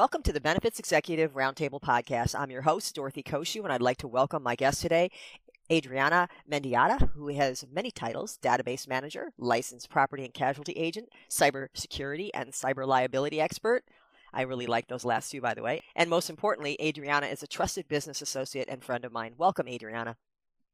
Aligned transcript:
Welcome 0.00 0.22
to 0.22 0.32
the 0.32 0.40
Benefits 0.40 0.78
Executive 0.78 1.34
Roundtable 1.34 1.78
Podcast. 1.78 2.34
I'm 2.34 2.50
your 2.50 2.62
host, 2.62 2.94
Dorothy 2.94 3.22
Cociu, 3.22 3.64
and 3.64 3.70
I'd 3.70 3.82
like 3.82 3.98
to 3.98 4.08
welcome 4.08 4.42
my 4.42 4.56
guest 4.56 4.80
today, 4.80 5.10
Adriana 5.70 6.26
Mendiata, 6.50 7.10
who 7.12 7.28
has 7.28 7.66
many 7.70 7.90
titles 7.90 8.38
database 8.42 8.88
manager, 8.88 9.30
licensed 9.36 9.90
property 9.90 10.24
and 10.24 10.32
casualty 10.32 10.72
agent, 10.72 11.10
cybersecurity 11.28 12.30
and 12.32 12.52
cyber 12.52 12.86
liability 12.86 13.42
expert. 13.42 13.84
I 14.32 14.40
really 14.40 14.66
like 14.66 14.88
those 14.88 15.04
last 15.04 15.32
two, 15.32 15.42
by 15.42 15.52
the 15.52 15.62
way. 15.62 15.82
And 15.94 16.08
most 16.08 16.30
importantly, 16.30 16.78
Adriana 16.80 17.26
is 17.26 17.42
a 17.42 17.46
trusted 17.46 17.86
business 17.86 18.22
associate 18.22 18.70
and 18.70 18.82
friend 18.82 19.04
of 19.04 19.12
mine. 19.12 19.34
Welcome, 19.36 19.68
Adriana. 19.68 20.16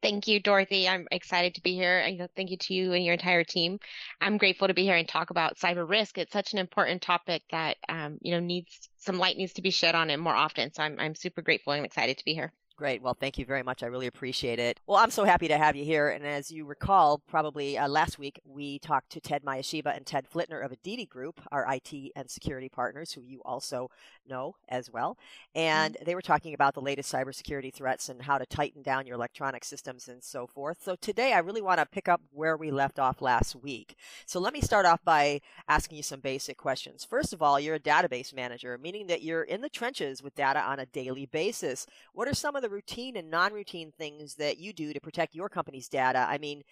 Thank 0.03 0.29
you, 0.29 0.41
Dorothy. 0.41 0.89
I'm 0.89 1.09
excited 1.11 1.55
to 1.57 1.63
be 1.63 1.75
here. 1.75 2.29
Thank 2.37 2.51
you 2.51 2.59
to 2.59 2.75
you 2.75 2.93
and 2.93 3.05
your 3.05 3.15
entire 3.15 3.45
team. 3.45 3.79
I'm 4.21 4.39
grateful 4.39 4.69
to 4.69 4.75
be 4.75 4.85
here 4.85 4.95
and 4.95 5.09
talk 5.09 5.31
about 5.31 5.57
cyber 5.59 5.89
risk. 5.89 6.19
It's 6.19 6.33
such 6.33 6.53
an 6.53 6.59
important 6.59 7.03
topic 7.03 7.43
that 7.51 7.77
um, 7.89 8.19
you 8.21 8.33
know 8.33 8.41
needs 8.41 8.89
some 8.99 9.19
light 9.19 9.37
needs 9.37 9.55
to 9.55 9.63
be 9.63 9.71
shed 9.71 9.95
on 9.95 10.11
it 10.11 10.19
more 10.19 10.35
often. 10.35 10.73
So 10.73 10.83
I'm 10.83 10.99
I'm 11.01 11.15
super 11.15 11.43
grateful 11.43 11.73
and 11.73 11.85
excited 11.85 12.19
to 12.19 12.25
be 12.25 12.35
here. 12.35 12.53
Great. 12.77 13.01
Well, 13.01 13.17
thank 13.19 13.39
you 13.39 13.47
very 13.47 13.63
much. 13.63 13.83
I 13.83 13.87
really 13.87 14.07
appreciate 14.07 14.59
it. 14.59 14.81
Well, 14.87 14.99
I'm 14.99 15.11
so 15.11 15.25
happy 15.25 15.49
to 15.49 15.57
have 15.57 15.77
you 15.77 15.85
here. 15.87 16.11
And 16.11 16.27
as 16.27 16.51
you 16.51 16.67
recall, 16.67 17.23
probably 17.27 17.79
uh, 17.79 17.89
last 17.89 18.19
week, 18.19 18.39
we 18.45 18.79
talked 18.81 19.09
to 19.13 19.21
Ted 19.21 19.43
Mayeshiba 19.43 19.97
and 19.97 20.05
Ted 20.05 20.27
Flittner 20.31 20.63
of 20.63 20.73
Aditi 20.73 21.07
Group, 21.07 21.41
our 21.51 21.67
IT 21.73 22.13
and 22.15 22.31
security 22.31 22.69
partners, 22.69 23.13
who 23.13 23.23
you 23.23 23.41
also 23.47 23.91
know 24.29 24.57
as 24.69 24.93
well. 24.93 25.17
And 25.55 25.95
mm-hmm. 25.95 26.05
they 26.05 26.15
were 26.15 26.21
talking 26.21 26.53
about 26.53 26.75
the 26.75 26.83
latest 26.83 27.11
cybersecurity 27.11 27.73
threats 27.73 28.11
and 28.11 28.21
how 28.21 28.37
to 28.37 28.45
tighten 28.45 28.83
down 28.83 29.07
your 29.07 29.17
electronic 29.17 29.65
systems 29.65 30.07
and 30.07 30.23
so 30.23 30.47
forth. 30.47 30.83
So 30.85 30.97
today, 30.97 31.33
I 31.33 31.39
really 31.39 31.63
want 31.63 31.81
to 31.81 31.87
pick 31.87 32.11
up 32.11 32.21
where 32.31 32.59
we 32.59 32.71
left 32.71 32.99
off 32.99 33.23
last 33.23 33.57
week. 33.57 33.97
So 34.27 34.39
let 34.39 34.53
me 34.53 34.61
start 34.61 34.85
off 34.85 35.03
by 35.03 35.41
asking 35.67 35.97
you 35.97 36.03
some 36.03 36.21
basic 36.21 36.59
questions. 36.59 37.07
First 37.09 37.33
of 37.33 37.41
all, 37.41 37.59
you're 37.59 37.77
a 37.77 37.81
database 37.81 38.35
manager, 38.35 38.77
meaning 38.77 39.07
that 39.07 39.23
you're 39.23 39.45
in 39.45 39.63
the 39.63 39.71
trenches 39.71 40.23
with 40.23 40.35
data 40.35 40.61
on 40.61 40.79
a 40.79 40.85
daily 40.85 41.25
basis. 41.25 41.87
What 42.13 42.29
are 42.29 42.35
some 42.35 42.55
of 42.55 42.66
the 42.66 42.66
the 42.67 42.75
routine 42.75 43.17
and 43.17 43.31
non-routine 43.31 43.93
things 43.97 44.35
that 44.35 44.59
you 44.59 44.73
do 44.73 44.93
to 44.93 45.01
protect 45.01 45.37
your 45.37 45.49
company's 45.49 45.89
data. 45.89 46.27
I 46.29 46.39
mean, 46.39 46.63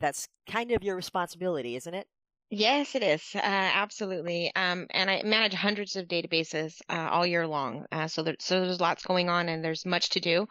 that's 0.00 0.28
kind 0.50 0.72
of 0.72 0.82
your 0.82 0.96
responsibility, 0.96 1.76
isn't 1.76 1.94
it? 1.94 2.08
Yes, 2.50 2.96
it 2.96 3.02
is. 3.02 3.22
Uh, 3.34 3.40
absolutely. 3.42 4.52
Um, 4.56 4.86
and 4.90 5.08
I 5.08 5.22
manage 5.24 5.54
hundreds 5.54 5.94
of 5.94 6.08
databases 6.08 6.80
uh, 6.88 7.08
all 7.10 7.26
year 7.26 7.46
long. 7.46 7.86
Uh, 7.92 8.08
so, 8.08 8.22
there, 8.22 8.36
so 8.40 8.60
there's 8.60 8.80
lots 8.80 9.04
going 9.04 9.28
on 9.28 9.48
and 9.48 9.64
there's 9.64 9.86
much 9.86 10.10
to 10.10 10.20
do. 10.20 10.48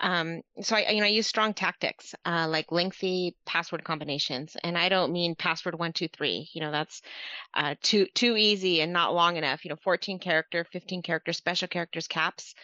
Um, 0.00 0.42
so 0.60 0.76
I, 0.76 0.90
you 0.90 1.00
know, 1.00 1.06
I 1.06 1.10
use 1.10 1.26
strong 1.28 1.54
tactics, 1.54 2.14
uh, 2.24 2.48
like 2.48 2.72
lengthy 2.72 3.36
password 3.46 3.84
combinations, 3.84 4.56
and 4.64 4.76
I 4.76 4.88
don't 4.88 5.12
mean 5.12 5.36
password 5.36 5.78
one, 5.78 5.92
two, 5.92 6.08
three. 6.08 6.48
You 6.52 6.60
know, 6.60 6.72
that's 6.72 7.02
uh, 7.54 7.76
too 7.82 8.06
too 8.14 8.36
easy 8.36 8.80
and 8.80 8.92
not 8.92 9.14
long 9.14 9.36
enough. 9.36 9.64
You 9.64 9.68
know, 9.68 9.76
14 9.76 10.18
character, 10.18 10.64
15 10.72 11.02
character, 11.02 11.32
special 11.32 11.68
characters, 11.68 12.08
caps. 12.08 12.54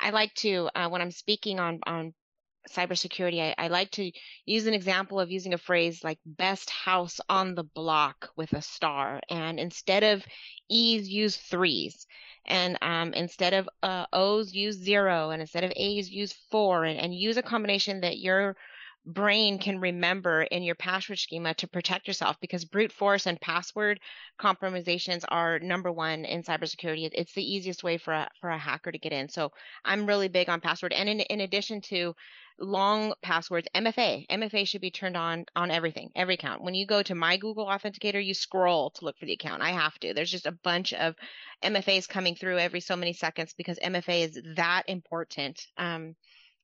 I 0.00 0.10
like 0.10 0.34
to 0.36 0.68
uh, 0.74 0.88
when 0.88 1.02
I'm 1.02 1.10
speaking 1.10 1.60
on 1.60 1.80
on 1.86 2.14
cybersecurity, 2.68 3.40
I, 3.40 3.54
I 3.56 3.68
like 3.68 3.90
to 3.92 4.10
use 4.44 4.66
an 4.66 4.74
example 4.74 5.20
of 5.20 5.30
using 5.30 5.54
a 5.54 5.58
phrase 5.58 6.04
like 6.04 6.18
best 6.24 6.70
house 6.70 7.20
on 7.28 7.54
the 7.54 7.64
block 7.64 8.30
with 8.36 8.52
a 8.52 8.62
star. 8.62 9.20
And 9.30 9.58
instead 9.58 10.04
of 10.04 10.24
E's, 10.68 11.08
use 11.08 11.36
threes. 11.36 12.06
And 12.46 12.78
um, 12.82 13.12
instead 13.14 13.54
of 13.54 13.68
uh, 13.82 14.06
O's, 14.12 14.52
use 14.52 14.76
zero. 14.76 15.30
And 15.30 15.40
instead 15.40 15.64
of 15.64 15.72
A's, 15.76 16.10
use 16.10 16.34
four. 16.50 16.84
And, 16.84 16.98
and 16.98 17.14
use 17.14 17.36
a 17.36 17.42
combination 17.42 18.00
that 18.00 18.18
your 18.18 18.56
brain 19.08 19.58
can 19.58 19.80
remember 19.80 20.42
in 20.42 20.62
your 20.62 20.74
password 20.74 21.18
schema 21.18 21.54
to 21.54 21.66
protect 21.66 22.06
yourself 22.06 22.36
because 22.40 22.64
brute 22.66 22.92
force 22.92 23.26
and 23.26 23.40
password 23.40 23.98
compromisations 24.38 25.24
are 25.28 25.58
number 25.58 25.90
one 25.90 26.24
in 26.26 26.42
cybersecurity. 26.42 27.08
It's 27.14 27.32
the 27.32 27.54
easiest 27.54 27.82
way 27.82 27.96
for 27.96 28.12
a, 28.12 28.28
for 28.40 28.50
a 28.50 28.58
hacker 28.58 28.92
to 28.92 28.98
get 28.98 29.12
in. 29.12 29.28
So 29.28 29.52
I'm 29.84 30.06
really 30.06 30.28
big 30.28 30.50
on 30.50 30.60
password. 30.60 30.92
And 30.92 31.08
in, 31.08 31.20
in 31.20 31.40
addition 31.40 31.80
to 31.82 32.14
long 32.60 33.14
passwords, 33.22 33.68
MFA. 33.74 34.26
MFA 34.28 34.66
should 34.66 34.80
be 34.80 34.90
turned 34.90 35.16
on 35.16 35.46
on 35.56 35.70
everything, 35.70 36.10
every 36.14 36.34
account. 36.34 36.62
When 36.62 36.74
you 36.74 36.86
go 36.86 37.02
to 37.02 37.14
my 37.14 37.36
Google 37.36 37.66
Authenticator, 37.66 38.24
you 38.24 38.34
scroll 38.34 38.90
to 38.90 39.04
look 39.04 39.16
for 39.18 39.26
the 39.26 39.32
account. 39.32 39.62
I 39.62 39.70
have 39.70 39.98
to. 40.00 40.12
There's 40.12 40.30
just 40.30 40.46
a 40.46 40.58
bunch 40.64 40.92
of 40.92 41.14
MFAs 41.64 42.08
coming 42.08 42.34
through 42.34 42.58
every 42.58 42.80
so 42.80 42.96
many 42.96 43.12
seconds 43.12 43.54
because 43.56 43.78
MFA 43.78 44.28
is 44.28 44.40
that 44.56 44.82
important. 44.86 45.66
Um, 45.78 46.14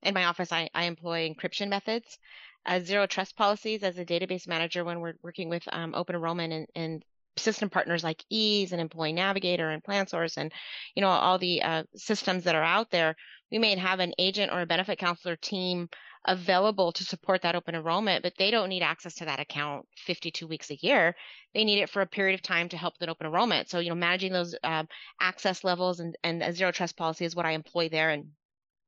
in 0.05 0.15
my 0.15 0.25
office, 0.25 0.53
I, 0.53 0.69
I 0.75 0.85
employ 0.85 1.29
encryption 1.29 1.69
methods, 1.69 2.19
uh, 2.67 2.81
zero 2.81 3.07
trust 3.07 3.37
policies 3.37 3.83
as 3.83 3.99
a 3.99 4.05
database 4.05 4.47
manager 4.47 4.85
when 4.85 5.01
we're 5.01 5.15
working 5.23 5.49
with 5.49 5.63
um, 5.73 5.95
open 5.95 6.15
enrollment 6.15 6.53
and, 6.53 6.67
and 6.75 7.05
system 7.37 7.69
partners 7.69 8.05
like 8.05 8.25
Ease 8.31 8.73
and 8.73 8.81
Employee 8.81 9.13
Navigator 9.13 9.71
and 9.71 9.83
PlanSource 9.83 10.37
and 10.37 10.53
you 10.95 11.01
know 11.01 11.09
all 11.09 11.39
the 11.39 11.63
uh, 11.63 11.83
systems 11.97 12.45
that 12.45 12.55
are 12.55 12.63
out 12.63 12.91
there. 12.91 13.17
We 13.51 13.59
may 13.59 13.77
have 13.77 14.01
an 14.01 14.15
agent 14.19 14.53
or 14.53 14.61
a 14.61 14.67
benefit 14.67 14.99
counselor 14.99 15.37
team 15.37 15.89
available 16.27 16.91
to 16.93 17.05
support 17.05 17.43
that 17.43 17.55
open 17.55 17.75
enrollment, 17.75 18.23
but 18.23 18.33
they 18.39 18.51
don't 18.51 18.71
need 18.71 18.83
access 18.83 19.15
to 19.17 19.27
that 19.27 19.41
account 19.41 19.87
52 20.07 20.47
weeks 20.47 20.71
a 20.71 20.79
year. 20.81 21.15
They 21.55 21.65
need 21.65 21.81
it 21.81 21.91
for 21.91 22.01
a 22.01 22.07
period 22.07 22.35
of 22.35 22.43
time 22.43 22.69
to 22.71 22.79
help 22.79 22.95
with 22.99 23.11
open 23.11 23.27
enrollment. 23.27 23.69
So 23.69 23.79
you 23.81 23.91
know 23.91 23.95
managing 23.95 24.33
those 24.33 24.55
um, 24.65 24.89
access 25.21 25.65
levels 25.65 26.01
and, 26.01 26.17
and 26.25 26.43
a 26.43 26.53
zero 26.53 26.73
trust 26.73 26.97
policy 26.97 27.25
is 27.25 27.37
what 27.37 27.47
I 27.47 27.53
employ 27.53 27.89
there 27.89 28.11
and 28.11 28.29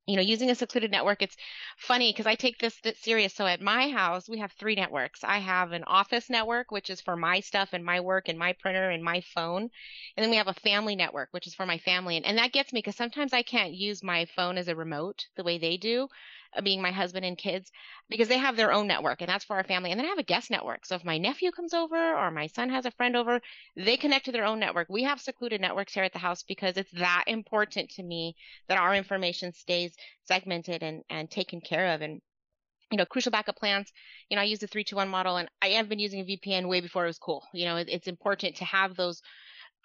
you 0.06 0.16
know, 0.16 0.22
using 0.22 0.50
a 0.50 0.54
secluded 0.54 0.90
network, 0.90 1.22
it's 1.22 1.36
funny 1.78 2.12
because 2.12 2.26
I 2.26 2.34
take 2.36 2.58
this 2.58 2.80
serious. 3.00 3.34
So 3.34 3.46
at 3.46 3.60
my 3.60 3.90
house, 3.90 4.28
we 4.28 4.38
have 4.38 4.52
three 4.52 4.74
networks. 4.76 5.24
I 5.24 5.38
have 5.38 5.72
an 5.72 5.84
office 5.84 6.30
network, 6.30 6.70
which 6.70 6.90
is 6.90 7.00
for 7.00 7.16
my 7.16 7.40
stuff 7.40 7.70
and 7.72 7.84
my 7.84 8.00
work 8.00 8.28
and 8.28 8.38
my 8.38 8.52
printer 8.54 8.90
and 8.90 9.02
my 9.02 9.20
phone. 9.34 9.62
And 10.16 10.22
then 10.24 10.30
we 10.30 10.36
have 10.36 10.48
a 10.48 10.54
family 10.54 10.96
network, 10.96 11.28
which 11.32 11.46
is 11.46 11.54
for 11.54 11.66
my 11.66 11.78
family. 11.78 12.16
And, 12.16 12.26
and 12.26 12.38
that 12.38 12.52
gets 12.52 12.72
me 12.72 12.78
because 12.78 12.96
sometimes 12.96 13.32
I 13.32 13.42
can't 13.42 13.72
use 13.72 14.02
my 14.02 14.26
phone 14.36 14.58
as 14.58 14.68
a 14.68 14.76
remote 14.76 15.26
the 15.36 15.44
way 15.44 15.58
they 15.58 15.76
do. 15.76 16.08
Being 16.62 16.82
my 16.82 16.90
husband 16.90 17.24
and 17.24 17.36
kids 17.36 17.70
because 18.08 18.28
they 18.28 18.38
have 18.38 18.56
their 18.56 18.72
own 18.72 18.86
network 18.86 19.20
and 19.20 19.28
that's 19.28 19.44
for 19.44 19.56
our 19.56 19.64
family. 19.64 19.90
And 19.90 19.98
then 19.98 20.06
I 20.06 20.10
have 20.10 20.18
a 20.18 20.24
guest 20.24 20.50
network. 20.50 20.86
So 20.86 20.94
if 20.94 21.04
my 21.04 21.18
nephew 21.18 21.50
comes 21.50 21.74
over 21.74 21.96
or 21.96 22.30
my 22.30 22.46
son 22.46 22.70
has 22.70 22.86
a 22.86 22.90
friend 22.92 23.16
over, 23.16 23.40
they 23.76 23.96
connect 23.96 24.26
to 24.26 24.32
their 24.32 24.46
own 24.46 24.58
network. 24.58 24.88
We 24.88 25.02
have 25.04 25.20
secluded 25.20 25.60
networks 25.60 25.94
here 25.94 26.04
at 26.04 26.12
the 26.12 26.18
house 26.18 26.42
because 26.42 26.76
it's 26.76 26.92
that 26.92 27.24
important 27.26 27.90
to 27.90 28.02
me 28.02 28.36
that 28.68 28.78
our 28.78 28.94
information 28.94 29.52
stays 29.52 29.94
segmented 30.24 30.82
and, 30.82 31.02
and 31.10 31.30
taken 31.30 31.60
care 31.60 31.94
of. 31.94 32.00
And 32.02 32.20
you 32.90 32.98
know, 32.98 33.04
crucial 33.04 33.32
backup 33.32 33.56
plans. 33.56 33.92
You 34.30 34.36
know, 34.36 34.42
I 34.42 34.46
use 34.46 34.60
the 34.60 34.68
321 34.68 35.08
model 35.08 35.36
and 35.36 35.48
I 35.60 35.68
have 35.70 35.88
been 35.88 35.98
using 35.98 36.20
a 36.20 36.24
VPN 36.24 36.68
way 36.68 36.80
before 36.80 37.04
it 37.04 37.08
was 37.08 37.18
cool. 37.18 37.44
You 37.52 37.64
know, 37.64 37.76
it, 37.76 37.88
it's 37.90 38.06
important 38.06 38.56
to 38.56 38.64
have 38.64 38.94
those 38.96 39.22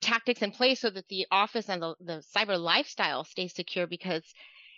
tactics 0.01 0.41
in 0.41 0.51
place 0.51 0.81
so 0.81 0.89
that 0.89 1.07
the 1.07 1.25
office 1.31 1.69
and 1.69 1.81
the, 1.81 1.95
the 1.99 2.23
cyber 2.35 2.59
lifestyle 2.59 3.23
stays 3.23 3.53
secure 3.55 3.87
because 3.87 4.23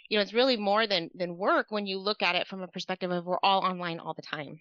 you 0.09 0.17
know, 0.17 0.21
it's 0.21 0.33
really 0.33 0.57
more 0.57 0.87
than 0.87 1.09
than 1.13 1.37
work 1.37 1.67
when 1.69 1.85
you 1.85 1.99
look 1.99 2.21
at 2.21 2.35
it 2.35 2.47
from 2.47 2.61
a 2.61 2.67
perspective 2.67 3.11
of 3.11 3.25
we're 3.25 3.37
all 3.43 3.63
online 3.63 3.99
all 3.99 4.13
the 4.13 4.21
time. 4.21 4.59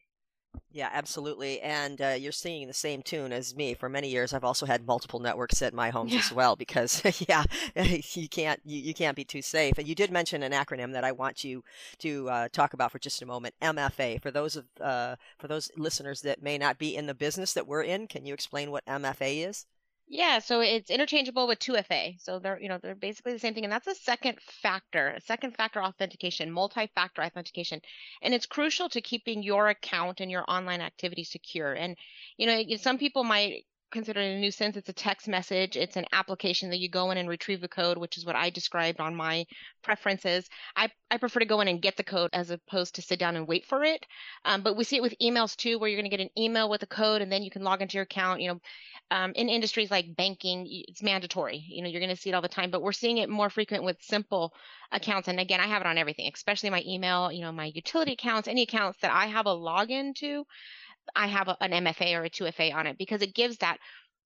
Yeah, 0.71 0.89
absolutely. 0.93 1.61
And 1.61 2.01
uh, 2.01 2.15
you're 2.19 2.33
singing 2.33 2.67
the 2.67 2.75
same 2.75 3.03
tune 3.03 3.33
as 3.33 3.55
me. 3.55 3.75
For 3.75 3.89
many 3.89 4.09
years, 4.09 4.33
I've 4.33 4.45
also 4.45 4.67
had 4.67 4.87
multiple 4.87 5.19
networks 5.19 5.63
at 5.63 5.75
my 5.75 5.91
homes 5.91 6.13
yeah. 6.13 6.19
as 6.21 6.33
well 6.33 6.57
because, 6.57 7.03
yeah, 7.29 7.45
you 7.75 8.29
can't 8.29 8.61
you, 8.65 8.81
you 8.81 8.95
can't 8.95 9.17
be 9.17 9.25
too 9.25 9.43
safe. 9.43 9.79
And 9.79 9.87
you 9.87 9.95
did 9.95 10.11
mention 10.11 10.43
an 10.43 10.53
acronym 10.53 10.93
that 10.93 11.05
I 11.05 11.13
want 11.13 11.45
you 11.45 11.63
to 11.99 12.29
uh, 12.29 12.49
talk 12.53 12.75
about 12.75 12.93
for 12.93 12.99
just 12.99 13.23
a 13.23 13.27
moment. 13.27 13.55
MFA. 13.63 14.23
For 14.23 14.31
those 14.31 14.57
of 14.57 14.67
uh, 14.81 15.17
for 15.39 15.49
those 15.49 15.71
listeners 15.77 16.23
that 16.23 16.43
may 16.43 16.59
not 16.59 16.79
be 16.79 16.97
in 16.97 17.07
the 17.07 17.15
business 17.15 17.53
that 17.55 17.67
we're 17.67 17.83
in, 17.83 18.07
can 18.07 18.25
you 18.27 18.35
explain 18.35 18.71
what 18.71 18.85
MFA 18.87 19.49
is? 19.49 19.67
Yeah, 20.15 20.41
so 20.41 20.61
it's 20.61 20.91
interchangeable 20.91 21.47
with 21.49 21.59
2FA. 21.59 22.17
So 22.21 22.39
they're, 22.39 22.61
you 22.61 22.69
know, 22.69 22.77
they're 22.77 22.95
basically 22.95 23.33
the 23.33 23.39
same 23.39 23.55
thing. 23.55 23.65
And 23.65 23.73
that's 23.73 23.87
a 23.87 23.95
second 23.95 24.39
factor, 24.43 25.09
a 25.09 25.21
second 25.23 25.57
factor 25.57 25.83
authentication, 25.83 26.51
multi-factor 26.51 27.23
authentication. 27.23 27.81
And 28.21 28.35
it's 28.35 28.45
crucial 28.45 28.91
to 28.91 29.01
keeping 29.01 29.43
your 29.43 29.69
account 29.69 30.21
and 30.21 30.31
your 30.31 30.45
online 30.49 30.83
activity 30.83 31.25
secure. 31.25 31.73
And, 31.73 31.97
you 32.37 32.47
know, 32.47 32.63
some 32.77 32.99
people 32.99 33.25
might 33.25 33.65
consider 33.93 34.21
it 34.21 34.35
a 34.37 34.41
nuisance. 34.41 34.77
It's 34.77 34.89
a 34.89 34.95
text 34.95 35.29
message. 35.29 35.77
It's 35.77 35.97
an 35.97 36.07
application 36.13 36.71
that 36.71 36.79
you 36.79 36.89
go 36.89 37.11
in 37.11 37.19
and 37.19 37.29
retrieve 37.29 37.61
the 37.61 37.69
code, 37.69 37.99
which 37.99 38.17
is 38.17 38.27
what 38.27 38.35
I 38.35 38.51
described 38.51 39.01
on 39.01 39.15
my 39.15 39.47
preferences. 39.83 40.49
I, 40.75 40.91
I 41.11 41.19
prefer 41.19 41.41
to 41.41 41.47
go 41.47 41.61
in 41.61 41.69
and 41.69 41.83
get 41.83 41.97
the 41.97 42.03
code 42.03 42.31
as 42.33 42.51
opposed 42.51 42.97
to 42.97 43.03
sit 43.03 43.19
down 43.19 43.37
and 43.37 43.47
wait 43.47 43.67
for 43.67 43.85
it. 43.85 44.05
Um, 44.45 44.63
but 44.63 44.77
we 44.77 44.85
see 44.85 44.97
it 44.97 45.03
with 45.03 45.15
emails 45.23 45.55
too, 45.55 45.79
where 45.79 45.89
you're 45.89 46.01
going 46.01 46.11
to 46.11 46.17
get 46.17 46.25
an 46.25 46.43
email 46.43 46.69
with 46.69 46.83
a 46.83 46.87
code 46.87 47.23
and 47.23 47.31
then 47.31 47.43
you 47.43 47.51
can 47.51 47.63
log 47.63 47.83
into 47.83 47.95
your 47.95 48.05
account. 48.05 48.41
You 48.41 48.49
know, 48.49 48.61
um, 49.11 49.33
in 49.37 49.49
industries 49.49 49.91
like 49.91 50.17
banking, 50.17 50.67
it's 50.69 51.03
mandatory. 51.03 51.65
You 51.69 51.83
know, 51.83 51.89
you're 51.89 52.01
going 52.01 52.15
to 52.15 52.21
see 52.21 52.31
it 52.31 52.35
all 52.35 52.43
the 52.43 52.49
time, 52.49 52.71
but 52.71 52.83
we're 52.83 52.93
seeing 52.93 53.19
it 53.19 53.29
more 53.29 53.51
frequent 53.51 53.85
with 53.85 54.03
simple 54.03 54.55
accounts. 54.91 55.29
And 55.29 55.39
again, 55.39 55.61
I 55.61 55.67
have 55.67 55.83
it 55.83 55.87
on 55.87 55.99
everything, 55.99 56.31
especially 56.33 56.71
my 56.71 56.83
email, 56.87 57.31
you 57.31 57.43
know, 57.43 57.53
my 57.53 57.67
utility 57.75 58.13
accounts, 58.13 58.49
any 58.49 58.63
accounts 58.63 58.99
that 59.03 59.13
I 59.13 59.27
have 59.27 59.47
a 59.47 59.51
login 59.51 60.15
to. 60.17 60.47
I 61.15 61.27
have 61.27 61.49
a, 61.49 61.57
an 61.61 61.73
MFA 61.85 62.19
or 62.19 62.25
a 62.25 62.31
2FA 62.31 62.75
on 62.75 62.87
it 62.87 62.99
because 62.99 63.23
it 63.23 63.35
gives 63.35 63.59
that 63.59 63.79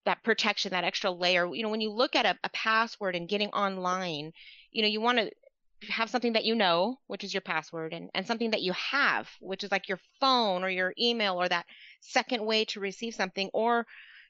that 0.05 0.23
protection, 0.23 0.71
that 0.71 0.85
extra 0.85 1.11
layer. 1.11 1.53
You 1.53 1.63
know, 1.63 1.69
when 1.69 1.81
you 1.81 1.91
look 1.91 2.15
at 2.15 2.27
a, 2.27 2.39
a 2.45 2.49
password 2.51 3.17
and 3.17 3.29
getting 3.29 3.49
online, 3.49 4.33
you 4.71 4.83
know, 4.83 4.89
you 4.89 5.01
want 5.01 5.19
to 5.19 5.31
have 5.91 6.09
something 6.09 6.35
that 6.35 6.45
you 6.45 6.55
know, 6.55 6.99
which 7.07 7.25
is 7.25 7.35
your 7.35 7.41
password, 7.43 7.93
and, 7.93 8.09
and 8.15 8.27
something 8.27 8.53
that 8.53 8.63
you 8.63 8.73
have, 8.73 9.29
which 9.41 9.65
is 9.65 9.71
like 9.71 9.89
your 9.89 9.99
phone 10.21 10.65
or 10.65 10.71
your 10.71 10.95
email 10.99 11.41
or 11.41 11.49
that 11.49 11.67
second 12.01 12.45
way 12.45 12.65
to 12.67 12.81
receive 12.81 13.15
something, 13.15 13.51
or 13.53 13.87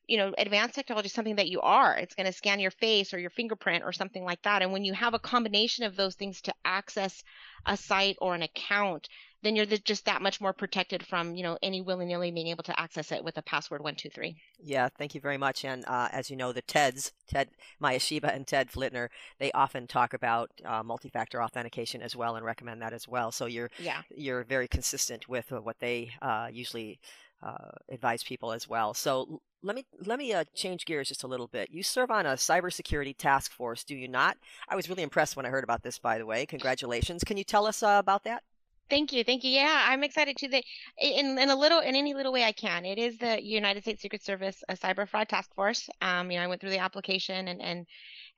you 0.08 0.18
know, 0.18 0.32
advanced 0.38 0.74
technology 0.74 1.06
is 1.06 1.12
something 1.12 1.36
that 1.36 1.48
you 1.48 1.60
are. 1.60 1.96
It's 1.96 2.14
going 2.14 2.26
to 2.26 2.32
scan 2.32 2.60
your 2.60 2.70
face 2.70 3.12
or 3.12 3.18
your 3.18 3.30
fingerprint 3.30 3.82
or 3.84 3.92
something 3.92 4.24
like 4.24 4.40
that. 4.42 4.62
And 4.62 4.72
when 4.72 4.84
you 4.84 4.92
have 4.92 5.14
a 5.14 5.18
combination 5.18 5.84
of 5.84 5.96
those 5.96 6.14
things 6.14 6.40
to 6.42 6.54
access 6.64 7.24
a 7.66 7.76
site 7.76 8.16
or 8.20 8.34
an 8.34 8.42
account, 8.42 9.08
then 9.46 9.56
you're 9.56 9.64
just 9.64 10.04
that 10.06 10.20
much 10.20 10.40
more 10.40 10.52
protected 10.52 11.06
from, 11.06 11.36
you 11.36 11.42
know, 11.44 11.56
any 11.62 11.80
willy-nilly 11.80 12.32
being 12.32 12.48
able 12.48 12.64
to 12.64 12.78
access 12.78 13.12
it 13.12 13.22
with 13.22 13.38
a 13.38 13.42
password 13.42 13.82
one 13.82 13.94
two 13.94 14.10
three. 14.10 14.36
Yeah, 14.58 14.88
thank 14.98 15.14
you 15.14 15.20
very 15.20 15.38
much. 15.38 15.64
And 15.64 15.84
uh, 15.86 16.08
as 16.10 16.28
you 16.30 16.36
know, 16.36 16.52
the 16.52 16.62
TEDs, 16.62 17.12
Ted 17.28 17.48
Mayeshiba 17.80 18.34
and 18.34 18.46
Ted 18.46 18.70
Flittner, 18.70 19.08
they 19.38 19.52
often 19.52 19.86
talk 19.86 20.12
about 20.12 20.50
uh, 20.64 20.82
multi-factor 20.82 21.42
authentication 21.42 22.02
as 22.02 22.16
well 22.16 22.36
and 22.36 22.44
recommend 22.44 22.82
that 22.82 22.92
as 22.92 23.06
well. 23.06 23.30
So 23.30 23.46
you're 23.46 23.70
yeah. 23.78 24.02
you're 24.10 24.44
very 24.44 24.68
consistent 24.68 25.28
with 25.28 25.52
what 25.52 25.78
they 25.78 26.10
uh, 26.20 26.48
usually 26.52 26.98
uh, 27.42 27.70
advise 27.90 28.24
people 28.24 28.52
as 28.52 28.68
well. 28.68 28.94
So 28.94 29.40
let 29.62 29.76
me 29.76 29.84
let 30.04 30.18
me 30.18 30.32
uh, 30.32 30.44
change 30.54 30.84
gears 30.84 31.08
just 31.08 31.22
a 31.22 31.28
little 31.28 31.48
bit. 31.48 31.70
You 31.70 31.82
serve 31.82 32.10
on 32.10 32.26
a 32.26 32.32
cybersecurity 32.32 33.16
task 33.16 33.52
force, 33.52 33.84
do 33.84 33.94
you 33.94 34.08
not? 34.08 34.36
I 34.68 34.76
was 34.76 34.88
really 34.88 35.02
impressed 35.02 35.36
when 35.36 35.46
I 35.46 35.50
heard 35.50 35.64
about 35.64 35.82
this. 35.82 35.98
By 35.98 36.18
the 36.18 36.26
way, 36.26 36.46
congratulations! 36.46 37.22
Can 37.24 37.36
you 37.36 37.44
tell 37.44 37.66
us 37.66 37.82
uh, 37.82 37.96
about 37.98 38.24
that? 38.24 38.42
Thank 38.88 39.12
you, 39.12 39.24
thank 39.24 39.42
you. 39.42 39.50
Yeah, 39.50 39.84
I'm 39.88 40.04
excited 40.04 40.36
too. 40.36 40.48
That 40.48 40.62
in 40.98 41.38
in 41.38 41.50
a 41.50 41.56
little 41.56 41.80
in 41.80 41.96
any 41.96 42.14
little 42.14 42.32
way 42.32 42.44
I 42.44 42.52
can. 42.52 42.84
It 42.84 42.98
is 42.98 43.18
the 43.18 43.42
United 43.42 43.82
States 43.82 44.00
Secret 44.00 44.22
Service 44.22 44.62
a 44.68 44.76
cyber 44.76 45.08
fraud 45.08 45.28
task 45.28 45.52
force. 45.54 45.88
Um, 46.00 46.30
you 46.30 46.38
know, 46.38 46.44
I 46.44 46.46
went 46.46 46.60
through 46.60 46.70
the 46.70 46.78
application 46.78 47.48
and 47.48 47.60
and 47.60 47.86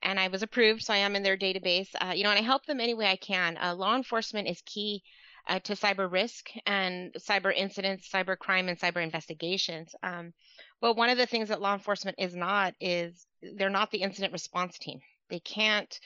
and 0.02 0.18
I 0.18 0.28
was 0.28 0.42
approved, 0.42 0.82
so 0.82 0.94
I 0.94 0.98
am 0.98 1.16
in 1.16 1.22
their 1.22 1.36
database. 1.36 1.88
Uh, 2.00 2.12
you 2.14 2.24
know, 2.24 2.30
and 2.30 2.38
I 2.38 2.42
help 2.42 2.64
them 2.64 2.80
any 2.80 2.94
way 2.94 3.06
I 3.06 3.16
can. 3.16 3.58
Uh, 3.58 3.74
law 3.74 3.94
enforcement 3.94 4.48
is 4.48 4.62
key 4.64 5.02
uh, 5.48 5.58
to 5.60 5.74
cyber 5.74 6.10
risk 6.10 6.48
and 6.66 7.12
cyber 7.18 7.54
incidents, 7.54 8.08
cyber 8.08 8.38
crime, 8.38 8.68
and 8.68 8.78
cyber 8.78 9.02
investigations. 9.02 9.94
Um, 10.02 10.32
but 10.80 10.96
one 10.96 11.10
of 11.10 11.18
the 11.18 11.26
things 11.26 11.48
that 11.48 11.60
law 11.60 11.74
enforcement 11.74 12.16
is 12.18 12.34
not 12.34 12.74
is 12.80 13.26
they're 13.56 13.68
not 13.68 13.90
the 13.90 14.02
incident 14.02 14.32
response 14.32 14.78
team. 14.78 15.00
They 15.28 15.40
can't 15.40 15.98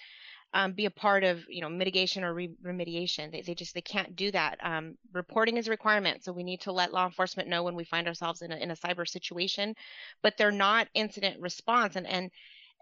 um, 0.55 0.73
be 0.73 0.87
a 0.87 0.91
part 0.91 1.25
of 1.25 1.45
you 1.49 1.61
know 1.61 1.69
mitigation 1.69 2.25
or 2.25 2.35
re- 2.35 2.55
remediation. 2.65 3.31
They, 3.31 3.43
they 3.43 3.55
just 3.55 3.75
they 3.75 3.81
can't 3.81 4.15
do 4.17 4.31
that. 4.33 4.59
Um, 4.63 4.97
reporting 5.13 5.57
is 5.57 5.69
a 5.69 5.71
requirement, 5.71 6.25
so 6.25 6.33
we 6.33 6.45
need 6.45 6.61
to 6.63 6.73
let 6.73 6.93
law 6.93 7.07
enforcement 7.07 7.49
know 7.49 7.63
when 7.63 7.75
we 7.75 7.85
find 7.85 8.07
ourselves 8.07 8.43
in 8.43 8.53
a, 8.53 8.57
in 8.57 8.71
a 8.71 8.77
cyber 8.77 9.09
situation, 9.09 9.75
but 10.23 10.37
they're 10.37 10.51
not 10.51 10.89
incident 10.95 11.41
response 11.41 11.97
and 11.97 12.07
and 12.07 12.31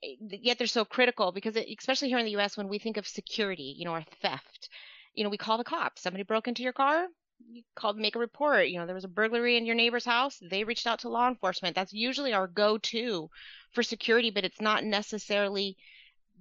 eh, 0.03 0.17
yet 0.21 0.59
they're 0.59 0.67
so 0.67 0.85
critical 0.85 1.33
because 1.33 1.57
it, 1.57 1.69
especially 1.79 2.09
here 2.09 2.19
in 2.19 2.25
the 2.25 2.33
U.S. 2.33 2.57
when 2.57 2.69
we 2.69 2.79
think 2.79 2.97
of 2.97 3.07
security, 3.07 3.75
you 3.77 3.85
know, 3.85 3.93
or 3.93 4.05
theft, 4.23 4.69
you 5.15 5.25
know, 5.25 5.31
we 5.31 5.37
call 5.37 5.59
the 5.59 5.65
cops. 5.65 6.03
Somebody 6.03 6.25
broke 6.25 6.49
into 6.49 6.63
your 6.63 6.73
car, 6.73 7.07
you 7.49 7.63
called 7.75 7.97
make 7.97 8.17
a 8.17 8.19
report. 8.19 8.69
You 8.69 8.79
know, 8.79 8.87
there 8.87 8.95
was 8.95 9.05
a 9.05 9.09
burglary 9.09 9.57
in 9.57 9.67
your 9.67 9.75
neighbor's 9.75 10.05
house. 10.05 10.39
They 10.43 10.65
reached 10.65 10.87
out 10.87 11.01
to 11.01 11.09
law 11.09 11.29
enforcement. 11.29 11.75
That's 11.75 11.93
usually 11.93 12.33
our 12.33 12.47
go-to 12.47 13.31
for 13.73 13.83
security, 13.83 14.31
but 14.31 14.45
it's 14.45 14.61
not 14.61 14.85
necessarily 14.85 15.77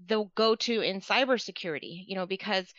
the 0.07 0.25
go-to 0.35 0.81
in 0.81 1.01
cybersecurity. 1.01 2.05
You 2.07 2.15
know, 2.15 2.25
because 2.25 2.73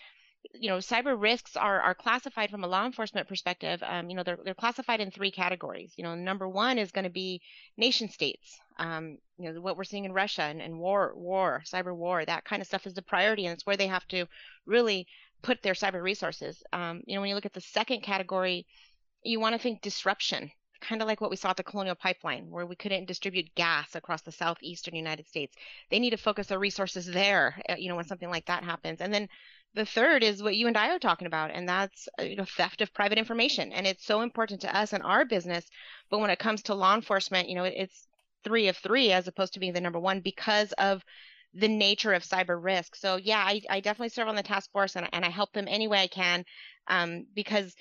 you 0.54 0.70
know 0.70 0.78
cyber 0.78 1.20
risks 1.20 1.56
are 1.56 1.80
are 1.80 1.94
classified 1.94 2.50
from 2.50 2.64
a 2.64 2.66
law 2.66 2.86
enforcement 2.86 3.28
perspective. 3.28 3.82
Um, 3.82 4.08
you 4.08 4.16
know, 4.16 4.22
they're 4.22 4.38
they're 4.44 4.54
classified 4.54 5.00
in 5.00 5.10
three 5.10 5.30
categories. 5.30 5.94
You 5.96 6.04
know, 6.04 6.14
number 6.14 6.48
one 6.48 6.78
is 6.78 6.92
going 6.92 7.04
to 7.04 7.10
be 7.10 7.40
nation 7.76 8.08
states. 8.08 8.58
Um, 8.78 9.18
you 9.38 9.52
know, 9.52 9.60
what 9.60 9.76
we're 9.76 9.84
seeing 9.84 10.04
in 10.04 10.12
Russia 10.12 10.42
and, 10.42 10.62
and 10.62 10.78
war, 10.78 11.12
war, 11.14 11.62
cyber 11.66 11.94
war, 11.94 12.24
that 12.24 12.44
kind 12.44 12.62
of 12.62 12.68
stuff 12.68 12.86
is 12.86 12.94
the 12.94 13.02
priority, 13.02 13.46
and 13.46 13.52
it's 13.52 13.66
where 13.66 13.76
they 13.76 13.88
have 13.88 14.06
to 14.08 14.26
really 14.66 15.06
put 15.42 15.62
their 15.62 15.74
cyber 15.74 16.02
resources. 16.02 16.62
Um, 16.72 17.02
you 17.06 17.14
know, 17.14 17.20
when 17.20 17.28
you 17.28 17.34
look 17.34 17.46
at 17.46 17.52
the 17.52 17.60
second 17.60 18.02
category, 18.02 18.66
you 19.22 19.40
want 19.40 19.54
to 19.54 19.60
think 19.60 19.82
disruption, 19.82 20.50
kind 20.80 21.02
of 21.02 21.08
like 21.08 21.20
what 21.20 21.30
we 21.30 21.36
saw 21.36 21.50
at 21.50 21.56
the 21.56 21.62
Colonial 21.62 21.94
Pipeline, 21.94 22.50
where 22.50 22.66
we 22.66 22.76
couldn't 22.76 23.06
distribute 23.06 23.54
gas 23.54 23.94
across 23.94 24.22
the 24.22 24.32
southeastern 24.32 24.94
United 24.94 25.26
States. 25.26 25.56
They 25.90 25.98
need 25.98 26.10
to 26.10 26.16
focus 26.16 26.48
their 26.48 26.58
resources 26.58 27.06
there, 27.06 27.60
uh, 27.68 27.76
you 27.78 27.88
know, 27.88 27.96
when 27.96 28.06
something 28.06 28.30
like 28.30 28.46
that 28.46 28.64
happens. 28.64 29.00
And 29.00 29.12
then 29.12 29.28
the 29.74 29.86
third 29.86 30.22
is 30.22 30.42
what 30.42 30.56
you 30.56 30.66
and 30.66 30.76
I 30.76 30.90
are 30.90 30.98
talking 30.98 31.26
about, 31.26 31.50
and 31.52 31.68
that's 31.68 32.08
uh, 32.18 32.24
you 32.24 32.36
know 32.36 32.44
theft 32.44 32.80
of 32.80 32.92
private 32.92 33.18
information. 33.18 33.72
And 33.72 33.86
it's 33.86 34.04
so 34.04 34.22
important 34.22 34.62
to 34.62 34.76
us 34.76 34.92
and 34.92 35.02
our 35.02 35.24
business. 35.24 35.66
But 36.10 36.18
when 36.20 36.30
it 36.30 36.38
comes 36.38 36.62
to 36.64 36.74
law 36.74 36.94
enforcement, 36.94 37.48
you 37.48 37.54
know, 37.54 37.64
it's 37.64 38.08
three 38.42 38.68
of 38.68 38.76
three 38.76 39.12
as 39.12 39.28
opposed 39.28 39.54
to 39.54 39.60
being 39.60 39.72
the 39.72 39.80
number 39.80 40.00
one 40.00 40.20
because 40.20 40.72
of 40.72 41.04
the 41.54 41.68
nature 41.68 42.12
of 42.12 42.22
cyber 42.22 42.62
risk. 42.62 42.94
So 42.96 43.16
yeah, 43.16 43.42
I, 43.44 43.60
I 43.68 43.80
definitely 43.80 44.10
serve 44.10 44.28
on 44.28 44.36
the 44.36 44.42
task 44.42 44.70
force 44.72 44.96
and, 44.96 45.08
and 45.12 45.24
I 45.24 45.30
help 45.30 45.52
them 45.52 45.66
any 45.68 45.88
way 45.88 46.00
I 46.00 46.06
can 46.06 46.44
um, 46.86 47.26
because 47.34 47.74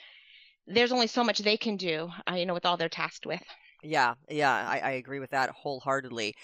there's 0.70 0.92
only 0.92 1.08
so 1.08 1.24
much 1.24 1.40
they 1.40 1.58
can 1.58 1.76
do, 1.76 2.10
uh, 2.30 2.36
you 2.36 2.46
know, 2.46 2.54
with 2.54 2.66
all 2.66 2.78
they're 2.78 2.90
tasked 2.90 3.26
with. 3.26 3.44
Yeah, 3.82 4.16
yeah, 4.30 4.68
I, 4.68 4.80
I 4.80 4.92
agree 4.92 5.20
with 5.20 5.32
that 5.32 5.50
wholeheartedly. 5.50 6.36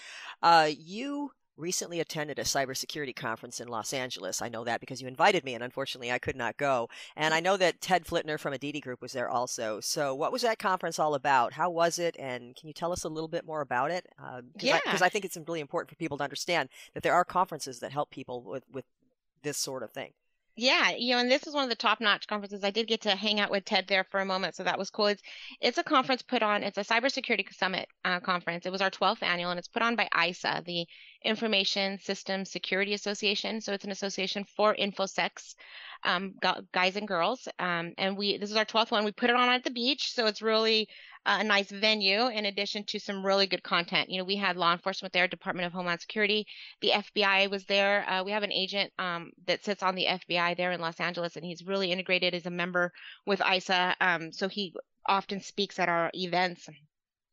Uh, 0.42 0.70
you 0.76 1.30
recently 1.56 2.00
attended 2.00 2.38
a 2.38 2.42
cybersecurity 2.42 3.14
conference 3.14 3.60
in 3.60 3.68
Los 3.68 3.92
Angeles. 3.92 4.42
I 4.42 4.48
know 4.48 4.64
that 4.64 4.80
because 4.80 5.00
you 5.00 5.08
invited 5.08 5.44
me, 5.44 5.54
and 5.54 5.62
unfortunately, 5.62 6.12
I 6.12 6.18
could 6.18 6.36
not 6.36 6.56
go. 6.56 6.88
And 7.14 7.32
I 7.32 7.40
know 7.46 7.56
that 7.56 7.80
Ted 7.80 8.04
Flittner 8.04 8.38
from 8.38 8.52
Aditi 8.52 8.80
Group 8.80 9.02
was 9.02 9.12
there 9.12 9.28
also. 9.28 9.80
So, 9.80 10.14
what 10.14 10.32
was 10.32 10.42
that 10.42 10.58
conference 10.58 10.98
all 10.98 11.14
about? 11.14 11.52
How 11.52 11.70
was 11.70 11.98
it? 11.98 12.16
And 12.18 12.54
can 12.56 12.68
you 12.68 12.74
tell 12.74 12.92
us 12.92 13.04
a 13.04 13.08
little 13.08 13.28
bit 13.28 13.46
more 13.46 13.60
about 13.60 13.90
it? 13.90 14.06
Uh, 14.22 14.42
yeah. 14.58 14.80
Because 14.84 15.02
I, 15.02 15.06
I 15.06 15.08
think 15.08 15.24
it's 15.24 15.38
really 15.46 15.60
important 15.60 15.90
for 15.90 15.96
people 15.96 16.18
to 16.18 16.24
understand 16.24 16.68
that 16.94 17.02
there 17.02 17.14
are 17.14 17.24
conferences 17.24 17.80
that 17.80 17.92
help 17.92 18.10
people 18.10 18.42
with, 18.42 18.64
with 18.70 18.84
this 19.42 19.58
sort 19.58 19.82
of 19.82 19.92
thing. 19.92 20.12
Yeah, 20.58 20.92
you 20.96 21.12
know, 21.12 21.20
and 21.20 21.30
this 21.30 21.46
is 21.46 21.52
one 21.52 21.64
of 21.64 21.68
the 21.68 21.76
top-notch 21.76 22.28
conferences. 22.28 22.64
I 22.64 22.70
did 22.70 22.86
get 22.86 23.02
to 23.02 23.14
hang 23.14 23.40
out 23.40 23.50
with 23.50 23.66
Ted 23.66 23.86
there 23.88 24.04
for 24.04 24.20
a 24.20 24.24
moment, 24.24 24.54
so 24.54 24.64
that 24.64 24.78
was 24.78 24.88
cool. 24.88 25.08
It's 25.08 25.22
it's 25.60 25.76
a 25.76 25.84
conference 25.84 26.22
put 26.22 26.42
on. 26.42 26.62
It's 26.62 26.78
a 26.78 26.84
cybersecurity 26.84 27.52
summit 27.52 27.86
uh, 28.06 28.20
conference. 28.20 28.64
It 28.64 28.72
was 28.72 28.80
our 28.80 28.90
12th 28.90 29.22
annual, 29.22 29.50
and 29.50 29.58
it's 29.58 29.68
put 29.68 29.82
on 29.82 29.96
by 29.96 30.08
ISSA, 30.18 30.62
the 30.64 30.86
Information 31.22 31.98
Systems 31.98 32.50
Security 32.50 32.94
Association. 32.94 33.60
So 33.60 33.74
it's 33.74 33.84
an 33.84 33.90
association 33.90 34.44
for 34.56 34.74
infosecs, 34.74 35.56
um, 36.04 36.36
guys 36.72 36.96
and 36.96 37.06
girls. 37.06 37.46
Um, 37.58 37.92
and 37.98 38.16
we 38.16 38.38
this 38.38 38.50
is 38.50 38.56
our 38.56 38.64
12th 38.64 38.92
one. 38.92 39.04
We 39.04 39.12
put 39.12 39.28
it 39.28 39.36
on 39.36 39.50
at 39.50 39.62
the 39.62 39.70
beach, 39.70 40.14
so 40.14 40.24
it's 40.24 40.40
really 40.40 40.88
a 41.26 41.42
nice 41.42 41.70
venue 41.70 42.28
in 42.28 42.46
addition 42.46 42.84
to 42.84 43.00
some 43.00 43.26
really 43.26 43.46
good 43.46 43.62
content. 43.62 44.08
You 44.08 44.18
know, 44.18 44.24
we 44.24 44.36
had 44.36 44.56
law 44.56 44.72
enforcement 44.72 45.12
there, 45.12 45.26
Department 45.26 45.66
of 45.66 45.72
Homeland 45.72 46.00
Security, 46.00 46.46
the 46.80 46.90
FBI 46.90 47.50
was 47.50 47.64
there. 47.64 48.08
Uh, 48.08 48.22
we 48.22 48.30
have 48.30 48.44
an 48.44 48.52
agent 48.52 48.92
um, 48.98 49.32
that 49.46 49.64
sits 49.64 49.82
on 49.82 49.96
the 49.96 50.06
FBI 50.06 50.56
there 50.56 50.72
in 50.72 50.80
Los 50.80 51.00
Angeles, 51.00 51.36
and 51.36 51.44
he's 51.44 51.66
really 51.66 51.90
integrated 51.90 52.32
as 52.34 52.46
a 52.46 52.50
member 52.50 52.92
with 53.26 53.42
ISSA. 53.42 53.96
Um, 54.00 54.32
so 54.32 54.48
he 54.48 54.72
often 55.04 55.40
speaks 55.40 55.78
at 55.78 55.88
our 55.88 56.10
events. 56.14 56.68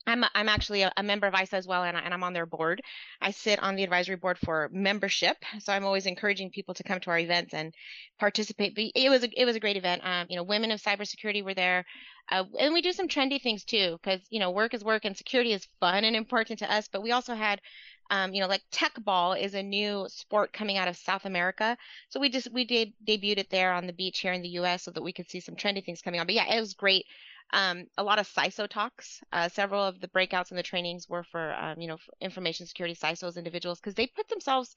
I'm 0.05 0.23
I'm 0.35 0.49
actually 0.49 0.81
a, 0.81 0.91
a, 0.97 1.03
member 1.03 1.27
of 1.27 1.33
ISSA 1.33 1.55
as 1.55 1.67
well, 1.67 1.83
and, 1.83 1.95
I, 1.95 2.01
I'm 2.01 2.23
on 2.23 2.33
their 2.33 2.45
board. 2.45 2.81
I 3.21 3.31
sit 3.31 3.61
on 3.61 3.75
the 3.75 3.83
advisory 3.83 4.17
board 4.17 4.37
for 4.37 4.69
membership, 4.71 5.37
so 5.59 5.71
I'm 5.71 5.85
always 5.85 6.05
encouraging 6.05 6.51
people 6.51 6.73
to 6.75 6.83
come 6.83 6.99
to 7.01 7.09
our 7.09 7.19
events 7.19 7.53
and 7.53 7.73
participate. 8.19 8.75
But 8.75 8.91
it 8.95 9.09
was 9.09 9.23
a, 9.23 9.29
it 9.39 9.45
was 9.45 9.55
a 9.55 9.59
great 9.59 9.77
event. 9.77 10.01
Um, 10.05 10.27
you 10.29 10.35
know, 10.35 10.43
women 10.43 10.71
of 10.71 10.81
cybersecurity 10.81 11.43
were 11.43 11.53
there, 11.53 11.85
uh, 12.29 12.43
and 12.59 12.73
we 12.73 12.81
do 12.81 12.91
some 12.91 13.07
trendy 13.07 13.41
things 13.41 13.63
too, 13.63 13.97
because 14.01 14.21
you 14.29 14.39
know, 14.39 14.51
work 14.51 14.73
is 14.73 14.83
work, 14.83 15.05
and 15.05 15.15
security 15.15 15.53
is 15.53 15.67
fun 15.79 16.03
and 16.03 16.15
important 16.15 16.59
to 16.59 16.71
us. 16.71 16.89
But 16.91 17.01
we 17.03 17.11
also 17.11 17.33
had 17.33 17.61
um, 18.09 18.33
you 18.33 18.41
know, 18.41 18.47
like 18.47 18.61
tech 18.71 18.93
ball 19.03 19.33
is 19.33 19.53
a 19.53 19.63
new 19.63 20.05
sport 20.09 20.53
coming 20.53 20.77
out 20.77 20.87
of 20.87 20.97
South 20.97 21.25
America. 21.25 21.77
So 22.09 22.19
we 22.19 22.29
just 22.29 22.51
we 22.51 22.65
did 22.65 22.93
debuted 23.07 23.37
it 23.37 23.49
there 23.49 23.73
on 23.73 23.87
the 23.87 23.93
beach 23.93 24.19
here 24.19 24.33
in 24.33 24.41
the 24.41 24.49
U.S. 24.49 24.83
so 24.83 24.91
that 24.91 25.01
we 25.01 25.13
could 25.13 25.29
see 25.29 25.39
some 25.39 25.55
trendy 25.55 25.83
things 25.83 26.01
coming 26.01 26.19
on. 26.19 26.25
But 26.25 26.35
yeah, 26.35 26.53
it 26.53 26.59
was 26.59 26.73
great 26.73 27.05
um, 27.53 27.85
a 27.97 28.03
lot 28.03 28.19
of 28.19 28.27
CISO 28.27 28.67
talks. 28.67 29.21
Uh, 29.31 29.47
several 29.47 29.83
of 29.83 30.01
the 30.01 30.07
breakouts 30.07 30.49
and 30.49 30.57
the 30.57 30.63
trainings 30.63 31.07
were 31.07 31.23
for, 31.23 31.53
um, 31.53 31.79
you 31.79 31.87
know, 31.87 31.97
for 31.97 32.11
information 32.19 32.65
security 32.65 32.95
CISOs 32.95 33.37
individuals 33.37 33.79
because 33.79 33.93
they 33.93 34.07
put 34.07 34.27
themselves 34.27 34.75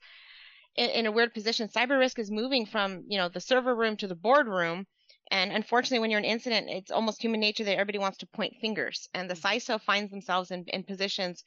in, 0.75 0.89
in, 0.91 1.05
a 1.07 1.11
weird 1.11 1.33
position. 1.33 1.67
Cyber 1.67 1.97
risk 1.97 2.19
is 2.19 2.29
moving 2.29 2.67
from, 2.67 3.03
you 3.07 3.17
know, 3.17 3.29
the 3.29 3.41
server 3.41 3.75
room 3.75 3.97
to 3.97 4.07
the 4.07 4.15
boardroom. 4.15 4.85
And 5.31 5.51
unfortunately, 5.51 5.99
when 5.99 6.11
you're 6.11 6.19
an 6.19 6.25
incident, 6.25 6.69
it's 6.69 6.91
almost 6.91 7.21
human 7.21 7.39
nature 7.39 7.63
that 7.63 7.73
everybody 7.73 7.97
wants 7.97 8.19
to 8.19 8.27
point 8.27 8.53
fingers. 8.61 9.09
And 9.13 9.29
the 9.29 9.33
mm-hmm. 9.33 9.57
CISO 9.57 9.81
finds 9.81 10.11
themselves 10.11 10.51
in, 10.51 10.63
in 10.67 10.83
positions 10.83 11.43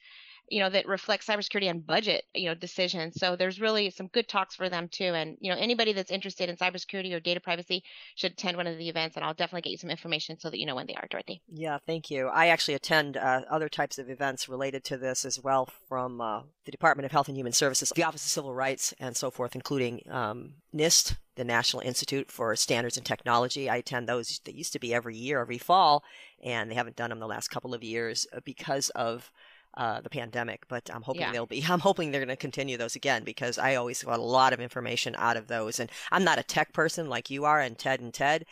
you 0.51 0.59
know, 0.59 0.69
that 0.69 0.85
reflects 0.85 1.27
cybersecurity 1.27 1.69
and 1.69 1.87
budget, 1.87 2.25
you 2.35 2.47
know, 2.47 2.53
decisions. 2.53 3.15
So 3.17 3.37
there's 3.37 3.61
really 3.61 3.89
some 3.89 4.07
good 4.07 4.27
talks 4.27 4.53
for 4.53 4.67
them 4.67 4.89
too. 4.89 5.05
And, 5.05 5.37
you 5.39 5.49
know, 5.49 5.57
anybody 5.57 5.93
that's 5.93 6.11
interested 6.11 6.49
in 6.49 6.57
cybersecurity 6.57 7.13
or 7.13 7.21
data 7.21 7.39
privacy 7.39 7.83
should 8.15 8.33
attend 8.33 8.57
one 8.57 8.67
of 8.67 8.77
the 8.77 8.89
events 8.89 9.15
and 9.15 9.23
I'll 9.23 9.33
definitely 9.33 9.61
get 9.61 9.71
you 9.71 9.77
some 9.77 9.89
information 9.89 10.37
so 10.37 10.49
that 10.49 10.59
you 10.59 10.65
know 10.65 10.75
when 10.75 10.87
they 10.87 10.93
are, 10.93 11.07
Dorothy. 11.09 11.41
Yeah, 11.47 11.77
thank 11.87 12.11
you. 12.11 12.27
I 12.27 12.47
actually 12.47 12.73
attend 12.73 13.15
uh, 13.15 13.43
other 13.49 13.69
types 13.69 13.97
of 13.97 14.09
events 14.09 14.49
related 14.49 14.83
to 14.85 14.97
this 14.97 15.23
as 15.23 15.39
well 15.41 15.69
from 15.87 16.19
uh, 16.19 16.41
the 16.65 16.71
Department 16.71 17.05
of 17.05 17.13
Health 17.13 17.29
and 17.29 17.37
Human 17.37 17.53
Services, 17.53 17.93
the 17.95 18.03
Office 18.03 18.25
of 18.25 18.31
Civil 18.31 18.53
Rights, 18.53 18.93
and 18.99 19.15
so 19.15 19.31
forth, 19.31 19.55
including 19.55 20.01
um, 20.09 20.55
NIST, 20.75 21.15
the 21.35 21.45
National 21.45 21.81
Institute 21.81 22.29
for 22.29 22.53
Standards 22.57 22.97
and 22.97 23.05
Technology. 23.05 23.69
I 23.69 23.77
attend 23.77 24.09
those. 24.09 24.41
that 24.43 24.55
used 24.55 24.73
to 24.73 24.79
be 24.79 24.93
every 24.93 25.15
year, 25.15 25.39
every 25.39 25.57
fall, 25.57 26.03
and 26.43 26.69
they 26.69 26.75
haven't 26.75 26.97
done 26.97 27.09
them 27.09 27.19
the 27.19 27.27
last 27.27 27.47
couple 27.47 27.73
of 27.73 27.83
years 27.83 28.27
uh, 28.35 28.41
because 28.43 28.89
of 28.89 29.31
uh, 29.75 30.01
the 30.01 30.09
pandemic, 30.09 30.67
but 30.67 30.89
I'm 30.93 31.01
hoping 31.01 31.21
yeah. 31.21 31.31
they'll 31.31 31.45
be. 31.45 31.63
I'm 31.69 31.79
hoping 31.79 32.11
they're 32.11 32.21
going 32.21 32.29
to 32.29 32.35
continue 32.35 32.77
those 32.77 32.95
again 32.95 33.23
because 33.23 33.57
I 33.57 33.75
always 33.75 34.03
got 34.03 34.19
a 34.19 34.23
lot 34.23 34.53
of 34.53 34.59
information 34.59 35.15
out 35.17 35.37
of 35.37 35.47
those. 35.47 35.79
And 35.79 35.89
I'm 36.11 36.23
not 36.23 36.39
a 36.39 36.43
tech 36.43 36.73
person 36.73 37.09
like 37.09 37.29
you 37.29 37.45
are, 37.45 37.59
and 37.59 37.77
Ted 37.77 38.01
and 38.01 38.13
Ted, 38.13 38.45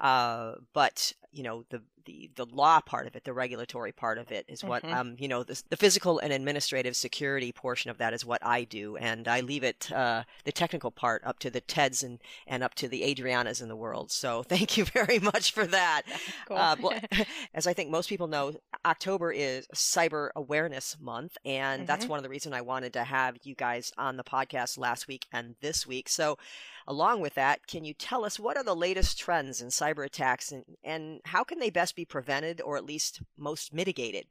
uh, 0.00 0.52
but 0.72 1.12
you 1.32 1.42
know 1.42 1.64
the 1.70 1.82
the 2.06 2.30
the 2.36 2.46
law 2.46 2.80
part 2.80 3.06
of 3.06 3.14
it, 3.14 3.24
the 3.24 3.32
regulatory 3.32 3.92
part 3.92 4.18
of 4.18 4.32
it, 4.32 4.46
is 4.48 4.64
what 4.64 4.82
mm-hmm. 4.82 4.94
um 4.94 5.16
you 5.18 5.28
know 5.28 5.42
the, 5.42 5.60
the 5.68 5.76
physical 5.76 6.18
and 6.18 6.32
administrative 6.32 6.96
security 6.96 7.52
portion 7.52 7.90
of 7.90 7.98
that 7.98 8.14
is 8.14 8.24
what 8.24 8.44
I 8.44 8.64
do, 8.64 8.96
and 8.96 9.28
I 9.28 9.40
leave 9.40 9.64
it 9.64 9.92
uh, 9.92 10.24
the 10.44 10.52
technical 10.52 10.90
part 10.90 11.22
up 11.24 11.38
to 11.40 11.50
the 11.50 11.60
Teds 11.60 12.02
and 12.02 12.20
and 12.46 12.62
up 12.62 12.74
to 12.76 12.88
the 12.88 13.02
Adrianas 13.02 13.60
in 13.60 13.68
the 13.68 13.76
world. 13.76 14.10
So 14.10 14.42
thank 14.48 14.76
you 14.76 14.84
very 14.84 15.18
much 15.18 15.52
for 15.52 15.66
that. 15.66 16.02
Cool. 16.46 16.56
Uh, 16.58 16.76
well, 16.80 17.00
as 17.54 17.66
I 17.66 17.72
think 17.72 17.90
most 17.90 18.08
people 18.08 18.28
know, 18.28 18.52
October 18.84 19.32
is 19.32 19.66
Cyber 19.74 20.30
Awareness 20.36 20.96
Month, 21.00 21.36
and 21.44 21.80
mm-hmm. 21.80 21.86
that's 21.86 22.06
one 22.06 22.18
of 22.18 22.22
the 22.22 22.28
reasons 22.28 22.54
I 22.54 22.60
wanted 22.60 22.92
to 22.92 23.04
have 23.04 23.36
you 23.42 23.54
guys 23.54 23.92
on 23.98 24.16
the 24.16 24.22
podcast 24.22 24.78
last 24.78 25.08
week 25.08 25.26
and 25.32 25.56
this 25.60 25.86
week. 25.86 26.08
So. 26.08 26.38
Along 26.88 27.20
with 27.20 27.34
that, 27.34 27.66
can 27.66 27.84
you 27.84 27.94
tell 27.94 28.24
us 28.24 28.38
what 28.38 28.56
are 28.56 28.62
the 28.62 28.76
latest 28.76 29.18
trends 29.18 29.60
in 29.60 29.68
cyber 29.68 30.06
attacks 30.06 30.52
and, 30.52 30.64
and 30.84 31.20
how 31.24 31.42
can 31.42 31.58
they 31.58 31.70
best 31.70 31.96
be 31.96 32.04
prevented 32.04 32.60
or 32.60 32.76
at 32.76 32.84
least 32.84 33.22
most 33.36 33.74
mitigated? 33.74 34.26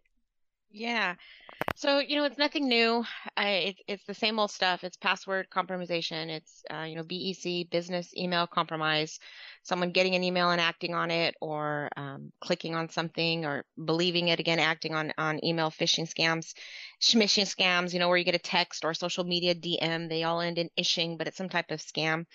Yeah. 0.70 1.16
So, 1.76 2.00
you 2.00 2.18
know, 2.18 2.26
it's 2.26 2.38
nothing 2.38 2.68
new. 2.70 3.06
I, 3.38 3.50
it, 3.50 3.76
it's 3.88 4.06
the 4.06 4.14
same 4.14 4.40
old 4.40 4.52
stuff. 4.52 4.84
It's 4.84 4.98
password 4.98 5.48
compromisation. 5.50 6.30
It's, 6.30 6.64
uh, 6.74 6.84
you 6.84 6.96
know, 6.96 7.04
BEC, 7.04 7.66
business 7.66 8.16
email 8.16 8.48
compromise, 8.48 9.20
someone 9.64 9.92
getting 9.92 10.16
an 10.16 10.24
email 10.24 10.52
and 10.52 10.62
acting 10.62 10.96
on 10.96 11.12
it 11.12 11.36
or 11.42 11.90
um, 11.98 12.32
clicking 12.42 12.76
on 12.76 12.90
something 12.90 13.46
or 13.46 13.66
believing 13.86 14.30
it 14.30 14.40
again, 14.40 14.60
acting 14.60 14.96
on, 14.96 15.14
on 15.18 15.44
email 15.46 15.72
phishing 15.72 16.08
scams, 16.12 16.54
smishing 17.02 17.46
scams, 17.46 17.94
you 17.94 18.00
know, 18.00 18.10
where 18.10 18.18
you 18.18 18.26
get 18.26 18.36
a 18.36 18.40
text 18.40 18.86
or 18.86 18.92
a 18.92 18.96
social 18.96 19.26
media 19.26 19.56
DM. 19.56 20.10
They 20.10 20.24
all 20.24 20.42
end 20.42 20.60
in 20.60 20.70
ishing, 20.80 21.18
but 21.18 21.28
it's 21.28 21.38
some 21.38 21.50
type 21.50 21.72
of 21.72 21.80
scam. 21.82 22.26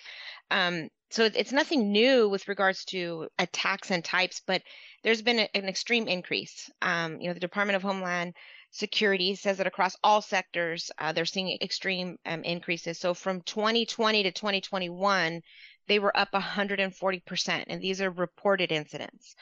Um, 0.51 0.89
so 1.11 1.25
it's 1.25 1.51
nothing 1.51 1.91
new 1.91 2.29
with 2.29 2.47
regards 2.47 2.85
to 2.85 3.27
attacks 3.37 3.91
and 3.91 4.03
types, 4.03 4.41
but 4.45 4.63
there's 5.03 5.21
been 5.21 5.39
an 5.39 5.67
extreme 5.67 6.07
increase. 6.07 6.69
Um, 6.81 7.19
you 7.19 7.27
know, 7.27 7.33
the 7.33 7.39
Department 7.39 7.75
of 7.75 7.81
Homeland 7.81 8.33
Security 8.71 9.35
says 9.35 9.57
that 9.57 9.67
across 9.67 9.97
all 10.01 10.21
sectors, 10.21 10.89
uh, 10.97 11.11
they're 11.11 11.25
seeing 11.25 11.57
extreme 11.61 12.17
um, 12.25 12.43
increases. 12.43 12.97
So 12.97 13.13
from 13.13 13.41
2020 13.41 14.23
to 14.23 14.31
2021, 14.31 15.41
they 15.87 15.99
were 15.99 16.17
up 16.17 16.31
140%, 16.31 17.63
and 17.67 17.81
these 17.81 17.99
are 17.99 18.09
reported 18.09 18.71
incidents. 18.71 19.35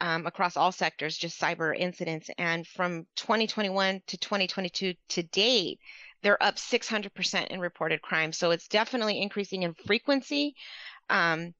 Um, 0.00 0.26
across 0.26 0.56
all 0.56 0.72
sectors, 0.72 1.16
just 1.16 1.40
cyber 1.40 1.72
incidents. 1.78 2.28
And 2.36 2.66
from 2.66 3.06
2021 3.14 4.02
to 4.08 4.18
2022 4.18 4.94
to 5.10 5.22
date, 5.22 5.78
they're 6.24 6.42
up 6.42 6.56
600% 6.56 7.46
in 7.48 7.60
reported 7.60 8.02
crime. 8.02 8.32
So 8.32 8.50
it's 8.50 8.66
definitely 8.66 9.20
increasing 9.20 9.62
in 9.62 9.74
frequency. 9.74 10.56
Um, 11.10 11.54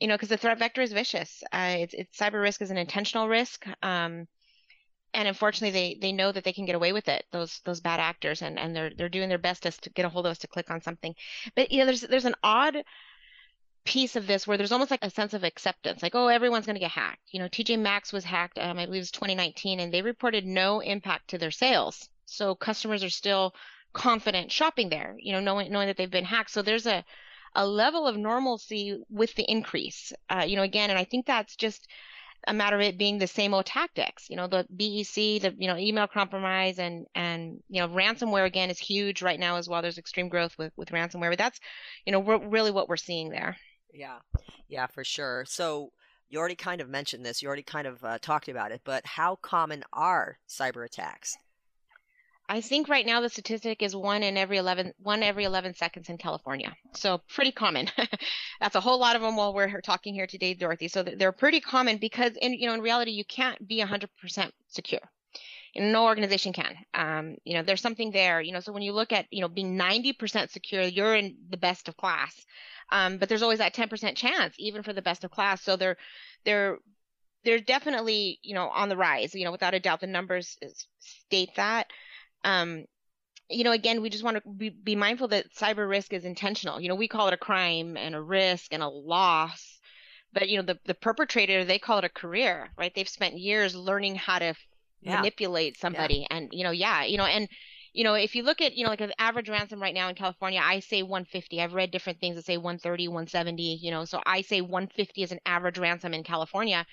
you 0.00 0.06
know, 0.06 0.14
because 0.14 0.28
the 0.28 0.36
threat 0.36 0.58
vector 0.58 0.80
is 0.80 0.92
vicious. 0.92 1.42
Uh, 1.52 1.76
it's, 1.78 1.94
it's 1.94 2.16
cyber 2.16 2.40
risk 2.40 2.62
is 2.62 2.70
an 2.70 2.76
intentional 2.78 3.28
risk. 3.28 3.66
Um, 3.82 4.28
and 5.14 5.26
unfortunately, 5.26 5.72
they, 5.72 5.98
they 6.00 6.12
know 6.12 6.30
that 6.30 6.44
they 6.44 6.52
can 6.52 6.66
get 6.66 6.74
away 6.74 6.92
with 6.92 7.08
it. 7.08 7.24
Those 7.32 7.60
those 7.64 7.80
bad 7.80 7.98
actors, 7.98 8.42
and, 8.42 8.58
and 8.58 8.76
they're 8.76 8.90
they're 8.96 9.08
doing 9.08 9.28
their 9.28 9.38
best 9.38 9.62
to 9.62 9.90
get 9.90 10.04
a 10.04 10.08
hold 10.08 10.26
of 10.26 10.30
us 10.30 10.38
to 10.38 10.46
click 10.46 10.70
on 10.70 10.82
something. 10.82 11.14
But 11.56 11.72
you 11.72 11.78
know, 11.78 11.86
there's 11.86 12.02
there's 12.02 12.26
an 12.26 12.34
odd 12.42 12.76
piece 13.84 14.16
of 14.16 14.26
this 14.26 14.46
where 14.46 14.58
there's 14.58 14.72
almost 14.72 14.90
like 14.90 15.02
a 15.02 15.10
sense 15.10 15.32
of 15.32 15.44
acceptance, 15.44 16.02
like 16.02 16.14
oh, 16.14 16.28
everyone's 16.28 16.66
going 16.66 16.76
to 16.76 16.80
get 16.80 16.90
hacked. 16.90 17.22
You 17.30 17.40
know, 17.40 17.48
TJ 17.48 17.78
Maxx 17.78 18.12
was 18.12 18.24
hacked. 18.24 18.58
Um, 18.58 18.78
I 18.78 18.84
believe 18.84 18.98
it 18.98 19.00
was 19.00 19.10
2019, 19.12 19.80
and 19.80 19.92
they 19.92 20.02
reported 20.02 20.44
no 20.44 20.80
impact 20.80 21.28
to 21.28 21.38
their 21.38 21.50
sales. 21.50 22.08
So 22.26 22.54
customers 22.54 23.02
are 23.02 23.10
still 23.10 23.54
confident 23.94 24.52
shopping 24.52 24.90
there. 24.90 25.16
You 25.18 25.32
know, 25.32 25.40
knowing 25.40 25.72
knowing 25.72 25.86
that 25.86 25.96
they've 25.96 26.10
been 26.10 26.24
hacked. 26.24 26.50
So 26.50 26.60
there's 26.60 26.86
a 26.86 27.02
a 27.58 27.66
level 27.66 28.06
of 28.06 28.16
normalcy 28.16 28.96
with 29.10 29.34
the 29.34 29.42
increase. 29.42 30.12
Uh, 30.30 30.44
you 30.46 30.54
know, 30.54 30.62
again, 30.62 30.90
and 30.90 30.98
I 30.98 31.02
think 31.02 31.26
that's 31.26 31.56
just 31.56 31.88
a 32.46 32.54
matter 32.54 32.76
of 32.76 32.82
it 32.82 32.96
being 32.96 33.18
the 33.18 33.26
same 33.26 33.52
old 33.52 33.66
tactics. 33.66 34.30
You 34.30 34.36
know, 34.36 34.46
the 34.46 34.64
BEC, 34.70 35.42
the 35.42 35.54
you 35.58 35.66
know 35.66 35.76
email 35.76 36.06
compromise, 36.06 36.78
and 36.78 37.06
and 37.16 37.60
you 37.68 37.80
know 37.80 37.88
ransomware 37.88 38.46
again 38.46 38.70
is 38.70 38.78
huge 38.78 39.22
right 39.22 39.40
now 39.40 39.56
as 39.56 39.68
well. 39.68 39.82
There's 39.82 39.98
extreme 39.98 40.28
growth 40.28 40.56
with 40.56 40.72
with 40.76 40.90
ransomware, 40.90 41.30
but 41.30 41.38
that's 41.38 41.58
you 42.06 42.12
know 42.12 42.20
really 42.20 42.70
what 42.70 42.88
we're 42.88 42.96
seeing 42.96 43.30
there. 43.30 43.56
Yeah, 43.92 44.18
yeah, 44.68 44.86
for 44.86 45.02
sure. 45.02 45.44
So 45.48 45.90
you 46.28 46.38
already 46.38 46.54
kind 46.54 46.80
of 46.80 46.88
mentioned 46.88 47.26
this. 47.26 47.42
You 47.42 47.48
already 47.48 47.64
kind 47.64 47.88
of 47.88 48.04
uh, 48.04 48.18
talked 48.22 48.48
about 48.48 48.70
it, 48.70 48.82
but 48.84 49.04
how 49.04 49.34
common 49.34 49.82
are 49.92 50.38
cyber 50.48 50.84
attacks? 50.84 51.36
I 52.50 52.62
think 52.62 52.88
right 52.88 53.04
now 53.04 53.20
the 53.20 53.28
statistic 53.28 53.82
is 53.82 53.94
one 53.94 54.22
in 54.22 54.38
every 54.38 54.56
11, 54.56 54.94
one 55.02 55.22
every 55.22 55.44
11 55.44 55.74
seconds 55.74 56.08
in 56.08 56.16
California. 56.16 56.74
So 56.94 57.20
pretty 57.28 57.52
common. 57.52 57.90
That's 58.60 58.74
a 58.74 58.80
whole 58.80 58.98
lot 58.98 59.16
of 59.16 59.22
them 59.22 59.36
while 59.36 59.52
we're 59.52 59.80
talking 59.82 60.14
here 60.14 60.26
today, 60.26 60.54
Dorothy. 60.54 60.88
So 60.88 61.02
they're 61.02 61.32
pretty 61.32 61.60
common 61.60 61.98
because 61.98 62.32
in, 62.40 62.54
you 62.54 62.66
know, 62.66 62.74
in 62.74 62.80
reality, 62.80 63.10
you 63.10 63.24
can't 63.24 63.68
be 63.68 63.82
100% 63.82 64.50
secure. 64.68 65.00
No 65.76 66.06
organization 66.06 66.54
can. 66.54 66.74
Um, 66.94 67.36
you 67.44 67.54
know, 67.54 67.62
there's 67.62 67.82
something 67.82 68.10
there, 68.12 68.40
you 68.40 68.52
know, 68.52 68.60
so 68.60 68.72
when 68.72 68.82
you 68.82 68.92
look 68.92 69.12
at, 69.12 69.26
you 69.30 69.42
know, 69.42 69.48
being 69.48 69.78
90% 69.78 70.50
secure, 70.50 70.82
you're 70.82 71.14
in 71.14 71.36
the 71.50 71.58
best 71.58 71.86
of 71.88 71.98
class. 71.98 72.34
Um, 72.90 73.18
but 73.18 73.28
there's 73.28 73.42
always 73.42 73.58
that 73.58 73.74
10% 73.74 74.16
chance, 74.16 74.54
even 74.58 74.82
for 74.82 74.94
the 74.94 75.02
best 75.02 75.22
of 75.22 75.30
class. 75.30 75.62
So 75.62 75.76
they're, 75.76 75.98
they're, 76.46 76.78
they're 77.44 77.60
definitely, 77.60 78.40
you 78.42 78.54
know, 78.54 78.68
on 78.68 78.88
the 78.88 78.96
rise, 78.96 79.34
you 79.34 79.44
know, 79.44 79.52
without 79.52 79.74
a 79.74 79.80
doubt, 79.80 80.00
the 80.00 80.06
numbers 80.06 80.56
state 80.98 81.50
that 81.56 81.88
um, 82.44 82.84
you 83.50 83.64
know, 83.64 83.72
again, 83.72 84.02
we 84.02 84.10
just 84.10 84.24
want 84.24 84.36
to 84.36 84.50
be, 84.50 84.70
be 84.70 84.94
mindful 84.94 85.28
that 85.28 85.54
cyber 85.54 85.88
risk 85.88 86.12
is 86.12 86.24
intentional. 86.24 86.80
You 86.80 86.88
know, 86.88 86.94
we 86.94 87.08
call 87.08 87.28
it 87.28 87.34
a 87.34 87.38
crime 87.38 87.96
and 87.96 88.14
a 88.14 88.20
risk 88.20 88.72
and 88.72 88.82
a 88.82 88.88
loss, 88.88 89.80
but 90.32 90.48
you 90.48 90.58
know, 90.58 90.64
the 90.64 90.78
the 90.84 90.94
perpetrator 90.94 91.64
they 91.64 91.78
call 91.78 91.98
it 91.98 92.04
a 92.04 92.10
career, 92.10 92.68
right? 92.76 92.92
They've 92.94 93.08
spent 93.08 93.38
years 93.38 93.74
learning 93.74 94.16
how 94.16 94.38
to 94.38 94.54
yeah. 95.00 95.16
manipulate 95.16 95.78
somebody, 95.78 96.26
yeah. 96.30 96.36
and 96.36 96.48
you 96.52 96.64
know, 96.64 96.70
yeah, 96.70 97.04
you 97.04 97.16
know, 97.16 97.24
and 97.24 97.48
you 97.94 98.04
know, 98.04 98.14
if 98.14 98.34
you 98.34 98.42
look 98.42 98.60
at, 98.60 98.76
you 98.76 98.84
know, 98.84 98.90
like 98.90 99.00
an 99.00 99.12
average 99.18 99.48
ransom 99.48 99.80
right 99.80 99.94
now 99.94 100.08
in 100.08 100.14
California, 100.14 100.60
I 100.62 100.80
say 100.80 101.02
150. 101.02 101.60
I've 101.60 101.72
read 101.72 101.90
different 101.90 102.20
things 102.20 102.36
that 102.36 102.44
say 102.44 102.56
130, 102.56 103.08
170, 103.08 103.62
you 103.82 103.90
know, 103.90 104.04
so 104.04 104.20
I 104.24 104.42
say 104.42 104.60
150 104.60 105.22
is 105.22 105.32
an 105.32 105.40
average 105.46 105.78
ransom 105.78 106.14
in 106.14 106.22
California 106.22 106.86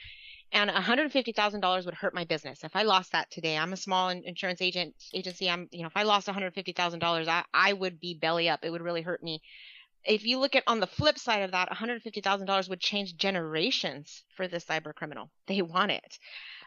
and 0.56 0.72
$150,000 0.72 1.86
would 1.86 1.94
hurt 1.94 2.16
my 2.16 2.24
business. 2.24 2.64
If 2.64 2.78
I 2.78 2.84
lost 2.84 3.12
that 3.12 3.30
today, 3.30 3.58
I'm 3.58 3.74
a 3.74 3.78
small 3.78 4.08
insurance 4.08 4.62
agent 4.62 4.96
agency. 5.14 5.50
I'm, 5.50 5.68
you 5.72 5.82
know, 5.82 5.88
if 5.88 5.98
I 5.98 6.04
lost 6.04 6.28
$150,000, 6.28 7.28
I, 7.28 7.44
I 7.54 7.74
would 7.74 8.00
be 8.00 8.14
belly 8.14 8.48
up. 8.48 8.62
It 8.64 8.70
would 8.70 8.82
really 8.82 9.02
hurt 9.02 9.22
me. 9.22 9.42
If 10.06 10.24
you 10.24 10.40
look 10.40 10.56
at 10.56 10.64
on 10.66 10.80
the 10.80 10.88
flip 10.88 11.20
side 11.20 11.42
of 11.42 11.52
that, 11.52 11.70
$150,000 11.70 12.70
would 12.70 12.80
change 12.80 13.18
generations 13.18 14.24
for 14.38 14.48
the 14.48 14.58
cyber 14.58 14.96
criminal. 14.96 15.30
They 15.48 15.62
want 15.62 15.92
it. 15.92 16.20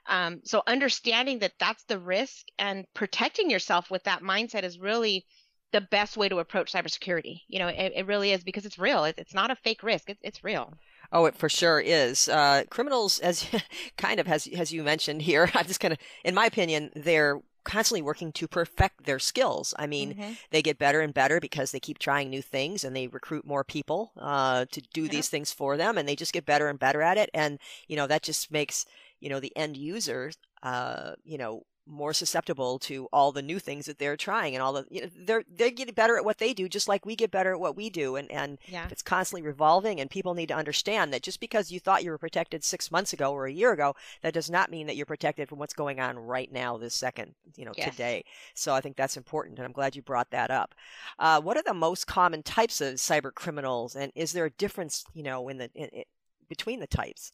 Um, 0.07 0.43
so 0.45 0.63
understanding 0.67 1.39
that 1.39 1.55
that's 1.59 1.85
the 1.85 1.99
risk 1.99 2.45
and 2.59 2.85
protecting 2.93 3.51
yourself 3.51 3.91
with 3.91 4.05
that 4.05 4.23
mindset 4.23 4.65
is 4.65 4.79
really 4.79 5.25
the 5.73 5.81
best 5.81 6.17
way 6.19 6.29
to 6.29 6.41
approach 6.41 6.73
cybersecurity. 6.73 7.41
You 7.49 7.61
know, 7.61 7.69
it, 7.69 7.93
it 7.97 8.07
really 8.07 8.33
is 8.33 8.45
because 8.45 8.67
it's 8.67 8.79
real. 8.79 9.05
It, 9.05 9.15
it's 9.17 9.35
not 9.35 9.51
a 9.51 9.57
fake 9.57 9.83
risk. 9.83 10.11
It, 10.11 10.19
it's 10.23 10.45
real. 10.45 10.75
Oh, 11.11 11.25
it 11.25 11.35
for 11.35 11.49
sure 11.49 11.81
is. 11.81 12.29
Uh, 12.29 12.65
criminals, 12.71 13.19
as 13.21 13.49
kind 13.97 14.21
of 14.21 14.29
as 14.29 14.47
as 14.47 14.73
you 14.73 14.83
mentioned 14.83 15.23
here, 15.23 15.51
I'm 15.55 15.67
just 15.67 15.81
kind 15.81 15.93
of, 15.93 15.99
in 16.25 16.35
my 16.35 16.47
opinion, 16.47 16.91
they're 16.95 17.41
constantly 17.65 18.01
working 18.01 18.33
to 18.33 18.49
perfect 18.49 19.05
their 19.05 19.19
skills. 19.19 19.75
I 19.79 19.87
mean, 19.87 20.15
mm-hmm. 20.15 20.33
they 20.51 20.63
get 20.63 20.79
better 20.79 21.01
and 21.01 21.13
better 21.13 21.39
because 21.39 21.71
they 21.71 21.81
keep 21.81 21.99
trying 21.99 22.31
new 22.31 22.41
things 22.41 22.83
and 22.83 22.97
they 22.97 23.09
recruit 23.09 23.47
more 23.47 23.63
people 23.63 24.13
uh, 24.17 24.65
to 24.71 24.81
do 24.95 25.03
yeah. 25.03 25.09
these 25.09 25.29
things 25.29 25.53
for 25.53 25.77
them, 25.77 25.99
and 25.99 26.09
they 26.09 26.17
just 26.17 26.33
get 26.33 26.47
better 26.47 26.69
and 26.69 26.79
better 26.79 27.03
at 27.03 27.19
it. 27.19 27.31
And 27.33 27.59
you 27.87 27.97
know 27.97 28.07
that 28.07 28.23
just 28.23 28.51
makes 28.51 28.87
you 29.21 29.29
know 29.29 29.41
the 29.41 29.57
end 29.57 29.77
user, 29.77 30.33
uh, 30.63 31.13
you 31.25 31.39
know, 31.39 31.65
more 31.89 32.13
susceptible 32.13 32.79
to 32.79 33.09
all 33.13 33.33
the 33.33 33.43
new 33.43 33.59
things 33.59 33.87
that 33.87 33.99
they're 33.99 34.17
trying 34.17 34.55
and 34.55 34.63
all 34.63 34.73
the 34.73 34.85
you 34.91 35.01
know 35.01 35.09
they're 35.17 35.43
they 35.49 35.71
get 35.71 35.95
better 35.95 36.17
at 36.17 36.25
what 36.25 36.39
they 36.39 36.53
do 36.53 36.69
just 36.69 36.87
like 36.87 37.07
we 37.07 37.17
get 37.17 37.31
better 37.31 37.53
at 37.53 37.61
what 37.61 37.77
we 37.77 37.89
do 37.89 38.17
and 38.17 38.31
and 38.31 38.59
yeah. 38.67 38.87
it's 38.91 39.03
constantly 39.03 39.47
revolving 39.47 40.01
and 40.01 40.11
people 40.11 40.35
need 40.35 40.49
to 40.49 40.55
understand 40.55 41.13
that 41.13 41.23
just 41.23 41.41
because 41.41 41.73
you 41.73 41.81
thought 41.81 42.05
you 42.05 42.11
were 42.11 42.19
protected 42.19 42.63
6 42.63 42.91
months 42.91 43.13
ago 43.13 43.33
or 43.33 43.47
a 43.47 43.53
year 43.53 43.73
ago 43.73 43.95
that 44.23 44.35
does 44.35 44.51
not 44.51 44.71
mean 44.71 44.87
that 44.87 44.97
you're 44.97 45.07
protected 45.07 45.49
from 45.49 45.59
what's 45.59 45.75
going 45.75 45.99
on 45.99 46.19
right 46.19 46.53
now 46.53 46.77
this 46.77 46.95
second 46.95 47.35
you 47.57 47.65
know 47.65 47.73
yes. 47.77 47.91
today 47.91 48.25
so 48.55 48.75
i 48.75 48.81
think 48.81 48.97
that's 48.97 49.17
important 49.17 49.59
and 49.59 49.65
i'm 49.65 49.73
glad 49.73 49.97
you 49.97 50.03
brought 50.03 50.31
that 50.31 50.51
up 50.51 50.75
uh, 51.19 51.41
what 51.41 51.57
are 51.57 51.63
the 51.63 51.75
most 51.75 52.07
common 52.07 52.43
types 52.43 52.81
of 52.81 52.95
cyber 52.95 53.33
criminals 53.33 53.97
and 53.97 54.13
is 54.15 54.33
there 54.33 54.45
a 54.45 54.51
difference 54.51 55.05
you 55.15 55.23
know 55.23 55.49
in 55.49 55.59
the 55.59 55.71
in, 55.75 55.89
in, 55.89 56.05
between 56.49 56.81
the 56.81 56.87
types 56.87 57.33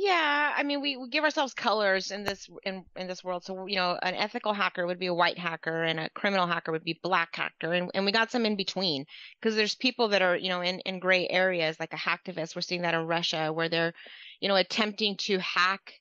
yeah, 0.00 0.54
I 0.56 0.62
mean, 0.62 0.80
we, 0.80 0.96
we 0.96 1.08
give 1.08 1.24
ourselves 1.24 1.54
colors 1.54 2.12
in 2.12 2.22
this 2.22 2.48
in 2.62 2.84
in 2.94 3.08
this 3.08 3.24
world. 3.24 3.44
So 3.44 3.66
you 3.66 3.76
know, 3.76 3.98
an 4.00 4.14
ethical 4.14 4.52
hacker 4.52 4.86
would 4.86 5.00
be 5.00 5.06
a 5.06 5.14
white 5.14 5.38
hacker, 5.38 5.82
and 5.82 5.98
a 5.98 6.08
criminal 6.10 6.46
hacker 6.46 6.70
would 6.70 6.84
be 6.84 7.00
black 7.02 7.34
hacker, 7.34 7.72
and 7.72 7.90
and 7.94 8.04
we 8.04 8.12
got 8.12 8.30
some 8.30 8.46
in 8.46 8.54
between 8.54 9.06
because 9.40 9.56
there's 9.56 9.74
people 9.74 10.08
that 10.08 10.22
are 10.22 10.36
you 10.36 10.50
know 10.50 10.60
in 10.60 10.78
in 10.80 11.00
gray 11.00 11.26
areas 11.28 11.80
like 11.80 11.92
a 11.92 11.96
hacktivist. 11.96 12.54
We're 12.54 12.62
seeing 12.62 12.82
that 12.82 12.94
in 12.94 13.06
Russia 13.06 13.52
where 13.52 13.68
they're 13.68 13.92
you 14.40 14.48
know 14.48 14.56
attempting 14.56 15.16
to 15.16 15.38
hack 15.38 15.94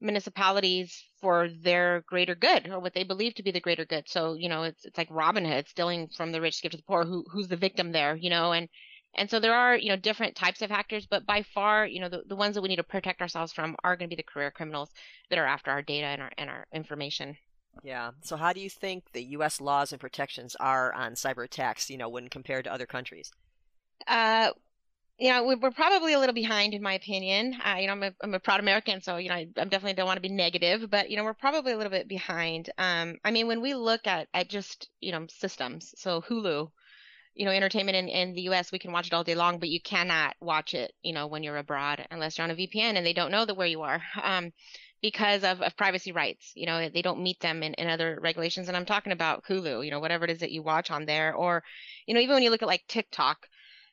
municipalities 0.00 1.04
for 1.20 1.48
their 1.62 2.04
greater 2.08 2.34
good 2.34 2.68
or 2.68 2.80
what 2.80 2.92
they 2.92 3.04
believe 3.04 3.34
to 3.34 3.42
be 3.44 3.52
the 3.52 3.60
greater 3.60 3.84
good. 3.84 4.08
So 4.08 4.34
you 4.34 4.48
know, 4.48 4.64
it's 4.64 4.84
it's 4.84 4.98
like 4.98 5.08
Robin 5.10 5.44
Hood 5.44 5.68
stealing 5.68 6.08
from 6.08 6.32
the 6.32 6.40
rich 6.40 6.56
to 6.56 6.62
give 6.62 6.72
to 6.72 6.76
the 6.78 6.82
poor. 6.82 7.04
Who 7.04 7.24
who's 7.30 7.48
the 7.48 7.56
victim 7.56 7.92
there? 7.92 8.16
You 8.16 8.30
know, 8.30 8.52
and 8.52 8.68
and 9.16 9.30
so 9.30 9.40
there 9.40 9.54
are, 9.54 9.76
you 9.76 9.88
know, 9.88 9.96
different 9.96 10.34
types 10.34 10.62
of 10.62 10.70
hackers, 10.70 11.06
but 11.06 11.26
by 11.26 11.42
far, 11.42 11.86
you 11.86 12.00
know, 12.00 12.08
the, 12.08 12.22
the 12.26 12.36
ones 12.36 12.54
that 12.54 12.62
we 12.62 12.68
need 12.68 12.76
to 12.76 12.82
protect 12.82 13.20
ourselves 13.20 13.52
from 13.52 13.76
are 13.84 13.96
going 13.96 14.08
to 14.08 14.16
be 14.16 14.20
the 14.20 14.22
career 14.22 14.50
criminals 14.50 14.90
that 15.30 15.38
are 15.38 15.46
after 15.46 15.70
our 15.70 15.82
data 15.82 16.06
and 16.06 16.22
our 16.22 16.30
and 16.38 16.50
our 16.50 16.66
information. 16.72 17.36
Yeah. 17.82 18.12
So 18.22 18.36
how 18.36 18.52
do 18.52 18.60
you 18.60 18.70
think 18.70 19.04
the 19.12 19.24
U.S. 19.24 19.60
laws 19.60 19.92
and 19.92 20.00
protections 20.00 20.56
are 20.56 20.92
on 20.92 21.14
cyber 21.14 21.44
attacks? 21.44 21.90
You 21.90 21.98
know, 21.98 22.08
when 22.08 22.28
compared 22.28 22.64
to 22.64 22.72
other 22.72 22.86
countries? 22.86 23.32
Uh, 24.06 24.50
you 25.18 25.30
know, 25.30 25.44
we're 25.44 25.70
probably 25.70 26.12
a 26.12 26.18
little 26.18 26.34
behind, 26.34 26.74
in 26.74 26.82
my 26.82 26.94
opinion. 26.94 27.56
Uh, 27.64 27.76
you 27.78 27.86
know, 27.86 27.92
I'm 27.92 28.02
a, 28.02 28.12
I'm 28.20 28.34
a 28.34 28.40
proud 28.40 28.58
American, 28.60 29.00
so 29.00 29.16
you 29.16 29.28
know, 29.28 29.36
I, 29.36 29.46
I 29.56 29.64
definitely 29.64 29.94
don't 29.94 30.06
want 30.06 30.16
to 30.16 30.28
be 30.28 30.28
negative, 30.28 30.90
but 30.90 31.08
you 31.08 31.16
know, 31.16 31.24
we're 31.24 31.34
probably 31.34 31.72
a 31.72 31.76
little 31.76 31.90
bit 31.90 32.08
behind. 32.08 32.70
Um, 32.78 33.16
I 33.24 33.30
mean, 33.30 33.46
when 33.46 33.60
we 33.60 33.74
look 33.74 34.06
at 34.06 34.28
at 34.34 34.48
just 34.48 34.88
you 35.00 35.12
know 35.12 35.26
systems, 35.28 35.94
so 35.96 36.20
Hulu, 36.22 36.70
you 37.34 37.44
know, 37.44 37.50
entertainment 37.50 37.96
in, 37.96 38.08
in 38.08 38.34
the 38.34 38.42
US, 38.42 38.70
we 38.70 38.78
can 38.78 38.92
watch 38.92 39.08
it 39.08 39.12
all 39.12 39.24
day 39.24 39.34
long, 39.34 39.58
but 39.58 39.68
you 39.68 39.80
cannot 39.80 40.36
watch 40.40 40.74
it, 40.74 40.92
you 41.02 41.12
know, 41.12 41.26
when 41.26 41.42
you're 41.42 41.56
abroad 41.56 42.06
unless 42.10 42.38
you're 42.38 42.44
on 42.44 42.50
a 42.50 42.54
VPN 42.54 42.96
and 42.96 43.04
they 43.04 43.12
don't 43.12 43.30
know 43.30 43.44
that 43.44 43.56
where 43.56 43.66
you 43.66 43.82
are. 43.82 44.02
Um, 44.22 44.52
because 45.02 45.44
of, 45.44 45.60
of 45.60 45.76
privacy 45.76 46.12
rights, 46.12 46.52
you 46.54 46.64
know, 46.64 46.88
they 46.88 47.02
don't 47.02 47.22
meet 47.22 47.38
them 47.40 47.62
in, 47.62 47.74
in 47.74 47.88
other 47.88 48.18
regulations. 48.22 48.68
And 48.68 48.76
I'm 48.76 48.86
talking 48.86 49.12
about 49.12 49.44
Hulu, 49.44 49.84
you 49.84 49.90
know, 49.90 50.00
whatever 50.00 50.24
it 50.24 50.30
is 50.30 50.38
that 50.38 50.50
you 50.50 50.62
watch 50.62 50.90
on 50.90 51.04
there, 51.04 51.34
or, 51.34 51.62
you 52.06 52.14
know, 52.14 52.20
even 52.20 52.32
when 52.32 52.42
you 52.42 52.48
look 52.48 52.62
at 52.62 52.68
like 52.68 52.84
TikTok, 52.88 53.46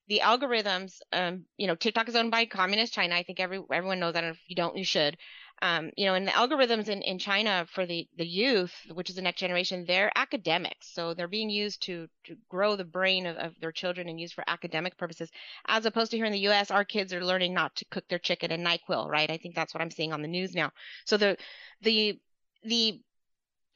the 0.08 0.22
algorithms, 0.24 1.00
um, 1.12 1.44
you 1.58 1.68
know, 1.68 1.76
TikTok 1.76 2.08
is 2.08 2.16
owned 2.16 2.32
by 2.32 2.46
communist 2.46 2.94
China. 2.94 3.16
I 3.16 3.24
think 3.24 3.42
every 3.42 3.62
everyone 3.74 4.00
knows 4.00 4.14
that. 4.14 4.24
If 4.24 4.40
you 4.48 4.56
don't, 4.56 4.78
you 4.78 4.86
should 4.86 5.18
um, 5.62 5.92
you 5.96 6.06
know, 6.06 6.16
and 6.16 6.28
the 6.28 6.32
algorithms 6.32 6.90
in, 6.90 7.02
in 7.04 7.20
China 7.20 7.68
for 7.72 7.86
the, 7.86 8.08
the 8.18 8.26
youth, 8.26 8.74
which 8.94 9.10
is 9.10 9.16
the 9.16 9.22
next 9.22 9.40
generation, 9.40 9.86
they're 9.86 10.12
academics. 10.16 10.94
So 10.94 11.14
they're 11.14 11.28
being 11.28 11.50
used 11.50 11.84
to, 11.84 12.08
to 12.26 12.36
grow 12.50 12.76
the 12.76 12.84
brain 12.84 13.28
of, 13.28 13.38
of 13.38 13.54
their 13.60 13.72
children 13.72 14.10
and 14.10 14.20
used 14.20 14.34
for 14.34 14.44
academic 14.48 14.98
purposes, 14.98 15.30
as 15.68 15.86
opposed 15.86 16.12
to 16.12 16.18
here 16.18 16.26
in 16.26 16.32
the 16.32 16.48
US, 16.50 16.72
our 16.72 16.84
kids 16.84 17.14
are 17.14 17.24
learning 17.24 17.54
not 17.54 17.76
to 17.76 17.86
cook 17.86 18.08
their 18.10 18.20
chicken 18.20 18.52
in 18.52 18.64
NyQuil, 18.64 19.08
right? 19.08 19.30
I 19.30 19.38
think 19.38 19.54
that's 19.54 19.74
what 19.74 19.82
I'm 19.82 19.92
seeing 19.92 20.14
on 20.14 20.22
the 20.22 20.28
news 20.28 20.56
now. 20.56 20.72
So 21.06 21.18
the, 21.18 21.38
the, 21.82 22.20
the 22.64 23.00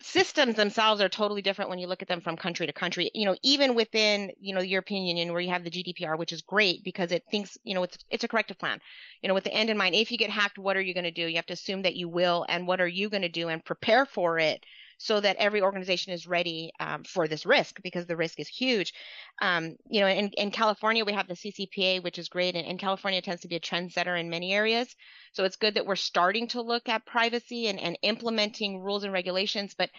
systems 0.02 0.56
themselves 0.56 1.02
are 1.02 1.10
totally 1.10 1.42
different 1.42 1.70
when 1.70 1.80
you 1.80 1.88
look 1.88 2.02
at 2.02 2.08
them 2.08 2.22
from 2.22 2.36
country 2.36 2.68
to 2.68 2.74
country. 2.74 3.10
You 3.14 3.26
know 3.26 3.36
even 3.44 3.76
within 3.76 4.32
you 4.40 4.54
know 4.54 4.62
the 4.62 4.68
european 4.68 5.06
union 5.06 5.32
where 5.32 5.42
you 5.42 5.50
have 5.50 5.64
the 5.64 5.72
gdpr 5.72 6.18
which 6.18 6.34
is 6.34 6.42
great 6.42 6.84
because 6.84 7.12
it 7.12 7.24
thinks 7.32 7.58
you 7.64 7.74
know 7.74 7.84
it's 7.84 7.98
it's 8.10 8.24
a 8.24 8.28
corrective 8.28 8.60
plan. 8.60 8.80
You 9.22 9.28
know 9.28 9.34
with 9.34 9.46
the 9.46 9.54
end 9.54 9.70
in 9.70 9.78
mind 9.78 9.96
if 9.96 10.12
you 10.12 10.18
get 10.18 10.30
hacked 10.30 10.58
what 10.58 10.78
are 10.78 10.82
you 10.82 10.94
going 10.94 11.06
to 11.06 11.12
do? 11.12 11.28
You 11.28 11.38
have 11.38 11.46
to 11.48 11.54
assume 11.54 11.84
that 11.84 11.96
you 11.96 12.10
will 12.10 12.46
and 12.50 12.68
what 12.68 12.82
are 12.82 12.88
you 12.88 13.10
going 13.10 13.24
to 13.24 13.30
do 13.30 13.50
and 13.50 13.64
prepare 13.64 14.06
for 14.06 14.40
it 14.40 14.66
so 14.98 15.20
that 15.20 15.36
every 15.38 15.62
organization 15.62 16.14
is 16.14 16.28
ready 16.28 16.72
um, 16.80 17.04
for 17.04 17.28
this 17.28 17.46
risk 17.46 17.82
because 17.84 18.06
the 18.06 18.16
risk 18.16 18.40
is 18.40 18.48
huge. 18.48 18.94
Um, 19.42 19.76
you 19.90 20.02
know, 20.02 20.08
in, 20.08 20.30
in 20.38 20.52
California, 20.52 21.06
we 21.06 21.14
have 21.14 21.28
the 21.28 21.36
CCPA, 21.36 22.04
which 22.04 22.18
is 22.18 22.30
great, 22.30 22.56
and, 22.56 22.66
and 22.66 22.80
California 22.80 23.22
tends 23.22 23.42
to 23.42 23.48
be 23.48 23.56
a 23.56 23.60
trendsetter 23.60 24.20
in 24.20 24.30
many 24.30 24.54
areas. 24.54 24.96
So 25.34 25.44
it's 25.44 25.58
good 25.58 25.76
that 25.76 25.86
we're 25.86 25.96
starting 25.96 26.48
to 26.50 26.62
look 26.62 26.88
at 26.88 27.06
privacy 27.06 27.68
and, 27.68 27.80
and 27.80 27.98
implementing 28.02 28.80
rules 28.80 29.04
and 29.04 29.14
regulations. 29.14 29.76
But 29.78 29.90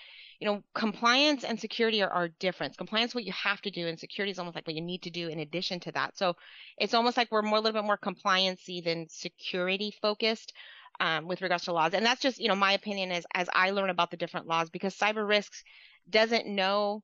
you 0.40 0.46
know, 0.46 0.62
compliance 0.74 1.44
and 1.44 1.58
security 1.58 2.02
are, 2.02 2.10
are 2.10 2.28
different. 2.28 2.76
Compliance 2.76 3.14
what 3.14 3.24
you 3.24 3.32
have 3.32 3.60
to 3.62 3.70
do, 3.70 3.86
and 3.86 3.98
security 3.98 4.30
is 4.30 4.38
almost 4.38 4.54
like 4.54 4.66
what 4.66 4.76
you 4.76 4.82
need 4.82 5.02
to 5.02 5.10
do 5.10 5.28
in 5.28 5.38
addition 5.38 5.80
to 5.80 5.92
that. 5.92 6.16
So 6.18 6.34
it's 6.78 6.94
almost 6.94 7.16
like 7.16 7.28
we're 7.30 7.42
more 7.42 7.58
a 7.58 7.60
little 7.60 7.80
bit 7.80 7.86
more 7.86 7.98
compliancy 7.98 8.84
than 8.84 9.08
security 9.08 9.94
focused 10.02 10.52
um, 11.00 11.26
with 11.26 11.42
regards 11.42 11.64
to 11.64 11.72
laws. 11.72 11.94
And 11.94 12.04
that's 12.04 12.20
just, 12.20 12.38
you 12.38 12.48
know, 12.48 12.54
my 12.54 12.72
opinion 12.72 13.12
is 13.12 13.26
as 13.34 13.48
I 13.52 13.70
learn 13.70 13.90
about 13.90 14.10
the 14.10 14.16
different 14.16 14.46
laws 14.46 14.70
because 14.70 14.96
cyber 14.96 15.26
risks 15.26 15.62
doesn't 16.08 16.46
know 16.46 17.02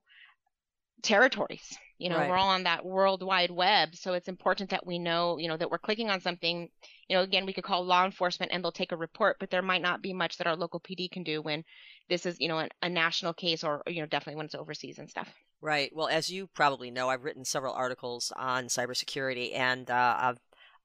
territories. 1.02 1.76
You 1.98 2.08
know, 2.08 2.16
right. 2.16 2.28
we're 2.28 2.36
all 2.36 2.48
on 2.48 2.64
that 2.64 2.84
world 2.84 3.22
wide 3.22 3.52
web. 3.52 3.94
So 3.94 4.14
it's 4.14 4.26
important 4.26 4.70
that 4.70 4.84
we 4.84 4.98
know, 4.98 5.38
you 5.38 5.46
know, 5.46 5.56
that 5.56 5.70
we're 5.70 5.78
clicking 5.78 6.10
on 6.10 6.20
something. 6.20 6.68
You 7.08 7.16
know, 7.16 7.22
again, 7.22 7.46
we 7.46 7.52
could 7.52 7.62
call 7.62 7.84
law 7.84 8.04
enforcement 8.04 8.50
and 8.52 8.64
they'll 8.64 8.72
take 8.72 8.90
a 8.90 8.96
report, 8.96 9.36
but 9.38 9.50
there 9.50 9.62
might 9.62 9.82
not 9.82 10.02
be 10.02 10.12
much 10.12 10.38
that 10.38 10.48
our 10.48 10.56
local 10.56 10.80
PD 10.80 11.08
can 11.10 11.22
do 11.22 11.40
when 11.40 11.62
this 12.08 12.26
is, 12.26 12.40
you 12.40 12.48
know, 12.48 12.58
a, 12.58 12.68
a 12.82 12.88
national 12.88 13.34
case 13.34 13.62
or, 13.62 13.82
you 13.86 14.00
know, 14.00 14.06
definitely 14.06 14.36
when 14.36 14.46
it's 14.46 14.54
overseas 14.56 14.98
and 14.98 15.08
stuff. 15.08 15.32
Right. 15.60 15.94
Well, 15.94 16.08
as 16.08 16.28
you 16.28 16.48
probably 16.48 16.90
know, 16.90 17.08
I've 17.08 17.22
written 17.22 17.44
several 17.44 17.72
articles 17.72 18.32
on 18.34 18.64
cybersecurity, 18.64 19.56
and 19.56 19.88
uh, 19.88 20.16
I've 20.18 20.38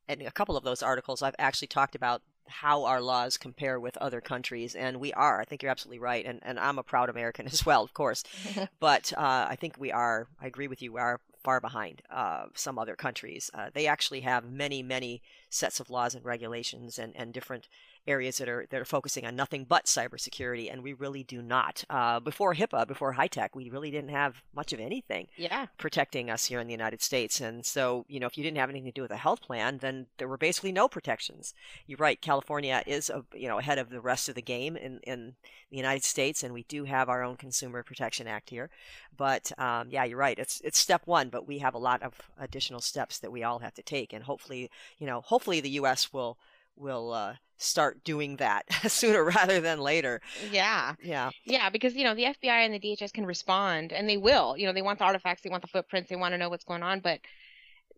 in 0.07 0.25
a 0.25 0.31
couple 0.31 0.55
of 0.55 0.63
those 0.63 0.81
articles, 0.81 1.21
I've 1.21 1.35
actually 1.39 1.67
talked 1.67 1.95
about 1.95 2.21
how 2.47 2.85
our 2.85 3.01
laws 3.01 3.37
compare 3.37 3.79
with 3.79 3.97
other 3.97 4.21
countries, 4.21 4.75
and 4.75 4.99
we 4.99 5.13
are. 5.13 5.39
I 5.41 5.45
think 5.45 5.61
you're 5.61 5.71
absolutely 5.71 5.99
right, 5.99 6.25
and 6.25 6.39
and 6.43 6.59
I'm 6.59 6.79
a 6.79 6.83
proud 6.83 7.09
American 7.09 7.47
as 7.51 7.65
well, 7.65 7.83
of 7.83 7.93
course. 7.93 8.23
but 8.79 9.13
uh, 9.17 9.47
I 9.49 9.55
think 9.55 9.75
we 9.77 9.91
are. 9.91 10.27
I 10.41 10.47
agree 10.47 10.67
with 10.67 10.81
you. 10.81 10.93
We 10.93 10.99
are 10.99 11.19
far 11.43 11.61
behind 11.61 12.01
uh, 12.09 12.47
some 12.55 12.77
other 12.77 12.95
countries. 12.95 13.49
Uh, 13.53 13.69
they 13.73 13.87
actually 13.87 14.21
have 14.21 14.43
many, 14.43 14.83
many 14.83 15.21
sets 15.49 15.79
of 15.79 15.89
laws 15.89 16.13
and 16.13 16.25
regulations 16.25 16.99
and, 16.99 17.15
and 17.15 17.33
different 17.33 17.69
areas 18.07 18.37
that 18.37 18.49
are 18.49 18.65
that 18.69 18.81
are 18.81 18.85
focusing 18.85 19.25
on 19.25 19.35
nothing 19.35 19.65
but 19.65 19.85
cybersecurity, 19.85 20.71
and 20.71 20.81
we 20.81 20.93
really 20.93 21.23
do 21.23 21.41
not. 21.41 21.83
Uh, 21.89 22.19
before 22.19 22.55
HIPAA, 22.55 22.87
before 22.87 23.13
HITECH, 23.13 23.55
we 23.55 23.69
really 23.69 23.91
didn't 23.91 24.09
have 24.09 24.41
much 24.55 24.73
of 24.73 24.79
anything 24.79 25.27
yeah. 25.35 25.67
protecting 25.77 26.29
us 26.29 26.45
here 26.45 26.59
in 26.59 26.67
the 26.67 26.73
United 26.73 27.01
States. 27.01 27.41
And 27.41 27.65
so, 27.65 28.05
you 28.07 28.19
know, 28.19 28.27
if 28.27 28.37
you 28.37 28.43
didn't 28.43 28.57
have 28.57 28.69
anything 28.69 28.85
to 28.85 28.91
do 28.91 29.01
with 29.01 29.11
a 29.11 29.17
health 29.17 29.41
plan, 29.41 29.79
then 29.79 30.07
there 30.17 30.27
were 30.27 30.37
basically 30.37 30.71
no 30.71 30.87
protections. 30.87 31.53
You're 31.85 31.97
right. 31.97 32.21
California 32.21 32.83
is, 32.87 33.09
a, 33.09 33.23
you 33.35 33.47
know, 33.47 33.59
ahead 33.59 33.77
of 33.77 33.89
the 33.89 34.01
rest 34.01 34.29
of 34.29 34.35
the 34.35 34.41
game 34.41 34.77
in 34.77 34.99
in 35.03 35.35
the 35.69 35.77
United 35.77 36.03
States, 36.03 36.43
and 36.43 36.53
we 36.53 36.63
do 36.63 36.85
have 36.85 37.09
our 37.09 37.23
own 37.23 37.35
Consumer 37.35 37.83
Protection 37.83 38.27
Act 38.27 38.49
here. 38.49 38.69
But 39.15 39.51
um, 39.59 39.89
yeah, 39.89 40.05
you're 40.05 40.17
right. 40.17 40.39
It's 40.39 40.61
it's 40.63 40.77
step 40.77 41.01
one, 41.05 41.29
but 41.29 41.47
we 41.47 41.59
have 41.59 41.73
a 41.73 41.79
lot 41.79 42.01
of 42.03 42.13
additional 42.39 42.79
steps 42.79 43.19
that 43.19 43.31
we 43.31 43.43
all 43.43 43.59
have 43.59 43.73
to 43.75 43.83
take, 43.83 44.13
and 44.13 44.23
hopefully, 44.23 44.69
you 44.97 45.07
know, 45.07 45.21
hopefully 45.21 45.59
the 45.59 45.71
U.S. 45.71 46.13
will 46.13 46.37
will 46.75 47.11
uh, 47.11 47.35
start 47.57 48.03
doing 48.03 48.37
that 48.37 48.65
sooner 48.87 49.23
rather 49.23 49.59
than 49.59 49.79
later. 49.79 50.21
Yeah. 50.51 50.95
Yeah. 51.03 51.31
Yeah, 51.45 51.69
because 51.69 51.95
you 51.95 52.03
know 52.03 52.15
the 52.15 52.25
FBI 52.25 52.65
and 52.65 52.73
the 52.73 52.79
DHS 52.79 53.13
can 53.13 53.25
respond, 53.25 53.91
and 53.91 54.07
they 54.07 54.17
will. 54.17 54.57
You 54.57 54.67
know, 54.67 54.73
they 54.73 54.81
want 54.81 54.99
the 54.99 55.05
artifacts, 55.05 55.43
they 55.43 55.49
want 55.49 55.61
the 55.61 55.67
footprints, 55.67 56.09
they 56.09 56.15
want 56.15 56.33
to 56.33 56.37
know 56.37 56.49
what's 56.49 56.65
going 56.65 56.83
on, 56.83 56.99
but 56.99 57.19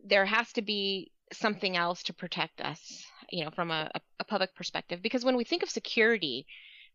there 0.03 0.25
has 0.25 0.51
to 0.53 0.61
be 0.61 1.11
something 1.33 1.75
else 1.75 2.03
to 2.03 2.13
protect 2.13 2.61
us. 2.61 3.03
You 3.31 3.45
know, 3.45 3.51
from 3.51 3.69
a, 3.69 3.91
a 4.19 4.23
public 4.23 4.55
perspective, 4.55 5.01
because 5.03 5.23
when 5.23 5.35
we 5.35 5.43
think 5.43 5.61
of 5.61 5.69
security, 5.69 6.47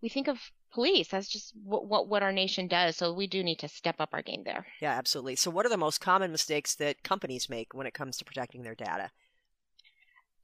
we 0.02 0.08
think 0.08 0.26
of 0.26 0.38
police. 0.72 1.08
That's 1.08 1.28
just 1.28 1.52
what, 1.64 1.86
what 1.86 2.08
what 2.08 2.22
our 2.22 2.32
nation 2.32 2.66
does. 2.68 2.96
So 2.96 3.12
we 3.12 3.26
do 3.26 3.42
need 3.42 3.60
to 3.60 3.68
step 3.68 3.96
up 4.00 4.10
our 4.12 4.22
game 4.22 4.42
there. 4.44 4.66
Yeah, 4.80 4.92
absolutely. 4.92 5.36
So, 5.36 5.50
what 5.50 5.64
are 5.64 5.70
the 5.70 5.76
most 5.76 6.00
common 6.00 6.30
mistakes 6.30 6.74
that 6.76 7.02
companies 7.02 7.48
make 7.48 7.72
when 7.72 7.86
it 7.86 7.94
comes 7.94 8.16
to 8.18 8.24
protecting 8.24 8.62
their 8.62 8.74
data? 8.74 9.10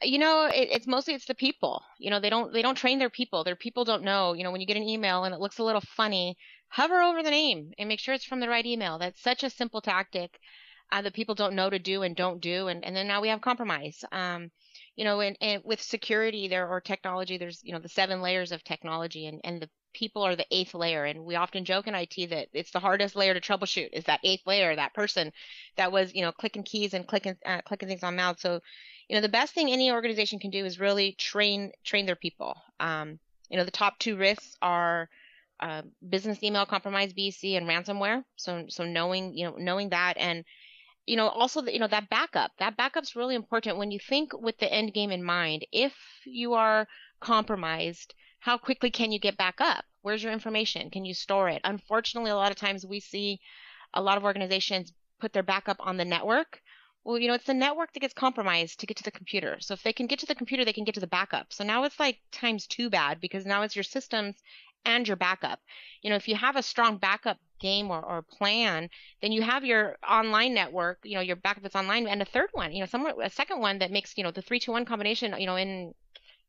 You 0.03 0.19
know 0.19 0.47
it, 0.47 0.69
it's 0.73 0.87
mostly 0.87 1.15
it's 1.15 1.27
the 1.27 1.35
people 1.35 1.83
you 1.99 2.11
know 2.11 2.21
they 2.21 2.31
don't 2.31 2.53
they 2.53 2.63
don't 2.63 2.77
train 2.77 2.99
their 2.99 3.11
people. 3.11 3.45
Their 3.45 3.57
people 3.57 3.85
don't 3.85 4.03
know 4.03 4.33
you 4.33 4.45
know 4.45 4.51
when 4.51 4.61
you 4.61 4.67
get 4.67 4.77
an 4.77 4.89
email 4.89 5.25
and 5.25 5.35
it 5.35 5.41
looks 5.41 5.59
a 5.59 5.65
little 5.65 5.83
funny 5.97 6.37
hover 6.69 7.01
over 7.03 7.23
the 7.23 7.31
name 7.31 7.73
and 7.79 7.89
make 7.89 8.01
sure 8.01 8.15
it's 8.15 8.25
from 8.25 8.41
the 8.41 8.49
right 8.49 8.67
email. 8.67 8.99
That's 8.99 9.23
such 9.23 9.43
a 9.43 9.51
simple 9.51 9.81
tactic 9.81 10.39
uh, 10.93 11.03
that 11.03 11.15
people 11.15 11.35
don't 11.35 11.55
know 11.55 11.71
to 11.71 11.79
do 11.79 12.03
and 12.03 12.17
don't 12.17 12.41
do 12.41 12.69
and, 12.69 12.85
and 12.85 12.95
then 12.95 13.07
now 13.07 13.21
we 13.21 13.29
have 13.29 13.41
compromise. 13.41 14.05
Um, 14.13 14.51
you 14.97 15.05
know 15.05 15.21
and, 15.21 15.37
and 15.41 15.63
with 15.65 15.81
security 15.81 16.49
there 16.49 16.69
or 16.69 16.81
technology 16.81 17.39
there's 17.39 17.61
you 17.65 17.73
know 17.73 17.79
the 17.79 17.89
seven 17.89 18.21
layers 18.21 18.53
of 18.53 18.63
technology 18.65 19.27
and, 19.27 19.41
and 19.45 19.63
the 19.63 19.71
people 19.93 20.23
are 20.23 20.37
the 20.37 20.47
eighth 20.51 20.75
layer 20.75 21.05
and 21.05 21.25
we 21.25 21.35
often 21.35 21.65
joke 21.65 21.87
in 21.87 21.95
IT 21.95 22.29
that 22.31 22.49
it's 22.53 22.71
the 22.71 22.79
hardest 22.79 23.17
layer 23.17 23.35
to 23.35 23.41
troubleshoot 23.41 23.89
is 23.93 24.05
that 24.05 24.21
eighth 24.23 24.47
layer 24.47 24.77
that 24.77 24.95
person 24.95 25.33
that 25.77 25.91
was 25.91 26.15
you 26.15 26.23
know 26.23 26.33
clicking 26.33 26.63
keys 26.63 26.95
and 26.95 27.07
clicking 27.07 27.35
uh, 27.47 27.61
clicking 27.63 27.89
things 27.89 28.03
on 28.03 28.15
mouse 28.15 28.41
so 28.41 28.61
you 29.11 29.17
know 29.17 29.23
the 29.23 29.29
best 29.29 29.53
thing 29.53 29.71
any 29.71 29.91
organization 29.91 30.39
can 30.39 30.51
do 30.51 30.65
is 30.65 30.79
really 30.79 31.17
train 31.19 31.73
train 31.85 32.07
their 32.07 32.15
people 32.15 32.55
um, 32.79 33.19
you 33.51 33.57
know 33.57 33.65
the 33.65 33.71
top 33.73 33.99
two 33.99 34.17
risks 34.17 34.57
are 34.63 35.11
uh, 35.61 35.83
business 36.09 36.43
email 36.43 36.65
compromise, 36.65 37.13
BEC, 37.13 37.51
and 37.53 37.69
ransomware. 37.69 38.25
So 38.37 38.65
so 38.69 38.85
knowing 38.85 39.37
you 39.37 39.45
know 39.45 39.57
knowing 39.59 39.91
that 39.91 40.17
and 40.17 40.45
you 41.07 41.17
know 41.17 41.29
also 41.29 41.61
the, 41.61 41.73
you 41.73 41.79
know 41.79 41.89
that 41.89 42.09
backup 42.09 42.53
that 42.59 42.77
backup's 42.77 43.15
really 43.15 43.35
important 43.35 43.77
when 43.77 43.91
you 43.91 43.99
think 43.99 44.33
with 44.33 44.57
the 44.59 44.73
end 44.73 44.95
game 44.95 45.11
in 45.11 45.23
mind. 45.23 45.67
If 45.71 45.93
you 46.25 46.55
are 46.55 46.89
compromised, 47.21 48.15
how 48.39 48.57
quickly 48.57 48.91
can 48.91 49.13
you 49.13 49.19
get 49.19 49.37
back 49.37 49.61
up? 49.61 49.85
Where's 50.03 50.23
your 50.23 50.33
information? 50.33 50.89
Can 50.89 51.05
you 51.05 51.13
store 51.13 51.51
it? 51.51 51.61
Unfortunately, 51.65 52.31
a 52.31 52.37
lot 52.37 52.53
of 52.53 52.57
times 52.57 52.87
we 52.87 53.01
see 53.01 53.41
a 53.93 54.01
lot 54.01 54.17
of 54.17 54.25
organizations 54.25 54.95
put 55.19 55.35
their 55.35 55.43
backup 55.43 55.77
on 55.81 55.99
the 55.99 56.05
network. 56.07 56.63
Well, 57.11 57.19
you 57.19 57.27
know, 57.27 57.35
it's 57.35 57.47
the 57.47 57.55
network 57.55 57.93
that 57.93 58.01
gets 58.01 58.15
compromised 58.15 58.79
to 58.79 58.87
get 58.87 58.97
to 58.99 59.03
the 59.03 59.11
computer. 59.11 59.57
So 59.59 59.75
if 59.75 59.83
they 59.83 59.93
can 59.93 60.07
get 60.07 60.21
to 60.21 60.27
the 60.27 60.35
computer, 60.37 60.65
they 60.65 60.73
can 60.73 60.85
get 60.85 60.95
to 60.95 61.01
the 61.01 61.09
backup. 61.09 61.53
So 61.53 61.65
now 61.65 61.83
it's 61.83 61.99
like 61.99 62.21
times 62.31 62.69
two 62.69 62.89
bad 62.89 63.21
because 63.21 63.45
now 63.45 63.63
it's 63.63 63.75
your 63.75 63.83
systems 63.83 64.37
and 64.85 65.09
your 65.09 65.17
backup. 65.17 65.59
You 66.03 66.11
know, 66.11 66.17
if 66.17 66.29
you 66.29 66.37
have 66.37 66.55
a 66.55 66.63
strong 66.63 66.99
backup 66.99 67.39
game 67.59 67.91
or, 67.91 68.01
or 68.01 68.23
plan, 68.23 68.91
then 69.23 69.33
you 69.33 69.43
have 69.43 69.65
your 69.65 69.99
online 70.09 70.55
network, 70.55 71.01
you 71.03 71.17
know, 71.17 71.21
your 71.21 71.35
backup 71.35 71.65
that's 71.65 71.75
online, 71.75 72.07
and 72.07 72.23
a 72.23 72.25
third 72.25 72.51
one, 72.53 72.71
you 72.73 72.79
know, 72.79 72.87
somewhere 72.87 73.15
a 73.21 73.29
second 73.29 73.59
one 73.59 73.81
that 73.81 73.91
makes, 73.91 74.17
you 74.17 74.23
know, 74.23 74.31
the 74.31 74.43
three 74.43 74.61
two 74.61 74.71
one 74.71 74.85
combination, 74.85 75.35
you 75.37 75.47
know, 75.47 75.57
in 75.57 75.93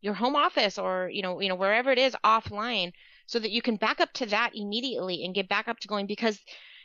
your 0.01 0.13
home 0.13 0.35
office 0.35 0.77
or 0.77 1.09
you 1.11 1.23
know, 1.23 1.39
you 1.41 1.49
know, 1.49 1.55
wherever 1.55 1.91
it 1.91 1.97
is 1.97 2.15
offline, 2.23 2.93
so 3.25 3.39
that 3.39 3.51
you 3.51 3.63
can 3.63 3.77
back 3.77 3.99
up 3.99 4.13
to 4.13 4.27
that 4.27 4.51
immediately 4.55 5.23
and 5.25 5.33
get 5.33 5.49
back 5.49 5.67
up 5.67 5.79
to 5.79 5.87
going 5.87 6.05
because 6.05 6.39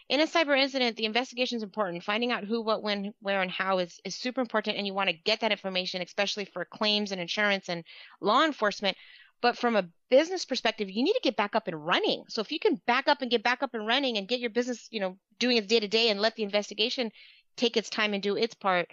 in 0.08 0.20
a 0.20 0.26
cyber 0.26 0.56
incident, 0.56 0.96
the 0.96 1.04
investigation 1.04 1.56
is 1.56 1.62
important. 1.62 2.04
Finding 2.04 2.30
out 2.30 2.44
who, 2.44 2.62
what, 2.62 2.82
when, 2.82 3.12
where, 3.20 3.42
and 3.42 3.50
how 3.50 3.78
is, 3.78 4.00
is 4.04 4.14
super 4.14 4.40
important, 4.40 4.76
and 4.76 4.86
you 4.86 4.94
want 4.94 5.10
to 5.10 5.16
get 5.16 5.40
that 5.40 5.50
information, 5.50 6.02
especially 6.02 6.44
for 6.44 6.64
claims 6.64 7.10
and 7.12 7.20
insurance 7.20 7.68
and 7.68 7.84
law 8.20 8.44
enforcement. 8.44 8.96
But 9.42 9.58
from 9.58 9.76
a 9.76 9.88
business 10.08 10.44
perspective, 10.44 10.88
you 10.88 11.02
need 11.02 11.12
to 11.12 11.20
get 11.22 11.36
back 11.36 11.54
up 11.56 11.66
and 11.66 11.84
running. 11.84 12.24
So 12.28 12.40
if 12.40 12.52
you 12.52 12.58
can 12.58 12.80
back 12.86 13.08
up 13.08 13.20
and 13.20 13.30
get 13.30 13.42
back 13.42 13.62
up 13.62 13.74
and 13.74 13.86
running 13.86 14.16
and 14.16 14.28
get 14.28 14.40
your 14.40 14.50
business, 14.50 14.88
you 14.90 15.00
know, 15.00 15.18
doing 15.38 15.56
its 15.56 15.66
day 15.66 15.80
to 15.80 15.88
day 15.88 16.08
and 16.08 16.20
let 16.20 16.36
the 16.36 16.42
investigation 16.42 17.10
take 17.56 17.76
its 17.76 17.90
time 17.90 18.14
and 18.14 18.22
do 18.22 18.36
its 18.36 18.54
part, 18.54 18.88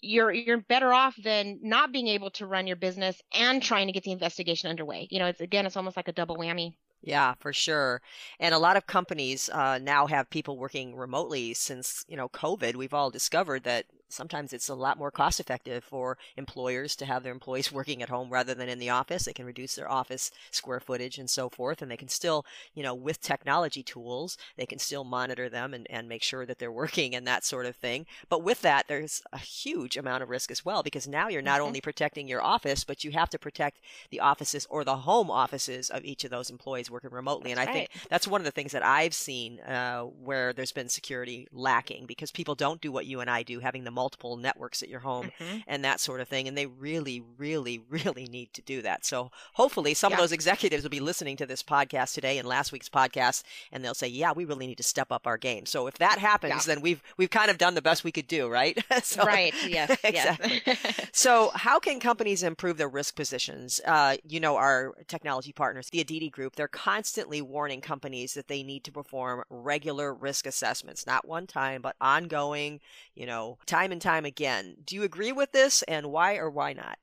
you're 0.00 0.32
you're 0.32 0.58
better 0.58 0.92
off 0.92 1.16
than 1.16 1.60
not 1.62 1.92
being 1.92 2.08
able 2.08 2.30
to 2.30 2.46
run 2.46 2.66
your 2.66 2.76
business 2.76 3.20
and 3.32 3.62
trying 3.62 3.86
to 3.86 3.92
get 3.92 4.04
the 4.04 4.12
investigation 4.12 4.70
underway. 4.70 5.08
You 5.10 5.18
know, 5.20 5.26
it's 5.26 5.40
again, 5.40 5.66
it's 5.66 5.76
almost 5.76 5.96
like 5.96 6.08
a 6.08 6.12
double 6.12 6.36
whammy. 6.36 6.74
Yeah, 7.00 7.34
for 7.38 7.52
sure. 7.52 8.02
And 8.40 8.54
a 8.54 8.58
lot 8.58 8.76
of 8.76 8.86
companies 8.86 9.48
uh, 9.48 9.78
now 9.78 10.06
have 10.06 10.30
people 10.30 10.58
working 10.58 10.96
remotely 10.96 11.54
since, 11.54 12.04
you 12.08 12.16
know, 12.16 12.28
COVID. 12.28 12.74
We've 12.76 12.94
all 12.94 13.10
discovered 13.10 13.62
that 13.64 13.86
sometimes 14.08 14.52
it's 14.52 14.68
a 14.68 14.74
lot 14.74 14.98
more 14.98 15.10
cost 15.10 15.40
effective 15.40 15.84
for 15.84 16.18
employers 16.36 16.96
to 16.96 17.06
have 17.06 17.22
their 17.22 17.32
employees 17.32 17.72
working 17.78 18.02
at 18.02 18.08
home 18.08 18.30
rather 18.30 18.54
than 18.54 18.68
in 18.68 18.78
the 18.78 18.90
office. 18.90 19.24
They 19.24 19.32
can 19.32 19.46
reduce 19.46 19.74
their 19.74 19.90
office 19.90 20.30
square 20.50 20.80
footage 20.80 21.18
and 21.18 21.28
so 21.28 21.48
forth. 21.48 21.82
And 21.82 21.90
they 21.90 21.96
can 21.96 22.08
still, 22.08 22.44
you 22.74 22.82
know, 22.82 22.94
with 22.94 23.20
technology 23.20 23.82
tools, 23.82 24.36
they 24.56 24.66
can 24.66 24.78
still 24.78 25.04
monitor 25.04 25.48
them 25.48 25.74
and, 25.74 25.86
and 25.90 26.08
make 26.08 26.22
sure 26.22 26.46
that 26.46 26.58
they're 26.58 26.72
working 26.78 27.14
and 27.14 27.26
that 27.26 27.44
sort 27.44 27.66
of 27.66 27.76
thing. 27.76 28.06
But 28.28 28.42
with 28.42 28.62
that, 28.62 28.88
there's 28.88 29.22
a 29.32 29.38
huge 29.38 29.96
amount 29.96 30.22
of 30.22 30.30
risk 30.30 30.50
as 30.50 30.64
well 30.64 30.82
because 30.82 31.06
now 31.06 31.28
you're 31.28 31.42
not 31.42 31.58
mm-hmm. 31.58 31.66
only 31.66 31.80
protecting 31.80 32.28
your 32.28 32.42
office, 32.42 32.84
but 32.84 33.04
you 33.04 33.10
have 33.12 33.30
to 33.30 33.38
protect 33.38 33.80
the 34.10 34.20
offices 34.20 34.66
or 34.70 34.84
the 34.84 34.96
home 34.96 35.30
offices 35.30 35.90
of 35.90 36.04
each 36.04 36.24
of 36.24 36.30
those 36.30 36.50
employees 36.50 36.90
working 36.90 37.10
remotely. 37.10 37.54
That's 37.54 37.60
and 37.60 37.68
I 37.68 37.72
right. 37.72 37.88
think 37.90 38.08
that's 38.08 38.28
one 38.28 38.40
of 38.40 38.44
the 38.44 38.50
things 38.50 38.72
that 38.72 38.84
I've 38.84 39.14
seen 39.14 39.60
uh, 39.60 40.02
where 40.02 40.52
there's 40.52 40.72
been 40.72 40.88
security 40.88 41.48
lacking 41.52 42.06
because 42.06 42.30
people 42.30 42.54
don't 42.54 42.80
do 42.80 42.92
what 42.92 43.06
you 43.06 43.20
and 43.20 43.30
I 43.30 43.42
do, 43.42 43.60
having 43.60 43.84
the 43.84 43.90
multiple 43.98 44.36
networks 44.36 44.80
at 44.80 44.88
your 44.88 45.00
home 45.00 45.32
mm-hmm. 45.40 45.58
and 45.66 45.84
that 45.84 45.98
sort 45.98 46.20
of 46.20 46.28
thing. 46.28 46.46
And 46.46 46.56
they 46.56 46.66
really, 46.66 47.20
really, 47.36 47.82
really 47.90 48.26
need 48.26 48.52
to 48.52 48.62
do 48.62 48.80
that. 48.82 49.04
So 49.04 49.32
hopefully 49.54 49.92
some 49.92 50.12
yeah. 50.12 50.18
of 50.18 50.20
those 50.20 50.30
executives 50.30 50.84
will 50.84 50.90
be 50.90 51.00
listening 51.00 51.36
to 51.38 51.46
this 51.46 51.64
podcast 51.64 52.14
today 52.14 52.38
and 52.38 52.46
last 52.46 52.70
week's 52.70 52.88
podcast 52.88 53.42
and 53.72 53.84
they'll 53.84 53.94
say, 53.94 54.06
yeah, 54.06 54.30
we 54.30 54.44
really 54.44 54.68
need 54.68 54.76
to 54.76 54.84
step 54.84 55.10
up 55.10 55.26
our 55.26 55.36
game. 55.36 55.66
So 55.66 55.88
if 55.88 55.98
that 55.98 56.20
happens, 56.20 56.68
yeah. 56.68 56.74
then 56.74 56.80
we've, 56.80 57.02
we've 57.16 57.28
kind 57.28 57.50
of 57.50 57.58
done 57.58 57.74
the 57.74 57.82
best 57.82 58.04
we 58.04 58.12
could 58.12 58.28
do, 58.28 58.48
right? 58.48 58.78
so, 59.02 59.24
right. 59.24 59.52
Yes. 59.66 59.98
exactly. 60.04 60.62
so 61.10 61.50
how 61.56 61.80
can 61.80 61.98
companies 61.98 62.44
improve 62.44 62.76
their 62.76 62.88
risk 62.88 63.16
positions? 63.16 63.80
Uh, 63.84 64.16
you 64.24 64.38
know, 64.38 64.54
our 64.54 64.94
technology 65.08 65.50
partners, 65.50 65.88
the 65.90 66.00
Aditi 66.00 66.30
Group, 66.30 66.54
they're 66.54 66.68
constantly 66.68 67.42
warning 67.42 67.80
companies 67.80 68.34
that 68.34 68.46
they 68.46 68.62
need 68.62 68.84
to 68.84 68.92
perform 68.92 69.42
regular 69.50 70.14
risk 70.14 70.46
assessments, 70.46 71.04
not 71.04 71.26
one 71.26 71.48
time, 71.48 71.82
but 71.82 71.96
ongoing, 72.00 72.78
you 73.16 73.26
know, 73.26 73.58
time 73.66 73.87
and 73.92 74.00
time 74.00 74.24
again. 74.24 74.76
Do 74.84 74.94
you 74.94 75.02
agree 75.02 75.32
with 75.32 75.52
this 75.52 75.82
and 75.82 76.06
why 76.06 76.36
or 76.36 76.50
why 76.50 76.72
not? 76.72 76.98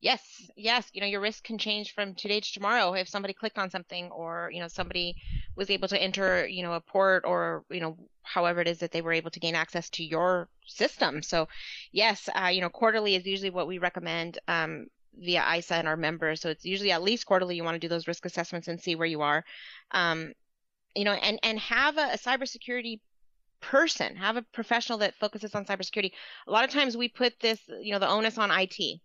Yes, 0.00 0.50
yes. 0.54 0.90
You 0.92 1.00
know, 1.00 1.06
your 1.06 1.22
risk 1.22 1.44
can 1.44 1.56
change 1.56 1.94
from 1.94 2.14
today 2.14 2.38
to 2.38 2.52
tomorrow 2.52 2.92
if 2.92 3.08
somebody 3.08 3.32
clicked 3.32 3.58
on 3.58 3.70
something 3.70 4.10
or, 4.10 4.50
you 4.52 4.60
know, 4.60 4.68
somebody 4.68 5.16
was 5.56 5.70
able 5.70 5.88
to 5.88 6.00
enter, 6.00 6.46
you 6.46 6.62
know, 6.62 6.74
a 6.74 6.80
port 6.80 7.24
or, 7.24 7.64
you 7.70 7.80
know, 7.80 7.96
however 8.22 8.60
it 8.60 8.68
is 8.68 8.80
that 8.80 8.92
they 8.92 9.00
were 9.00 9.14
able 9.14 9.30
to 9.30 9.40
gain 9.40 9.54
access 9.54 9.88
to 9.90 10.04
your 10.04 10.50
system. 10.66 11.22
So, 11.22 11.48
yes, 11.90 12.28
uh, 12.38 12.48
you 12.48 12.60
know, 12.60 12.68
quarterly 12.68 13.14
is 13.14 13.24
usually 13.24 13.48
what 13.48 13.66
we 13.66 13.78
recommend 13.78 14.38
um, 14.46 14.88
via 15.16 15.42
ISSA 15.56 15.76
and 15.76 15.88
our 15.88 15.96
members. 15.96 16.42
So 16.42 16.50
it's 16.50 16.66
usually 16.66 16.92
at 16.92 17.02
least 17.02 17.24
quarterly 17.24 17.56
you 17.56 17.64
want 17.64 17.76
to 17.76 17.78
do 17.78 17.88
those 17.88 18.06
risk 18.06 18.26
assessments 18.26 18.68
and 18.68 18.78
see 18.78 18.96
where 18.96 19.06
you 19.06 19.22
are. 19.22 19.42
Um, 19.92 20.34
you 20.94 21.04
know, 21.04 21.12
and, 21.12 21.40
and 21.42 21.58
have 21.60 21.96
a, 21.96 22.12
a 22.12 22.18
cybersecurity 22.18 23.00
person, 23.70 24.16
have 24.16 24.36
a 24.36 24.42
professional 24.42 24.98
that 24.98 25.14
focuses 25.14 25.54
on 25.54 25.64
cybersecurity. 25.64 26.12
A 26.46 26.50
lot 26.50 26.64
of 26.64 26.70
times 26.70 26.96
we 26.96 27.08
put 27.08 27.40
this, 27.40 27.60
you 27.80 27.92
know, 27.92 27.98
the 27.98 28.08
onus 28.08 28.38
on 28.38 28.50
IT. 28.50 29.00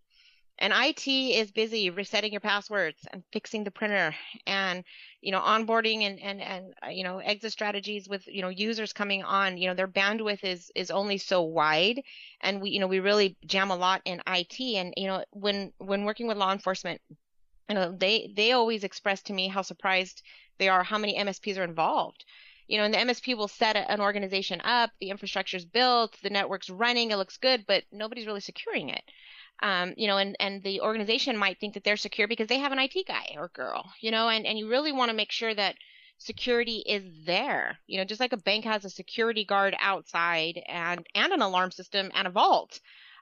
And 0.58 0.74
IT 0.76 1.08
is 1.08 1.50
busy 1.50 1.88
resetting 1.88 2.32
your 2.32 2.42
passwords 2.42 2.98
and 3.10 3.22
fixing 3.32 3.64
the 3.64 3.70
printer 3.70 4.14
and, 4.46 4.84
you 5.22 5.32
know, 5.32 5.40
onboarding 5.40 6.02
and, 6.02 6.20
and, 6.20 6.42
and, 6.42 6.74
uh, 6.84 6.90
you 6.90 7.02
know, 7.02 7.18
exit 7.18 7.52
strategies 7.52 8.10
with, 8.10 8.26
you 8.26 8.42
know, 8.42 8.50
users 8.50 8.92
coming 8.92 9.22
on, 9.24 9.56
you 9.56 9.68
know, 9.68 9.74
their 9.74 9.88
bandwidth 9.88 10.44
is, 10.44 10.70
is 10.74 10.90
only 10.90 11.16
so 11.16 11.40
wide. 11.40 12.02
And 12.42 12.60
we, 12.60 12.70
you 12.70 12.80
know, 12.80 12.88
we 12.88 13.00
really 13.00 13.38
jam 13.46 13.70
a 13.70 13.76
lot 13.76 14.02
in 14.04 14.20
IT. 14.26 14.60
And, 14.60 14.92
you 14.98 15.06
know, 15.06 15.24
when, 15.30 15.72
when 15.78 16.04
working 16.04 16.26
with 16.26 16.36
law 16.36 16.52
enforcement, 16.52 17.00
you 17.70 17.74
know, 17.74 17.96
they, 17.98 18.30
they 18.36 18.52
always 18.52 18.84
express 18.84 19.22
to 19.22 19.32
me 19.32 19.48
how 19.48 19.62
surprised 19.62 20.22
they 20.58 20.68
are 20.68 20.82
how 20.82 20.98
many 20.98 21.16
MSPs 21.16 21.56
are 21.56 21.64
involved 21.64 22.26
you 22.70 22.78
know, 22.78 22.84
and 22.84 22.94
the 22.94 22.98
MSP 22.98 23.36
will 23.36 23.48
set 23.48 23.74
an 23.74 24.00
organization 24.00 24.60
up, 24.60 24.92
the 25.00 25.10
infrastructure 25.10 25.56
is 25.56 25.64
built, 25.64 26.16
the 26.22 26.30
network's 26.30 26.70
running, 26.70 27.10
it 27.10 27.16
looks 27.16 27.36
good, 27.36 27.64
but 27.66 27.82
nobody's 27.90 28.28
really 28.28 28.40
securing 28.40 28.90
it. 28.90 29.02
Um, 29.60 29.92
you 29.96 30.06
know, 30.06 30.18
and, 30.18 30.36
and 30.38 30.62
the 30.62 30.80
organization 30.80 31.36
might 31.36 31.58
think 31.58 31.74
that 31.74 31.82
they're 31.82 31.96
secure 31.96 32.28
because 32.28 32.46
they 32.46 32.60
have 32.60 32.70
an 32.70 32.78
IT 32.78 33.08
guy 33.08 33.34
or 33.36 33.48
girl, 33.48 33.90
you 34.00 34.12
know, 34.12 34.28
and, 34.28 34.46
and 34.46 34.56
you 34.56 34.70
really 34.70 34.92
want 34.92 35.10
to 35.10 35.16
make 35.16 35.32
sure 35.32 35.52
that 35.52 35.74
security 36.18 36.84
is 36.86 37.02
there. 37.26 37.76
You 37.88 37.98
know, 37.98 38.04
just 38.04 38.20
like 38.20 38.32
a 38.32 38.36
bank 38.36 38.64
has 38.66 38.84
a 38.84 38.90
security 38.90 39.44
guard 39.44 39.74
outside 39.80 40.62
and, 40.68 41.04
and 41.16 41.32
an 41.32 41.42
alarm 41.42 41.72
system 41.72 42.12
and 42.14 42.28
a 42.28 42.30
vault. 42.30 42.78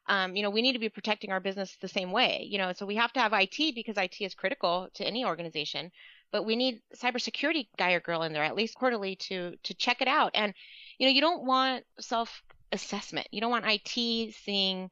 Um, 0.08 0.36
you 0.36 0.42
know, 0.42 0.50
we 0.50 0.60
need 0.60 0.74
to 0.74 0.78
be 0.78 0.90
protecting 0.90 1.32
our 1.32 1.40
business 1.40 1.74
the 1.80 1.88
same 1.88 2.12
way, 2.12 2.46
you 2.50 2.58
know, 2.58 2.74
so 2.74 2.84
we 2.84 2.96
have 2.96 3.14
to 3.14 3.20
have 3.20 3.32
IT 3.32 3.74
because 3.74 3.96
IT 3.96 4.20
is 4.20 4.34
critical 4.34 4.88
to 4.94 5.06
any 5.06 5.24
organization 5.24 5.90
but 6.32 6.44
we 6.44 6.56
need 6.56 6.80
cybersecurity 6.96 7.68
guy 7.78 7.92
or 7.92 8.00
girl 8.00 8.22
in 8.22 8.32
there 8.32 8.44
at 8.44 8.54
least 8.54 8.74
quarterly 8.74 9.16
to 9.16 9.54
to 9.62 9.74
check 9.74 10.00
it 10.00 10.08
out. 10.08 10.32
And 10.34 10.54
you 10.98 11.06
know, 11.06 11.12
you 11.12 11.20
don't 11.20 11.44
want 11.44 11.84
self 12.00 12.42
assessment. 12.72 13.28
You 13.30 13.40
don't 13.40 13.50
want 13.50 13.64
IT 13.66 14.34
seeing 14.34 14.90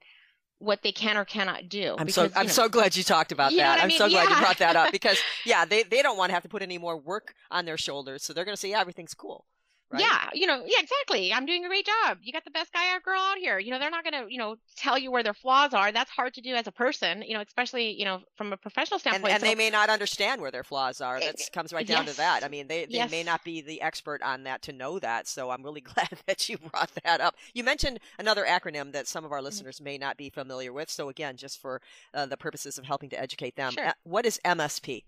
what 0.58 0.82
they 0.82 0.92
can 0.92 1.16
or 1.16 1.24
cannot 1.24 1.68
do. 1.68 1.94
I'm 1.98 2.06
because, 2.06 2.14
so 2.14 2.30
I'm 2.34 2.46
know, 2.46 2.52
so 2.52 2.68
glad 2.68 2.96
you 2.96 3.02
talked 3.02 3.32
about 3.32 3.52
that. 3.52 3.80
I'm 3.80 3.88
mean? 3.88 3.98
so 3.98 4.08
glad 4.08 4.28
yeah. 4.28 4.34
you 4.34 4.40
brought 4.40 4.58
that 4.58 4.76
up 4.76 4.92
because 4.92 5.18
yeah, 5.44 5.64
they 5.64 5.82
they 5.82 6.02
don't 6.02 6.16
want 6.16 6.30
to 6.30 6.34
have 6.34 6.42
to 6.44 6.48
put 6.48 6.62
any 6.62 6.78
more 6.78 6.96
work 6.96 7.34
on 7.50 7.64
their 7.64 7.76
shoulders, 7.76 8.22
so 8.22 8.32
they're 8.32 8.44
going 8.44 8.56
to 8.56 8.60
say 8.60 8.70
yeah, 8.70 8.80
everything's 8.80 9.14
cool. 9.14 9.44
Right? 9.90 10.02
Yeah, 10.02 10.30
you 10.32 10.48
know, 10.48 10.64
yeah, 10.66 10.80
exactly. 10.80 11.32
I'm 11.32 11.46
doing 11.46 11.64
a 11.64 11.68
great 11.68 11.86
job. 11.86 12.18
You 12.20 12.32
got 12.32 12.44
the 12.44 12.50
best 12.50 12.72
guy 12.72 12.92
or 12.96 12.98
girl 12.98 13.20
out 13.20 13.38
here. 13.38 13.60
You 13.60 13.70
know, 13.70 13.78
they're 13.78 13.90
not 13.90 14.02
going 14.02 14.24
to, 14.24 14.32
you 14.32 14.38
know, 14.38 14.56
tell 14.76 14.98
you 14.98 15.12
where 15.12 15.22
their 15.22 15.34
flaws 15.34 15.74
are. 15.74 15.92
That's 15.92 16.10
hard 16.10 16.34
to 16.34 16.40
do 16.40 16.54
as 16.54 16.66
a 16.66 16.72
person, 16.72 17.22
you 17.22 17.34
know, 17.34 17.40
especially, 17.40 17.92
you 17.92 18.04
know, 18.04 18.20
from 18.36 18.52
a 18.52 18.56
professional 18.56 18.98
standpoint. 18.98 19.26
And, 19.26 19.34
and 19.34 19.40
so, 19.42 19.46
they 19.46 19.54
may 19.54 19.70
not 19.70 19.88
understand 19.88 20.40
where 20.40 20.50
their 20.50 20.64
flaws 20.64 21.00
are. 21.00 21.20
That 21.20 21.36
comes 21.52 21.72
right 21.72 21.86
down 21.86 22.04
yes. 22.04 22.14
to 22.14 22.16
that. 22.18 22.42
I 22.42 22.48
mean, 22.48 22.66
they, 22.66 22.86
they 22.86 22.94
yes. 22.94 23.10
may 23.12 23.22
not 23.22 23.44
be 23.44 23.60
the 23.60 23.80
expert 23.80 24.22
on 24.22 24.42
that 24.42 24.62
to 24.62 24.72
know 24.72 24.98
that. 24.98 25.28
So 25.28 25.50
I'm 25.50 25.62
really 25.62 25.80
glad 25.94 26.10
that 26.26 26.48
you 26.48 26.58
brought 26.58 26.90
that 27.04 27.20
up. 27.20 27.36
You 27.54 27.62
mentioned 27.62 28.00
another 28.18 28.44
acronym 28.44 28.90
that 28.92 29.06
some 29.06 29.24
of 29.24 29.30
our 29.30 29.38
mm-hmm. 29.38 29.44
listeners 29.46 29.80
may 29.80 29.98
not 29.98 30.16
be 30.16 30.30
familiar 30.30 30.72
with. 30.72 30.90
So 30.90 31.08
again, 31.10 31.36
just 31.36 31.60
for 31.60 31.80
uh, 32.12 32.26
the 32.26 32.36
purposes 32.36 32.76
of 32.76 32.84
helping 32.84 33.10
to 33.10 33.20
educate 33.20 33.54
them, 33.54 33.72
sure. 33.72 33.86
uh, 33.86 33.92
what 34.02 34.26
is 34.26 34.40
MSP? 34.44 35.04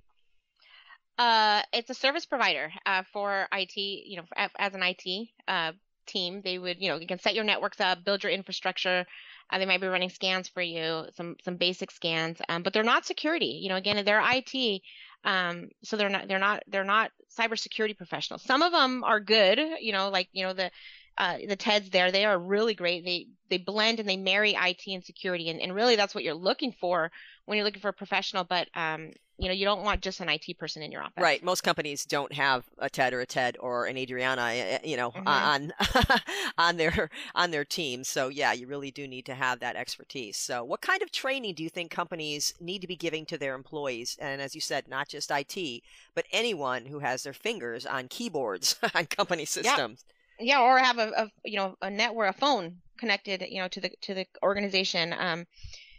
Uh, 1.18 1.62
it's 1.72 1.90
a 1.90 1.94
service 1.94 2.26
provider 2.26 2.72
uh, 2.87 3.02
for 3.12 3.48
IT. 3.52 3.76
You 3.76 4.18
know, 4.18 4.48
as 4.59 4.74
an 4.74 4.83
IT 4.83 5.28
uh, 5.48 5.72
team, 6.07 6.40
they 6.42 6.59
would, 6.59 6.81
you 6.81 6.88
know, 6.88 6.96
you 6.96 7.07
can 7.07 7.18
set 7.18 7.35
your 7.35 7.44
networks 7.44 7.81
up, 7.81 8.04
build 8.04 8.22
your 8.22 8.33
infrastructure. 8.33 9.04
Uh, 9.50 9.59
they 9.59 9.66
might 9.66 9.81
be 9.81 9.88
running 9.88 10.11
scans 10.11 10.48
for 10.48 10.62
you, 10.62 11.07
some 11.16 11.37
some 11.44 11.57
basic 11.57 11.90
scans, 11.90 12.40
um, 12.48 12.62
but 12.62 12.72
they're 12.72 12.83
not 12.83 13.04
security. 13.04 13.59
You 13.62 13.70
know, 13.70 13.76
again, 13.76 14.04
they're 14.04 14.22
IT, 14.22 14.83
um, 15.24 15.68
so 15.83 15.96
they're 15.96 16.09
not 16.09 16.28
they're 16.28 16.38
not 16.38 16.62
they're 16.68 16.85
not 16.85 17.11
cybersecurity 17.37 17.96
professionals. 17.96 18.42
Some 18.42 18.62
of 18.62 18.72
them 18.72 19.02
are 19.04 19.20
good. 19.20 19.59
You 19.81 19.92
know, 19.92 20.11
like 20.11 20.28
you 20.33 20.44
know 20.44 20.52
the 20.52 20.70
uh, 21.16 21.38
the 21.48 21.57
TEDs 21.57 21.90
there, 21.90 22.12
they 22.12 22.26
are 22.26 22.38
really 22.38 22.74
great. 22.74 23.04
They 23.04 23.26
they 23.50 23.59
blend 23.59 23.98
and 23.98 24.09
they 24.09 24.16
marry 24.16 24.54
IT 24.54 24.83
and 24.87 25.04
security, 25.04 25.50
and, 25.50 25.61
and 25.61 25.74
really 25.74 25.96
that's 25.96 26.14
what 26.14 26.22
you're 26.22 26.35
looking 26.35 26.72
for 26.72 27.11
when 27.46 27.57
you're 27.57 27.64
looking 27.64 27.83
for 27.83 27.88
a 27.88 27.94
professional. 27.94 28.44
But 28.44 28.68
um, 28.74 29.11
You 29.38 29.46
know, 29.46 29.55
you 29.55 29.64
don't 29.64 29.85
want 29.85 30.01
just 30.01 30.20
an 30.20 30.29
IT 30.29 30.59
person 30.59 30.83
in 30.83 30.90
your 30.90 31.03
office. 31.03 31.22
Right. 31.22 31.42
Most 31.42 31.62
companies 31.62 32.05
don't 32.05 32.33
have 32.33 32.64
a 32.79 32.90
Ted 32.90 33.14
or 33.14 33.20
a 33.20 33.27
Ted 33.27 33.57
or 33.61 33.87
an 33.87 33.96
Adriana, 33.96 34.42
eh, 34.42 34.55
eh, 34.55 34.79
you 34.85 34.96
know, 34.96 35.11
mm-hmm. 35.11 35.29
on 35.29 35.72
on 36.59 36.77
their 36.77 37.09
on 37.35 37.51
their 37.51 37.64
team. 37.64 38.03
So 38.03 38.29
yeah, 38.29 38.53
you 38.53 38.66
really 38.66 38.90
do 38.90 39.07
need 39.07 39.27
to 39.27 39.35
have 39.35 39.61
that 39.61 39.77
expertise. 39.77 40.37
So 40.37 40.64
what 40.64 40.81
kind 40.81 41.03
of 41.03 41.12
training 41.12 41.55
do 41.55 41.62
you 41.62 41.70
think 41.70 41.90
companies 41.90 42.53
need 42.61 42.81
to 42.81 42.88
be 42.88 42.96
giving 42.96 43.24
to 43.27 43.38
their 43.38 43.55
employees? 43.55 44.16
And 44.20 44.42
as 44.42 44.55
you 44.55 44.61
said, 44.61 44.88
not 44.88 45.09
just 45.09 45.31
IT, 45.31 45.83
but 46.14 46.27
anyone 46.33 46.87
who 46.87 46.98
has 46.98 47.22
their 47.22 47.33
fingers 47.33 47.87
on 47.87 48.09
keyboards 48.09 48.77
on 48.94 49.07
company 49.07 49.44
systems. 49.44 50.05
Yeah, 50.40 50.59
yeah 50.59 50.62
or 50.62 50.79
have 50.79 50.98
a, 50.98 51.12
a 51.16 51.31
you 51.44 51.57
know 51.57 51.77
a 51.81 51.90
network, 51.90 52.35
a 52.35 52.38
phone 52.38 52.79
connected, 52.98 53.44
you 53.48 53.62
know, 53.62 53.68
to 53.68 53.81
the 53.81 53.90
to 54.03 54.14
the 54.14 54.27
organization. 54.42 55.14
Um, 55.16 55.46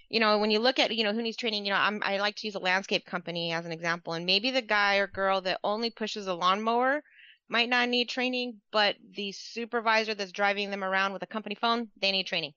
you 0.10 0.20
know, 0.20 0.40
when 0.40 0.52
you 0.52 0.60
look 0.60 0.80
at, 0.80 0.96
you 0.96 1.04
know, 1.04 1.14
who 1.14 1.22
needs 1.22 1.38
training, 1.38 1.66
you 1.66 1.72
know, 1.72 1.78
I'm, 1.78 2.02
I 2.04 2.18
like 2.18 2.36
to 2.38 2.48
use 2.48 2.56
a 2.56 2.60
landscape 2.60 3.06
company 3.06 3.54
as 3.54 3.66
an 3.66 3.72
example, 3.72 4.14
and 4.14 4.26
maybe 4.26 4.52
the 4.52 4.62
guy 4.62 4.98
or 4.98 5.08
girl 5.08 5.42
that 5.42 5.60
only 5.64 5.92
pushes 5.92 6.28
a 6.28 6.34
lawnmower 6.34 7.02
might 7.48 7.70
not 7.70 7.90
need 7.90 8.10
training, 8.10 8.62
but 8.72 8.96
the 9.16 9.32
supervisor 9.32 10.14
that's 10.14 10.32
driving 10.32 10.70
them 10.70 10.84
around 10.84 11.14
with 11.14 11.24
a 11.24 11.28
company 11.28 11.56
phone, 11.56 11.90
they 12.02 12.12
need 12.12 12.28
training. 12.28 12.54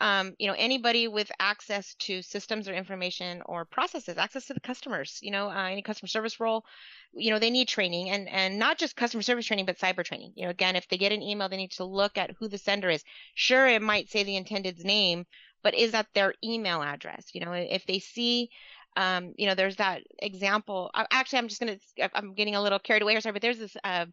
Um, 0.00 0.34
you 0.38 0.46
know, 0.46 0.54
anybody 0.56 1.08
with 1.08 1.30
access 1.40 1.96
to 2.00 2.22
systems 2.22 2.68
or 2.68 2.72
information 2.72 3.42
or 3.46 3.64
processes, 3.64 4.16
access 4.16 4.46
to 4.46 4.54
the 4.54 4.60
customers, 4.60 5.18
you 5.22 5.32
know, 5.32 5.50
uh, 5.50 5.68
any 5.68 5.82
customer 5.82 6.06
service 6.06 6.38
role, 6.38 6.64
you 7.12 7.30
know, 7.30 7.40
they 7.40 7.50
need 7.50 7.66
training 7.66 8.10
and, 8.10 8.28
and 8.28 8.60
not 8.60 8.78
just 8.78 8.94
customer 8.94 9.22
service 9.22 9.46
training, 9.46 9.66
but 9.66 9.76
cyber 9.76 10.04
training. 10.04 10.32
You 10.36 10.44
know, 10.44 10.50
again, 10.50 10.76
if 10.76 10.86
they 10.86 10.98
get 10.98 11.10
an 11.10 11.22
email, 11.22 11.48
they 11.48 11.56
need 11.56 11.72
to 11.72 11.84
look 11.84 12.16
at 12.16 12.30
who 12.38 12.46
the 12.46 12.58
sender 12.58 12.90
is. 12.90 13.02
Sure, 13.34 13.66
it 13.66 13.82
might 13.82 14.08
say 14.08 14.22
the 14.22 14.36
intended's 14.36 14.84
name, 14.84 15.26
but 15.62 15.74
is 15.74 15.92
that 15.92 16.06
their 16.14 16.34
email 16.42 16.82
address? 16.82 17.26
You 17.32 17.40
know, 17.44 17.52
if 17.52 17.86
they 17.86 17.98
see, 17.98 18.50
um, 18.96 19.34
you 19.36 19.46
know, 19.46 19.54
there's 19.54 19.76
that 19.76 20.02
example. 20.18 20.90
Actually, 20.94 21.40
I'm 21.40 21.48
just 21.48 21.60
gonna, 21.60 21.78
I'm 22.14 22.34
getting 22.34 22.54
a 22.54 22.62
little 22.62 22.78
carried 22.78 23.02
away 23.02 23.16
or 23.16 23.20
sorry, 23.20 23.32
but 23.32 23.42
there's 23.42 23.58
this 23.58 23.76
uh, 23.84 24.06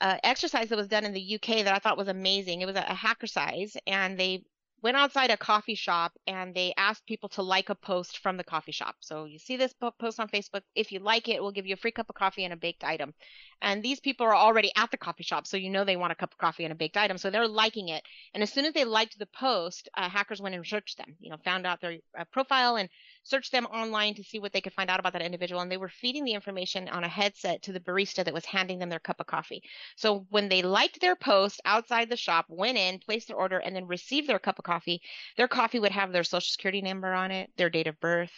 uh, 0.00 0.16
exercise 0.22 0.68
that 0.68 0.76
was 0.76 0.88
done 0.88 1.04
in 1.04 1.12
the 1.12 1.34
UK 1.34 1.64
that 1.64 1.74
I 1.74 1.78
thought 1.78 1.98
was 1.98 2.08
amazing. 2.08 2.60
It 2.60 2.66
was 2.66 2.76
a, 2.76 2.84
a 2.88 2.94
hackercise, 2.94 3.76
and 3.86 4.18
they 4.18 4.44
went 4.82 4.96
outside 4.96 5.30
a 5.30 5.36
coffee 5.36 5.74
shop 5.74 6.12
and 6.26 6.54
they 6.54 6.72
asked 6.76 7.06
people 7.06 7.28
to 7.30 7.42
like 7.42 7.68
a 7.68 7.74
post 7.74 8.18
from 8.18 8.36
the 8.36 8.44
coffee 8.44 8.72
shop. 8.72 8.96
So 9.00 9.24
you 9.24 9.38
see 9.38 9.56
this 9.56 9.74
post 9.98 10.18
on 10.18 10.28
Facebook. 10.28 10.62
If 10.74 10.92
you 10.92 11.00
like 11.00 11.28
it, 11.28 11.42
we'll 11.42 11.52
give 11.52 11.66
you 11.66 11.74
a 11.74 11.78
free 11.78 11.90
cup 11.90 12.08
of 12.08 12.14
coffee 12.14 12.44
and 12.44 12.52
a 12.52 12.56
baked 12.56 12.84
item. 12.84 13.14
And 13.62 13.82
these 13.82 14.00
people 14.00 14.26
are 14.26 14.34
already 14.34 14.72
at 14.76 14.90
the 14.90 14.96
coffee 14.96 15.22
shop, 15.22 15.46
so 15.46 15.56
you 15.56 15.68
know 15.68 15.84
they 15.84 15.96
want 15.96 16.12
a 16.12 16.16
cup 16.16 16.32
of 16.32 16.38
coffee 16.38 16.64
and 16.64 16.72
a 16.72 16.76
baked 16.76 16.96
item. 16.96 17.18
So 17.18 17.30
they're 17.30 17.46
liking 17.46 17.88
it. 17.88 18.02
And 18.32 18.42
as 18.42 18.52
soon 18.52 18.64
as 18.64 18.72
they 18.72 18.84
liked 18.84 19.18
the 19.18 19.26
post, 19.26 19.88
uh, 19.94 20.08
hackers 20.08 20.40
went 20.40 20.54
and 20.54 20.66
searched 20.66 20.96
them. 20.96 21.16
You 21.20 21.30
know, 21.30 21.36
found 21.44 21.66
out 21.66 21.80
their 21.80 21.98
uh, 22.18 22.24
profile 22.32 22.76
and 22.76 22.88
searched 23.22 23.52
them 23.52 23.66
online 23.66 24.14
to 24.14 24.24
see 24.24 24.38
what 24.38 24.52
they 24.52 24.60
could 24.60 24.72
find 24.72 24.90
out 24.90 25.00
about 25.00 25.12
that 25.12 25.22
individual. 25.22 25.60
And 25.60 25.70
they 25.70 25.76
were 25.76 25.88
feeding 25.88 26.24
the 26.24 26.32
information 26.32 26.88
on 26.88 27.04
a 27.04 27.08
headset 27.08 27.62
to 27.62 27.72
the 27.72 27.80
barista 27.80 28.24
that 28.24 28.34
was 28.34 28.44
handing 28.44 28.78
them 28.78 28.88
their 28.88 28.98
cup 28.98 29.20
of 29.20 29.26
coffee. 29.26 29.62
So 29.96 30.26
when 30.30 30.48
they 30.48 30.62
liked 30.62 31.00
their 31.00 31.16
post 31.16 31.60
outside 31.64 32.08
the 32.08 32.16
shop, 32.16 32.46
went 32.48 32.78
in, 32.78 32.98
placed 32.98 33.28
their 33.28 33.36
order, 33.36 33.58
and 33.58 33.74
then 33.74 33.86
received 33.86 34.28
their 34.28 34.38
cup 34.38 34.58
of 34.58 34.64
coffee, 34.64 35.00
their 35.36 35.48
coffee 35.48 35.80
would 35.80 35.92
have 35.92 36.12
their 36.12 36.24
social 36.24 36.50
security 36.50 36.82
number 36.82 37.12
on 37.12 37.30
it, 37.30 37.50
their 37.56 37.70
date 37.70 37.86
of 37.86 38.00
birth, 38.00 38.32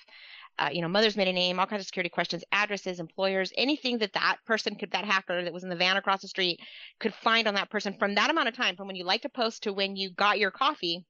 uh, 0.59 0.69
you 0.73 0.83
know, 0.83 0.89
mother's 0.89 1.17
maiden 1.17 1.35
name, 1.35 1.59
all 1.59 1.67
kinds 1.67 1.81
of 1.81 1.87
security 1.87 2.11
questions, 2.11 2.45
addresses, 2.53 3.01
employers, 3.01 3.53
anything 3.57 3.99
that 3.99 4.13
that 4.13 4.37
person 4.47 4.75
could, 4.75 4.91
that 4.91 5.05
hacker 5.05 5.43
that 5.43 5.53
was 5.53 5.63
in 5.63 5.71
the 5.71 5.77
van 5.77 5.97
across 5.97 6.23
the 6.23 6.29
street 6.29 6.61
could 7.01 7.15
find 7.15 7.49
on 7.49 7.55
that 7.55 7.71
person 7.71 7.95
from 7.99 8.15
that 8.15 8.31
amount 8.31 8.49
of 8.49 8.57
time, 8.57 8.77
from 8.77 8.87
when 8.87 8.97
you 8.97 9.05
liked 9.05 9.25
a 9.25 9.29
post 9.31 9.63
to 9.63 9.73
when 9.73 9.97
you 9.97 10.11
got 10.11 10.39
your 10.39 10.51
coffee, 10.51 11.05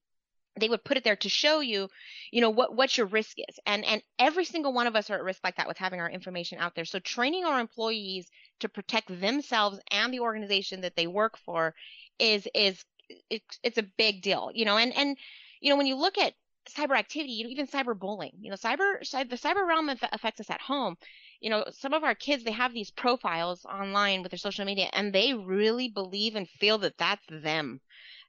they 0.59 0.69
would 0.69 0.85
put 0.85 0.97
it 0.97 1.05
there 1.05 1.17
to 1.17 1.29
show 1.29 1.61
you, 1.61 1.89
you 2.31 2.41
know, 2.41 2.51
what, 2.51 2.77
what 2.77 2.97
your 2.97 3.07
risk 3.07 3.37
is. 3.39 3.59
And, 3.67 3.85
and 3.85 4.03
every 4.19 4.45
single 4.45 4.73
one 4.73 4.87
of 4.87 4.97
us 4.97 5.11
are 5.11 5.15
at 5.15 5.25
risk 5.25 5.41
like 5.45 5.57
that 5.57 5.69
with 5.69 5.79
having 5.79 6.01
our 6.01 6.11
information 6.11 6.59
out 6.59 6.75
there. 6.75 6.85
So 6.85 6.99
training 6.99 7.45
our 7.45 7.59
employees 7.59 8.29
to 8.61 8.69
protect 8.69 9.21
themselves 9.21 9.81
and 9.91 10.13
the 10.13 10.21
organization 10.21 10.83
that 10.83 10.97
they 10.97 11.07
work 11.07 11.39
for 11.39 11.75
is, 12.19 12.47
is, 12.55 12.85
it's, 13.31 13.59
it's 13.63 13.79
a 13.79 13.87
big 13.97 14.23
deal, 14.23 14.51
you 14.55 14.65
know, 14.65 14.77
and, 14.77 14.95
and, 14.97 15.17
you 15.61 15.71
know, 15.71 15.77
when 15.77 15.87
you 15.87 15.97
look 15.97 16.19
at 16.19 16.35
cyber 16.71 16.97
activity, 16.97 17.33
you 17.33 17.45
know, 17.45 17.51
even 17.51 17.67
cyber 17.67 17.99
bullying. 17.99 18.33
You 18.41 18.51
know, 18.51 18.57
cyber, 18.57 19.01
the 19.01 19.37
cyber 19.37 19.67
realm 19.67 19.89
affects 19.89 20.41
us 20.41 20.51
at 20.51 20.61
home. 20.61 20.97
You 21.41 21.51
know, 21.51 21.65
some 21.73 21.93
of 21.93 22.05
our 22.05 22.15
kids 22.15 22.45
they 22.45 22.53
have 22.53 22.73
these 22.73 22.91
profiles 22.91 23.65
online 23.65 24.23
with 24.23 24.31
their 24.31 24.39
social 24.39 24.65
media, 24.65 24.89
and 24.93 25.13
they 25.13 25.35
really 25.35 25.89
believe 25.89 26.37
and 26.37 26.49
feel 26.49 26.79
that 26.79 26.99
that's 26.99 27.25
them. 27.29 27.81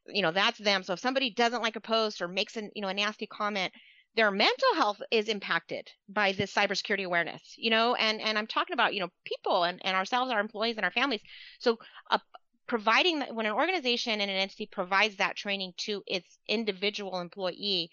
You 0.08 0.22
know, 0.22 0.32
that's 0.32 0.58
them. 0.60 0.84
So 0.84 0.94
if 0.94 1.00
somebody 1.00 1.30
doesn't 1.32 1.62
like 1.62 1.76
a 1.76 1.82
post 1.82 2.22
or 2.22 2.28
makes 2.28 2.58
an 2.58 2.72
you 2.76 2.82
know 2.82 2.89
a 2.89 2.94
nasty 2.94 3.28
comment, 3.28 3.74
their 4.16 4.32
mental 4.32 4.76
health 4.76 5.02
is 5.12 5.30
impacted 5.30 5.89
by 6.10 6.32
this 6.34 6.54
cybersecurity 6.54 7.06
awareness. 7.06 7.56
You 7.58 7.70
know, 7.70 7.96
and 7.96 8.22
and 8.22 8.38
I'm 8.38 8.48
talking 8.48 8.74
about 8.74 8.94
you 8.94 9.00
know 9.02 9.10
people 9.26 9.63
and 9.63 9.80
and 9.86 9.96
ourselves, 9.96 10.32
our 10.32 10.39
employees, 10.39 10.78
and 10.78 10.86
our 10.86 10.92
families. 10.92 11.22
So 11.60 11.78
uh, 12.12 12.20
providing 12.68 13.20
that 13.20 13.34
when 13.36 13.46
an 13.46 13.54
organization 13.54 14.22
and 14.22 14.30
an 14.30 14.38
entity 14.38 14.66
provides 14.68 15.18
that 15.18 15.36
training 15.36 15.74
to 15.78 16.04
its 16.08 16.39
individual 16.48 17.20
employee 17.20 17.89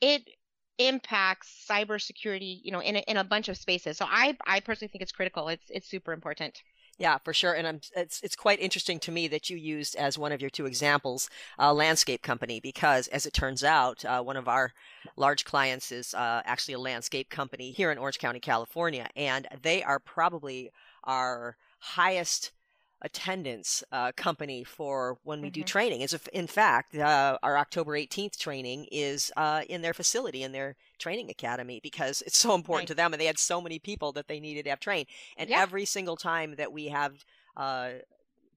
it 0.00 0.22
impacts 0.78 1.66
cybersecurity, 1.68 2.60
you 2.62 2.70
know, 2.72 2.80
in 2.80 2.96
a, 2.96 3.00
in 3.00 3.16
a 3.16 3.24
bunch 3.24 3.48
of 3.48 3.56
spaces. 3.56 3.96
So 3.96 4.06
I 4.08 4.36
I 4.46 4.60
personally 4.60 4.90
think 4.90 5.02
it's 5.02 5.12
critical. 5.12 5.48
It's 5.48 5.66
it's 5.70 5.88
super 5.88 6.12
important. 6.12 6.60
Yeah, 6.98 7.18
for 7.18 7.32
sure. 7.32 7.52
And 7.52 7.66
I'm, 7.66 7.80
it's 7.94 8.20
it's 8.22 8.34
quite 8.34 8.60
interesting 8.60 8.98
to 9.00 9.12
me 9.12 9.28
that 9.28 9.48
you 9.48 9.56
used 9.56 9.94
as 9.94 10.18
one 10.18 10.32
of 10.32 10.40
your 10.40 10.50
two 10.50 10.66
examples 10.66 11.30
a 11.56 11.72
landscape 11.72 12.22
company 12.22 12.58
because, 12.58 13.06
as 13.08 13.24
it 13.24 13.32
turns 13.32 13.62
out, 13.62 14.04
uh, 14.04 14.20
one 14.20 14.36
of 14.36 14.48
our 14.48 14.72
large 15.16 15.44
clients 15.44 15.92
is 15.92 16.12
uh, 16.12 16.42
actually 16.44 16.74
a 16.74 16.78
landscape 16.80 17.30
company 17.30 17.70
here 17.70 17.92
in 17.92 17.98
Orange 17.98 18.18
County, 18.18 18.40
California, 18.40 19.08
and 19.14 19.46
they 19.62 19.82
are 19.82 20.00
probably 20.00 20.70
our 21.04 21.56
highest 21.78 22.50
attendance 23.02 23.84
uh, 23.92 24.10
company 24.16 24.64
for 24.64 25.18
when 25.22 25.40
we 25.40 25.48
mm-hmm. 25.48 25.60
do 25.60 25.64
training. 25.64 26.02
As 26.02 26.12
if, 26.12 26.26
in 26.28 26.48
fact, 26.48 26.96
uh, 26.96 27.38
our 27.44 27.56
October 27.56 27.92
18th 27.92 28.36
training 28.38 28.86
is 28.90 29.30
uh, 29.36 29.62
in 29.68 29.82
their 29.82 29.94
facility, 29.94 30.42
in 30.42 30.50
their 30.50 30.74
training 30.98 31.30
academy, 31.30 31.80
because 31.82 32.22
it's 32.22 32.38
so 32.38 32.54
important 32.54 32.88
right. 32.88 32.88
to 32.88 32.94
them. 32.94 33.12
And 33.12 33.20
they 33.20 33.26
had 33.26 33.38
so 33.38 33.60
many 33.60 33.78
people 33.78 34.12
that 34.12 34.28
they 34.28 34.40
needed 34.40 34.64
to 34.64 34.70
have 34.70 34.80
trained. 34.80 35.06
And 35.36 35.50
yeah. 35.50 35.60
every 35.60 35.84
single 35.84 36.16
time 36.16 36.54
that 36.56 36.72
we 36.72 36.88
have 36.88 37.24
uh, 37.56 37.90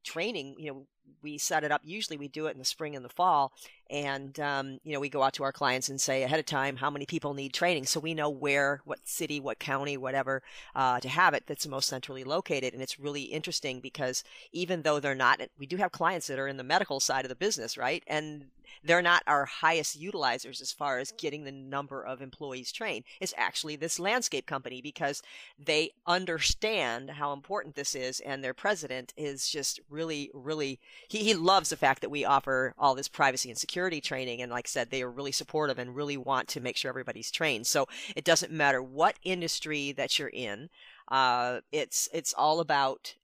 training, 0.03 0.55
you 0.57 0.71
know, 0.71 0.85
we 1.23 1.37
set 1.37 1.63
it 1.63 1.71
up. 1.71 1.81
Usually 1.83 2.17
we 2.17 2.27
do 2.27 2.47
it 2.47 2.53
in 2.53 2.57
the 2.57 2.65
spring 2.65 2.95
and 2.95 3.05
the 3.05 3.09
fall. 3.09 3.51
And, 3.89 4.39
um, 4.39 4.79
you 4.83 4.93
know, 4.93 4.99
we 4.99 5.09
go 5.09 5.21
out 5.21 5.33
to 5.33 5.43
our 5.43 5.51
clients 5.51 5.89
and 5.89 5.99
say 5.99 6.23
ahead 6.23 6.39
of 6.39 6.45
time 6.45 6.77
how 6.77 6.89
many 6.89 7.05
people 7.05 7.33
need 7.33 7.53
training. 7.53 7.85
So 7.85 7.99
we 7.99 8.13
know 8.13 8.29
where, 8.29 8.81
what 8.85 8.99
city, 9.03 9.39
what 9.39 9.59
county, 9.59 9.97
whatever, 9.97 10.41
uh, 10.73 10.99
to 10.99 11.09
have 11.09 11.33
it 11.33 11.43
that's 11.45 11.67
most 11.67 11.89
centrally 11.89 12.23
located. 12.23 12.73
And 12.73 12.81
it's 12.81 12.99
really 12.99 13.23
interesting 13.23 13.81
because 13.81 14.23
even 14.51 14.81
though 14.81 14.99
they're 14.99 15.13
not, 15.13 15.41
we 15.59 15.67
do 15.67 15.77
have 15.77 15.91
clients 15.91 16.27
that 16.27 16.39
are 16.39 16.47
in 16.47 16.57
the 16.57 16.63
medical 16.63 16.99
side 16.99 17.25
of 17.25 17.29
the 17.29 17.35
business, 17.35 17.77
right? 17.77 18.03
And 18.07 18.45
they're 18.83 19.01
not 19.01 19.23
our 19.27 19.45
highest 19.45 19.99
utilizers 19.99 20.61
as 20.61 20.71
far 20.71 20.99
as 20.99 21.11
getting 21.13 21.43
the 21.43 21.51
number 21.51 22.03
of 22.03 22.21
employees 22.21 22.71
trained. 22.71 23.03
It's 23.19 23.33
actually 23.37 23.75
this 23.75 23.99
landscape 23.99 24.45
company 24.45 24.81
because 24.81 25.21
they 25.59 25.91
understand 26.05 27.11
how 27.11 27.33
important 27.33 27.75
this 27.75 27.95
is, 27.95 28.19
and 28.21 28.43
their 28.43 28.53
president 28.53 29.13
is 29.17 29.49
just 29.49 29.79
really, 29.89 30.31
really 30.33 30.79
he, 31.07 31.19
he 31.19 31.33
loves 31.33 31.69
the 31.69 31.77
fact 31.77 32.01
that 32.01 32.11
we 32.11 32.25
offer 32.25 32.73
all 32.77 32.95
this 32.95 33.07
privacy 33.07 33.49
and 33.49 33.57
security 33.57 34.01
training. 34.01 34.41
And 34.41 34.51
like 34.51 34.67
I 34.67 34.69
said, 34.69 34.89
they 34.89 35.01
are 35.01 35.11
really 35.11 35.31
supportive 35.31 35.79
and 35.79 35.95
really 35.95 36.17
want 36.17 36.47
to 36.49 36.61
make 36.61 36.77
sure 36.77 36.89
everybody's 36.89 37.31
trained. 37.31 37.67
So 37.67 37.87
it 38.15 38.23
doesn't 38.23 38.51
matter 38.51 38.81
what 38.81 39.15
industry 39.23 39.91
that 39.93 40.17
you're 40.17 40.29
in. 40.29 40.69
Uh, 41.07 41.59
it's 41.71 42.07
it's 42.13 42.33
all 42.33 42.61
about 42.61 43.15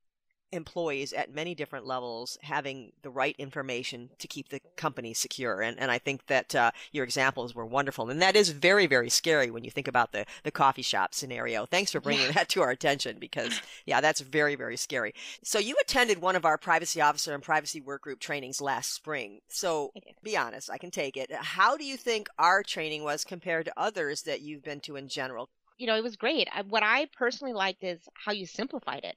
employees 0.52 1.14
at 1.14 1.34
many 1.34 1.54
different 1.54 1.86
levels 1.86 2.38
having 2.42 2.92
the 3.02 3.10
right 3.10 3.36
information 3.38 4.10
to 4.20 4.28
keep 4.28 4.50
the 4.50 4.62
company 4.76 5.14
secure. 5.14 5.62
And, 5.62 5.80
and 5.80 5.92
I 5.92 5.98
think 5.98 6.28
that 6.28 6.56
uh, 6.56 6.72
your 6.92 7.04
examples 7.04 7.54
were 7.54 7.66
wonderful. 7.66 8.10
And 8.10 8.22
that 8.22 8.36
is 8.36 8.50
very, 8.50 8.88
very 8.88 9.10
scary 9.10 9.52
when 9.52 9.64
you 9.64 9.72
think 9.72 9.88
about 9.88 10.12
the, 10.12 10.26
the 10.44 10.52
coffee 10.52 10.82
shop 10.82 11.14
scenario. 11.14 11.66
Thanks 11.66 11.92
for 11.92 12.00
bringing 12.00 12.28
yeah. 12.28 12.32
that 12.34 12.50
to 12.50 12.62
our 12.62 12.70
attention 12.70 13.18
because, 13.20 13.62
yeah, 13.86 14.02
that's 14.02 14.22
very, 14.22 14.56
very 14.56 14.78
scary. 14.78 15.14
So 15.44 15.60
you 15.60 15.76
attended 15.82 16.22
one 16.22 16.36
of 16.36 16.46
our 16.46 16.58
privacy 16.58 17.02
officer 17.02 17.34
and 17.34 17.44
privacy 17.44 17.82
work 17.82 18.02
group 18.02 18.20
trainings 18.20 18.62
last 18.62 18.94
spring. 18.94 19.40
So 19.50 19.92
be 20.24 20.38
honest, 20.38 20.70
I 20.72 20.78
can 20.78 20.92
take 20.92 21.18
it. 21.18 21.32
How 21.34 21.78
do 21.78 21.84
you 21.84 21.98
think 21.98 22.30
our 22.40 22.64
training 22.64 23.04
was 23.04 23.24
compared 23.24 23.66
to 23.66 23.74
others 23.76 24.24
that 24.24 24.42
you've 24.42 24.64
been 24.64 24.80
to 24.82 24.96
in 24.96 25.10
general? 25.10 25.50
You 25.78 25.88
know, 25.88 25.96
it 25.96 26.04
was 26.04 26.16
great. 26.16 26.48
What 26.70 26.82
I 26.84 27.08
personally 27.16 27.54
liked 27.54 27.84
is 27.84 28.00
how 28.14 28.32
you 28.32 28.48
simplified 28.48 29.04
it 29.04 29.16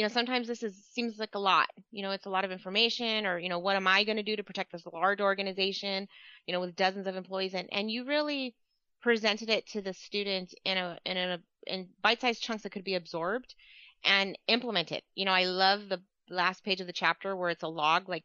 you 0.00 0.06
know 0.06 0.08
sometimes 0.08 0.48
this 0.48 0.62
is 0.62 0.74
seems 0.94 1.18
like 1.18 1.34
a 1.34 1.38
lot 1.38 1.68
you 1.92 2.00
know 2.02 2.10
it's 2.10 2.24
a 2.24 2.30
lot 2.30 2.46
of 2.46 2.50
information 2.50 3.26
or 3.26 3.38
you 3.38 3.50
know 3.50 3.58
what 3.58 3.76
am 3.76 3.86
i 3.86 4.02
going 4.02 4.16
to 4.16 4.22
do 4.22 4.34
to 4.34 4.42
protect 4.42 4.72
this 4.72 4.86
large 4.94 5.20
organization 5.20 6.08
you 6.46 6.54
know 6.54 6.60
with 6.60 6.74
dozens 6.74 7.06
of 7.06 7.16
employees 7.16 7.52
and 7.52 7.68
and 7.70 7.90
you 7.90 8.06
really 8.06 8.54
presented 9.02 9.50
it 9.50 9.66
to 9.66 9.82
the 9.82 9.92
student 9.92 10.54
in 10.64 10.78
a 10.78 10.98
in 11.04 11.18
a 11.18 11.38
in 11.66 11.86
bite-sized 12.02 12.42
chunks 12.42 12.62
that 12.62 12.72
could 12.72 12.82
be 12.82 12.94
absorbed 12.94 13.54
and 14.02 14.38
implement 14.46 14.90
it 14.90 15.04
you 15.14 15.26
know 15.26 15.32
i 15.32 15.44
love 15.44 15.90
the 15.90 16.00
last 16.30 16.64
page 16.64 16.80
of 16.80 16.86
the 16.86 16.94
chapter 16.94 17.36
where 17.36 17.50
it's 17.50 17.62
a 17.62 17.68
log 17.68 18.08
like 18.08 18.24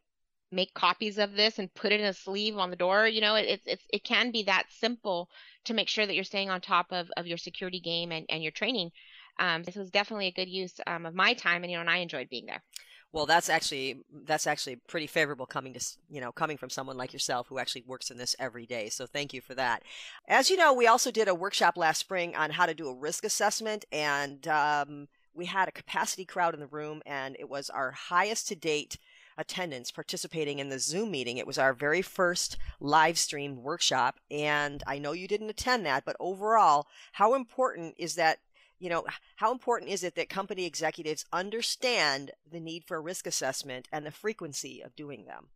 make 0.51 0.73
copies 0.73 1.17
of 1.17 1.33
this 1.33 1.59
and 1.59 1.73
put 1.73 1.91
it 1.91 1.99
in 1.99 2.05
a 2.05 2.13
sleeve 2.13 2.57
on 2.57 2.69
the 2.69 2.75
door. 2.75 3.07
You 3.07 3.19
know, 3.19 3.35
it's 3.35 3.63
it's 3.65 3.83
it 3.91 4.03
can 4.03 4.31
be 4.31 4.43
that 4.43 4.65
simple 4.69 5.29
to 5.65 5.73
make 5.73 5.89
sure 5.89 6.05
that 6.05 6.15
you're 6.15 6.23
staying 6.23 6.49
on 6.49 6.61
top 6.61 6.87
of, 6.91 7.11
of 7.17 7.27
your 7.27 7.37
security 7.37 7.79
game 7.79 8.11
and, 8.11 8.25
and 8.29 8.41
your 8.41 8.51
training. 8.51 8.91
Um, 9.39 9.63
this 9.63 9.75
was 9.75 9.89
definitely 9.89 10.27
a 10.27 10.31
good 10.31 10.49
use 10.49 10.79
um, 10.87 11.05
of 11.05 11.13
my 11.13 11.33
time, 11.33 11.63
and 11.63 11.71
you 11.71 11.77
know, 11.77 11.81
and 11.81 11.89
I 11.89 11.97
enjoyed 11.97 12.29
being 12.29 12.45
there. 12.45 12.63
Well, 13.11 13.25
that's 13.25 13.49
actually 13.49 14.03
that's 14.25 14.45
actually 14.45 14.75
pretty 14.75 15.07
favorable 15.07 15.45
coming 15.45 15.73
to 15.73 15.85
you 16.09 16.19
know 16.19 16.33
coming 16.33 16.57
from 16.57 16.69
someone 16.69 16.97
like 16.97 17.13
yourself 17.13 17.47
who 17.47 17.59
actually 17.59 17.83
works 17.87 18.11
in 18.11 18.17
this 18.17 18.35
every 18.39 18.65
day. 18.65 18.89
So 18.89 19.05
thank 19.05 19.33
you 19.33 19.39
for 19.39 19.55
that. 19.55 19.83
As 20.27 20.49
you 20.49 20.57
know, 20.57 20.73
we 20.73 20.87
also 20.87 21.11
did 21.11 21.29
a 21.29 21.35
workshop 21.35 21.77
last 21.77 21.99
spring 21.99 22.35
on 22.35 22.51
how 22.51 22.65
to 22.65 22.73
do 22.73 22.89
a 22.89 22.95
risk 22.95 23.23
assessment, 23.23 23.85
and 23.91 24.45
um, 24.49 25.07
we 25.33 25.45
had 25.45 25.69
a 25.69 25.71
capacity 25.71 26.25
crowd 26.25 26.53
in 26.53 26.59
the 26.59 26.67
room, 26.67 27.01
and 27.05 27.37
it 27.39 27.47
was 27.47 27.69
our 27.69 27.91
highest 27.91 28.49
to 28.49 28.55
date 28.55 28.97
attendance 29.37 29.91
participating 29.91 30.59
in 30.59 30.69
the 30.69 30.79
Zoom 30.79 31.11
meeting. 31.11 31.37
It 31.37 31.47
was 31.47 31.57
our 31.57 31.73
very 31.73 32.01
first 32.01 32.57
live 32.79 33.17
streamed 33.17 33.57
workshop, 33.57 34.19
and 34.29 34.83
I 34.87 34.97
know 34.97 35.11
you 35.11 35.27
didn't 35.27 35.49
attend 35.49 35.85
that, 35.85 36.05
but 36.05 36.15
overall, 36.19 36.87
how 37.13 37.33
important 37.33 37.95
is 37.97 38.15
that 38.15 38.39
you 38.79 38.89
know, 38.89 39.05
how 39.37 39.51
important 39.51 39.91
is 39.91 40.03
it 40.03 40.15
that 40.15 40.29
company 40.29 40.65
executives 40.65 41.25
understand 41.31 42.31
the 42.51 42.59
need 42.59 42.83
for 42.85 43.01
risk 43.01 43.25
assessment 43.25 43.87
and 43.91 44.05
the 44.05 44.11
frequency 44.11 44.81
of 44.81 44.95
doing 44.95 45.25
them? 45.25 45.47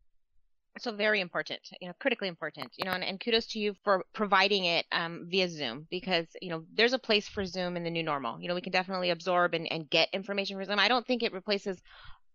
So 0.78 0.94
very 0.94 1.20
important, 1.20 1.60
you 1.82 1.88
know, 1.88 1.94
critically 2.00 2.30
important, 2.30 2.72
you 2.78 2.86
know, 2.86 2.92
and, 2.92 3.04
and 3.04 3.20
kudos 3.20 3.48
to 3.48 3.60
you 3.60 3.76
for 3.84 4.06
providing 4.14 4.66
it 4.66 4.86
um, 4.94 5.26
via 5.28 5.50
Zoom 5.50 5.88
because, 5.90 6.28
you 6.42 6.50
know, 6.50 6.64
there's 6.74 6.94
a 6.94 7.00
place 7.00 7.28
for 7.28 7.44
Zoom 7.44 7.76
in 7.76 7.84
the 7.84 7.90
new 7.90 8.04
normal. 8.04 8.40
You 8.40 8.48
know, 8.48 8.56
we 8.56 8.62
can 8.62 8.72
definitely 8.72 9.10
absorb 9.10 9.54
and, 9.54 9.70
and 9.70 9.90
get 9.90 10.08
information 10.14 10.56
from 10.56 10.66
Zoom. 10.66 10.80
I 10.80 10.88
don't 10.88 11.06
think 11.06 11.22
it 11.22 11.34
replaces, 11.34 11.82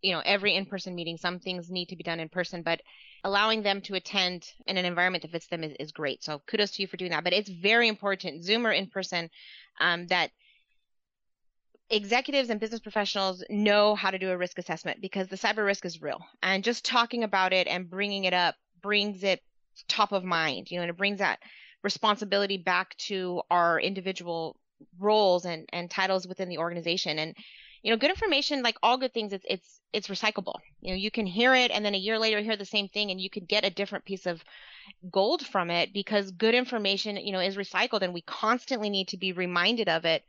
you 0.03 0.13
know, 0.13 0.21
every 0.27 0.55
in-person 0.55 0.95
meeting. 0.95 1.17
Some 1.17 1.39
things 1.39 1.71
need 1.71 1.89
to 1.89 1.97
be 1.97 2.03
done 2.03 2.21
in 2.21 2.29
person, 2.29 2.63
but 2.63 2.83
allowing 3.23 3.63
them 3.63 3.81
to 3.83 3.95
attend 3.95 4.53
in 4.67 4.77
an 4.77 4.85
environment 4.85 5.23
that 5.23 5.31
fits 5.31 5.47
them 5.47 5.65
is, 5.65 5.75
is 5.81 5.93
great. 5.93 6.23
So 6.23 6.43
kudos 6.47 6.73
to 6.73 6.83
you 6.83 6.89
for 6.89 6.99
doing 6.99 7.13
that. 7.13 7.25
But 7.25 7.33
it's 7.33 7.49
very 7.49 7.89
important, 7.89 8.45
Zoom 8.45 8.67
or 8.67 8.73
in 8.73 8.89
person, 8.89 9.31
um, 9.81 10.07
that– 10.09 10.31
executives 11.95 12.51
and 12.51 12.61
business 12.61 12.81
professionals 12.81 13.45
know 13.49 13.95
how 13.95 14.11
to 14.11 14.19
do 14.19 14.31
a 14.31 14.37
risk 14.37 14.59
assessment 14.59 15.01
because 15.01 15.29
the 15.29 15.37
cyber 15.37 15.65
risk 15.65 15.85
is 15.85 16.03
real. 16.03 16.21
And 16.43 16.65
just 16.65 16.85
talking 16.85 17.23
about 17.23 17.53
it 17.53 17.69
and 17.69 17.89
bringing 17.89 18.25
it 18.25 18.35
up 18.35 18.57
brings 18.83 19.23
it 19.23 19.41
top 19.89 20.13
of 20.13 20.25
mind, 20.25 20.71
you 20.71 20.77
know, 20.77 20.83
and 20.83 20.91
it 20.91 20.97
brings 20.97 21.19
that 21.21 21.39
responsibility 21.83 22.59
back 22.59 22.97
to 22.97 23.43
our 23.51 23.81
individual 23.81 24.57
roles 24.99 25.45
and, 25.45 25.69
and 25.73 25.91
titles 25.91 26.27
within 26.27 26.49
the 26.49 26.59
organization. 26.59 27.19
And, 27.19 27.37
you 27.83 27.91
know, 27.91 27.97
good 27.97 28.11
information, 28.11 28.63
like 28.63 28.77
all 28.83 28.99
good 28.99 29.13
things, 29.13 29.33
it's, 29.33 29.45
it's, 29.49 29.81
it's 29.93 30.09
recyclable. 30.09 30.59
You 30.81 30.91
know, 30.91 30.97
you 30.97 31.11
can 31.11 31.27
hear 31.27 31.55
it 31.55 31.71
and 31.71 31.85
then 31.85 31.95
a 31.95 31.99
year 31.99 32.19
later 32.19 32.41
hear 32.41 32.57
the 32.57 32.65
same 32.65 32.89
thing 32.89 33.11
and 33.11 33.21
you 33.21 33.31
could 33.31 33.47
get 33.47 33.65
a 33.65 33.71
different 33.71 34.05
piece 34.05 34.27
of 34.27 34.43
gold 35.13 35.47
from 35.47 35.71
it 35.71 35.93
because 35.93 36.33
good 36.33 36.55
information, 36.55 37.17
you 37.17 37.33
know, 37.33 37.41
is 37.41 37.57
recycled 37.57 38.03
and 38.03 38.15
we 38.15 38.23
constantly 38.23 38.91
need 38.91 39.09
to 39.09 39.17
be 39.17 39.33
reminded 39.33 39.89
of 39.89 40.05
it 40.05 40.25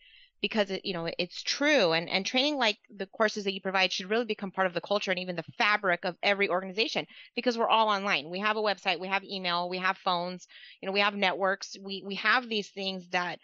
because 0.45 0.69
it, 0.69 0.85
you 0.85 0.93
know 0.93 1.09
it's 1.17 1.41
true. 1.41 1.93
And 1.93 2.07
and 2.07 2.23
training 2.23 2.57
like 2.57 2.77
the 2.95 3.07
courses 3.07 3.45
that 3.45 3.53
you 3.55 3.61
provide 3.61 3.91
should 3.91 4.11
really 4.11 4.25
become 4.25 4.51
part 4.51 4.67
of 4.67 4.75
the 4.75 4.87
culture 4.89 5.09
and 5.09 5.19
even 5.19 5.35
the 5.35 5.51
fabric 5.57 6.05
of 6.05 6.15
every 6.21 6.49
organization 6.49 7.07
because 7.35 7.57
we're 7.57 7.67
all 7.67 7.89
online. 7.89 8.29
We 8.29 8.41
have 8.41 8.55
a 8.55 8.61
website 8.61 8.99
we 8.99 9.07
have 9.07 9.23
email 9.23 9.67
we 9.69 9.79
have 9.79 9.97
phones 9.97 10.47
you 10.79 10.85
know 10.85 10.93
we 10.93 10.99
have 10.99 11.15
networks. 11.15 11.75
We 11.81 12.03
we 12.05 12.13
have 12.15 12.47
these 12.47 12.69
things 12.69 13.09
that 13.09 13.39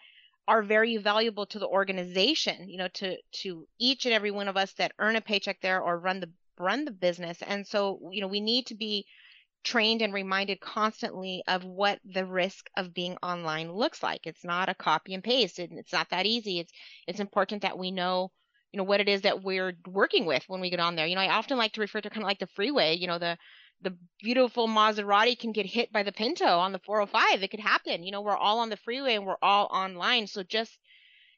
are 0.46 0.62
very 0.62 0.96
valuable 0.96 1.46
to 1.46 1.58
the 1.58 1.66
organization 1.66 2.68
you 2.68 2.78
know 2.78 2.88
to 3.00 3.16
to 3.42 3.66
each 3.80 4.06
and 4.06 4.14
every 4.14 4.30
one 4.30 4.46
of 4.46 4.56
us 4.56 4.72
that 4.74 4.92
earn 5.00 5.16
a 5.16 5.20
paycheck 5.20 5.60
there 5.60 5.80
or 5.80 5.98
run 5.98 6.20
the 6.20 6.30
run 6.56 6.84
the 6.84 6.92
business. 6.92 7.42
And 7.44 7.66
so 7.66 8.10
you 8.12 8.20
know 8.20 8.28
we 8.28 8.40
need 8.40 8.66
to 8.66 8.76
be 8.76 9.06
trained 9.64 10.02
and 10.02 10.12
reminded 10.12 10.60
constantly 10.60 11.42
of 11.46 11.64
what 11.64 12.00
the 12.04 12.26
risk 12.26 12.68
of 12.76 12.94
being 12.94 13.16
online 13.22 13.72
looks 13.72 14.02
like. 14.02 14.26
It's 14.26 14.44
not 14.44 14.68
a 14.68 14.74
copy 14.74 15.14
and 15.14 15.22
paste. 15.22 15.58
and 15.58 15.78
It's 15.78 15.92
not 15.92 16.10
that 16.10 16.26
easy. 16.26 16.58
It's 16.60 16.72
it's 17.06 17.20
important 17.20 17.62
that 17.62 17.78
we 17.78 17.90
know, 17.90 18.30
you 18.72 18.78
know, 18.78 18.84
what 18.84 19.00
it 19.00 19.08
is 19.08 19.22
that 19.22 19.42
we're 19.42 19.74
working 19.86 20.26
with 20.26 20.44
when 20.48 20.60
we 20.60 20.70
get 20.70 20.80
on 20.80 20.96
there. 20.96 21.06
You 21.06 21.14
know, 21.14 21.20
I 21.20 21.34
often 21.34 21.58
like 21.58 21.72
to 21.74 21.80
refer 21.80 22.00
to 22.00 22.10
kind 22.10 22.22
of 22.22 22.28
like 22.28 22.40
the 22.40 22.46
freeway. 22.48 22.96
You 22.96 23.06
know, 23.06 23.18
the 23.18 23.36
the 23.82 23.96
beautiful 24.20 24.68
Maserati 24.68 25.38
can 25.38 25.52
get 25.52 25.66
hit 25.66 25.92
by 25.92 26.02
the 26.04 26.12
Pinto 26.12 26.46
on 26.46 26.72
the 26.72 26.78
405. 26.80 27.42
It 27.42 27.50
could 27.50 27.60
happen. 27.60 28.04
You 28.04 28.12
know, 28.12 28.20
we're 28.20 28.36
all 28.36 28.60
on 28.60 28.70
the 28.70 28.76
freeway 28.76 29.14
and 29.16 29.26
we're 29.26 29.36
all 29.42 29.66
online. 29.72 30.26
So 30.26 30.42
just 30.42 30.78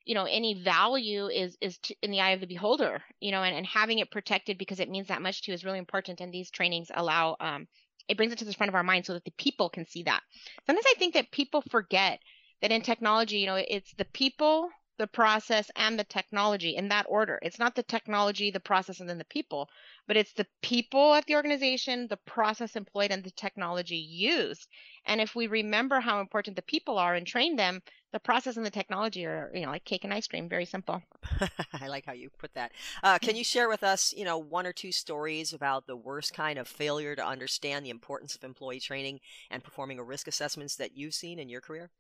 you 0.05 0.15
know 0.15 0.25
any 0.25 0.63
value 0.63 1.27
is 1.27 1.57
is 1.61 1.79
to, 1.79 1.95
in 2.03 2.11
the 2.11 2.21
eye 2.21 2.31
of 2.31 2.41
the 2.41 2.47
beholder 2.47 3.03
you 3.21 3.31
know 3.31 3.43
and, 3.43 3.57
and 3.57 3.67
having 3.67 3.99
it 3.99 4.11
protected 4.11 4.59
because 4.59 4.81
it 4.81 4.91
means 4.91 5.09
that 5.09 5.23
much 5.23 5.43
to 5.43 5.51
you 5.51 5.55
is 5.55 5.65
really 5.65 5.79
important 5.79 6.21
and 6.21 6.33
these 6.33 6.51
trainings 6.51 6.91
allow 6.95 7.37
um, 7.41 7.67
it 8.09 8.17
brings 8.17 8.33
it 8.33 8.39
to 8.39 8.45
the 8.45 8.53
front 8.53 8.69
of 8.69 8.75
our 8.75 8.83
mind 8.83 9.07
so 9.07 9.15
that 9.15 9.25
the 9.25 9.33
people 9.39 9.69
can 9.69 9.87
see 9.87 10.03
that. 10.05 10.21
Sometimes 10.67 10.87
I 10.89 10.95
think 10.99 11.15
that 11.15 11.31
people 11.31 11.63
forget 11.71 12.21
that 12.63 12.73
in 12.73 12.83
technology, 12.83 13.39
you 13.39 13.47
know, 13.47 13.57
it's 13.57 13.93
the 13.95 14.05
people, 14.07 14.69
the 14.99 15.07
process, 15.07 15.71
and 15.77 15.99
the 15.99 16.05
technology 16.05 16.77
in 16.77 16.89
that 16.89 17.07
order. 17.09 17.39
It's 17.43 17.59
not 17.59 17.75
the 17.75 17.83
technology, 17.83 18.51
the 18.51 18.61
process, 18.61 19.01
and 19.01 19.09
then 19.09 19.19
the 19.19 19.25
people, 19.25 19.69
but 20.07 20.17
it's 20.17 20.33
the 20.33 20.47
people 20.63 21.15
at 21.15 21.27
the 21.27 21.35
organization, 21.35 22.07
the 22.09 22.19
process 22.19 22.77
employed, 22.77 23.11
and 23.11 23.25
the 23.25 23.31
technology 23.33 23.97
used. 23.97 24.69
And 25.07 25.21
if 25.21 25.35
we 25.35 25.47
remember 25.47 26.01
how 26.01 26.21
important 26.21 26.57
the 26.57 26.63
people 26.63 26.99
are 26.99 27.15
and 27.15 27.27
train 27.27 27.57
them, 27.57 27.83
the 28.13 28.21
process 28.21 28.57
and 28.57 28.65
the 28.65 28.71
technology 28.71 29.27
are, 29.27 29.51
you 29.53 29.63
know, 29.63 29.71
like 29.71 29.85
cake 29.85 30.05
and 30.05 30.15
ice 30.15 30.29
cream, 30.29 30.49
very 30.49 30.65
simple. 30.65 31.03
I 31.81 31.89
like 31.89 32.07
how 32.07 32.13
you 32.13 32.31
put 32.39 32.55
that. 32.55 32.71
Uh, 33.03 33.19
can 33.19 33.35
you 33.35 33.43
share 33.43 33.69
with 33.69 33.83
us, 33.83 34.15
you 34.17 34.25
know, 34.25 34.39
one 34.39 34.67
or 34.67 34.73
two 34.73 34.93
stories 34.93 35.53
about 35.53 35.87
the 35.87 35.97
worst 35.97 36.33
kind 36.33 36.59
of 36.59 36.69
failure 36.69 37.17
to 37.17 37.27
understand 37.27 37.85
the 37.85 37.91
importance 37.91 38.37
of 38.37 38.45
employee 38.45 38.79
training 38.79 39.19
and 39.51 39.65
performing 39.65 39.99
a 39.99 40.05
risk 40.05 40.29
assessments 40.29 40.77
that 40.77 40.97
you've 40.97 41.15
seen 41.15 41.41
in 41.41 41.49
your 41.49 41.61
career? 41.61 41.91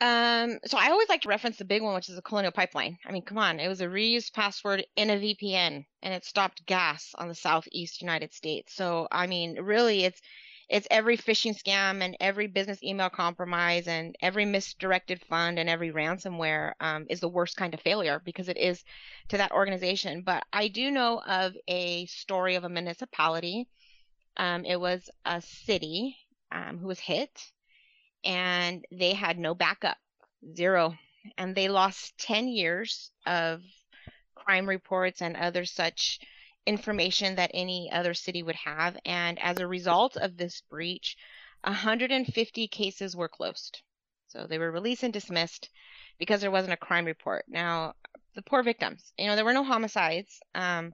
Um, 0.00 0.58
so 0.66 0.76
I 0.76 0.90
always 0.90 1.08
like 1.08 1.22
to 1.22 1.28
reference 1.28 1.56
the 1.56 1.64
big 1.64 1.82
one, 1.82 1.94
which 1.94 2.08
is 2.08 2.16
the 2.16 2.22
Colonial 2.22 2.52
Pipeline. 2.52 2.98
I 3.06 3.12
mean, 3.12 3.22
come 3.22 3.38
on, 3.38 3.60
it 3.60 3.68
was 3.68 3.80
a 3.80 3.86
reused 3.86 4.32
password 4.32 4.84
in 4.96 5.10
a 5.10 5.16
VPN, 5.16 5.84
and 6.02 6.14
it 6.14 6.24
stopped 6.24 6.66
gas 6.66 7.14
on 7.16 7.28
the 7.28 7.34
southeast 7.34 8.00
United 8.00 8.34
States. 8.34 8.74
So 8.74 9.08
I 9.10 9.26
mean, 9.26 9.60
really, 9.60 10.04
it's 10.04 10.20
it's 10.68 10.88
every 10.90 11.16
phishing 11.16 11.56
scam 11.56 12.02
and 12.02 12.16
every 12.20 12.46
business 12.46 12.82
email 12.82 13.10
compromise 13.10 13.86
and 13.86 14.16
every 14.20 14.44
misdirected 14.44 15.22
fund 15.28 15.58
and 15.58 15.68
every 15.68 15.92
ransomware 15.92 16.72
um, 16.80 17.06
is 17.10 17.20
the 17.20 17.28
worst 17.28 17.56
kind 17.56 17.74
of 17.74 17.80
failure 17.80 18.20
because 18.24 18.48
it 18.48 18.56
is 18.56 18.82
to 19.28 19.36
that 19.36 19.52
organization. 19.52 20.22
But 20.22 20.42
I 20.52 20.68
do 20.68 20.90
know 20.90 21.20
of 21.20 21.54
a 21.68 22.06
story 22.06 22.56
of 22.56 22.64
a 22.64 22.68
municipality. 22.68 23.68
Um, 24.36 24.64
it 24.64 24.80
was 24.80 25.08
a 25.24 25.40
city 25.42 26.16
um, 26.50 26.78
who 26.78 26.88
was 26.88 26.98
hit 26.98 27.52
and 28.24 28.84
they 28.90 29.14
had 29.14 29.38
no 29.38 29.54
backup, 29.54 29.98
zero. 30.56 30.94
And 31.38 31.54
they 31.54 31.68
lost 31.68 32.16
10 32.18 32.48
years 32.48 33.10
of 33.26 33.62
crime 34.34 34.68
reports 34.68 35.22
and 35.22 35.36
other 35.36 35.64
such 35.64 36.20
information 36.66 37.36
that 37.36 37.50
any 37.54 37.90
other 37.92 38.14
city 38.14 38.42
would 38.42 38.56
have. 38.56 38.96
And 39.04 39.38
as 39.38 39.58
a 39.58 39.66
result 39.66 40.16
of 40.16 40.36
this 40.36 40.62
breach, 40.62 41.16
150 41.62 42.68
cases 42.68 43.16
were 43.16 43.28
closed. 43.28 43.82
So 44.28 44.46
they 44.46 44.58
were 44.58 44.70
released 44.70 45.02
and 45.02 45.12
dismissed 45.12 45.70
because 46.18 46.40
there 46.40 46.50
wasn't 46.50 46.72
a 46.72 46.78
crime 46.78 47.04
report. 47.04 47.44
Now, 47.48 47.94
the 48.34 48.42
poor 48.42 48.62
victims, 48.62 49.12
you 49.18 49.26
know, 49.26 49.36
there 49.36 49.44
were 49.44 49.52
no 49.52 49.64
homicides, 49.64 50.40
um, 50.54 50.92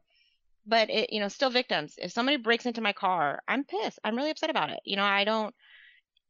but 0.67 0.91
it, 0.91 1.13
you 1.13 1.21
know, 1.21 1.29
still 1.29 1.51
victims. 1.51 1.95
If 1.99 2.13
somebody 2.13 2.37
breaks 2.37 2.67
into 2.67 2.81
my 2.81 2.93
car, 2.93 3.43
I'm 3.49 3.65
pissed. 3.65 3.99
I'm 4.05 4.17
really 4.17 4.31
upset 4.31 4.51
about 4.51 4.71
it. 4.71 4.81
You 4.85 4.97
know, 4.97 5.05
I 5.05 5.25
don't. 5.25 5.55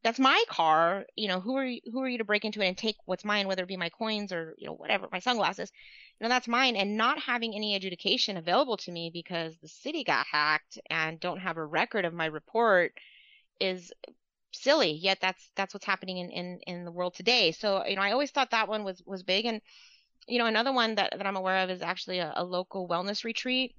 That's 0.03 0.19
my 0.19 0.43
car. 0.47 1.05
You 1.15 1.27
know, 1.27 1.39
who 1.39 1.57
are 1.57 1.65
you, 1.65 1.79
who 1.91 2.01
are 2.01 2.09
you 2.09 2.17
to 2.17 2.23
break 2.23 2.43
into 2.43 2.61
it 2.61 2.67
and 2.67 2.77
take 2.77 2.95
what's 3.05 3.25
mine, 3.25 3.47
whether 3.47 3.63
it 3.63 3.67
be 3.67 3.77
my 3.77 3.89
coins 3.89 4.31
or 4.31 4.55
you 4.57 4.67
know 4.67 4.73
whatever, 4.73 5.07
my 5.11 5.19
sunglasses? 5.19 5.71
You 6.19 6.25
know, 6.25 6.29
that's 6.29 6.47
mine. 6.47 6.75
And 6.75 6.97
not 6.97 7.19
having 7.19 7.53
any 7.53 7.75
adjudication 7.75 8.37
available 8.37 8.77
to 8.77 8.91
me 8.91 9.11
because 9.13 9.57
the 9.57 9.67
city 9.67 10.03
got 10.03 10.25
hacked 10.25 10.79
and 10.89 11.19
don't 11.19 11.39
have 11.39 11.57
a 11.57 11.65
record 11.65 12.05
of 12.05 12.13
my 12.13 12.25
report 12.25 12.93
is 13.59 13.91
silly. 14.51 14.91
Yet 14.91 15.19
that's 15.21 15.51
that's 15.55 15.73
what's 15.73 15.85
happening 15.85 16.17
in, 16.17 16.29
in, 16.31 16.59
in 16.65 16.85
the 16.85 16.91
world 16.91 17.13
today. 17.13 17.51
So, 17.51 17.85
you 17.85 17.95
know, 17.95 18.01
I 18.01 18.11
always 18.11 18.31
thought 18.31 18.51
that 18.51 18.67
one 18.67 18.83
was, 18.83 19.03
was 19.05 19.23
big. 19.23 19.45
And, 19.45 19.61
you 20.27 20.39
know, 20.39 20.47
another 20.47 20.73
one 20.73 20.95
that, 20.95 21.13
that 21.15 21.27
I'm 21.27 21.37
aware 21.37 21.63
of 21.63 21.69
is 21.69 21.81
actually 21.81 22.19
a, 22.19 22.33
a 22.35 22.43
local 22.43 22.87
wellness 22.87 23.23
retreat 23.23 23.75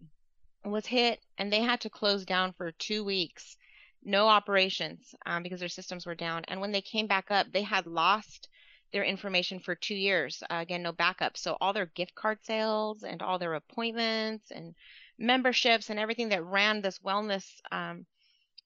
was 0.64 0.87
hit 0.87 1.18
and 1.38 1.52
they 1.52 1.61
had 1.61 1.80
to 1.80 1.90
close 1.90 2.24
down 2.24 2.52
for 2.52 2.70
two 2.70 3.02
weeks 3.02 3.56
no 4.04 4.28
operations 4.28 5.14
um, 5.26 5.42
because 5.42 5.60
their 5.60 5.68
systems 5.68 6.06
were 6.06 6.14
down. 6.14 6.44
And 6.48 6.60
when 6.60 6.72
they 6.72 6.80
came 6.80 7.06
back 7.06 7.30
up, 7.30 7.46
they 7.52 7.62
had 7.62 7.86
lost 7.86 8.48
their 8.92 9.04
information 9.04 9.60
for 9.60 9.74
two 9.74 9.94
years. 9.94 10.42
Uh, 10.50 10.58
again, 10.60 10.82
no 10.82 10.92
backup. 10.92 11.36
So 11.36 11.56
all 11.60 11.72
their 11.72 11.86
gift 11.86 12.14
card 12.14 12.38
sales 12.42 13.02
and 13.04 13.22
all 13.22 13.38
their 13.38 13.54
appointments 13.54 14.50
and 14.50 14.74
memberships 15.18 15.88
and 15.88 15.98
everything 15.98 16.28
that 16.30 16.44
ran 16.44 16.82
this 16.82 16.98
wellness 16.98 17.46
um, 17.70 18.06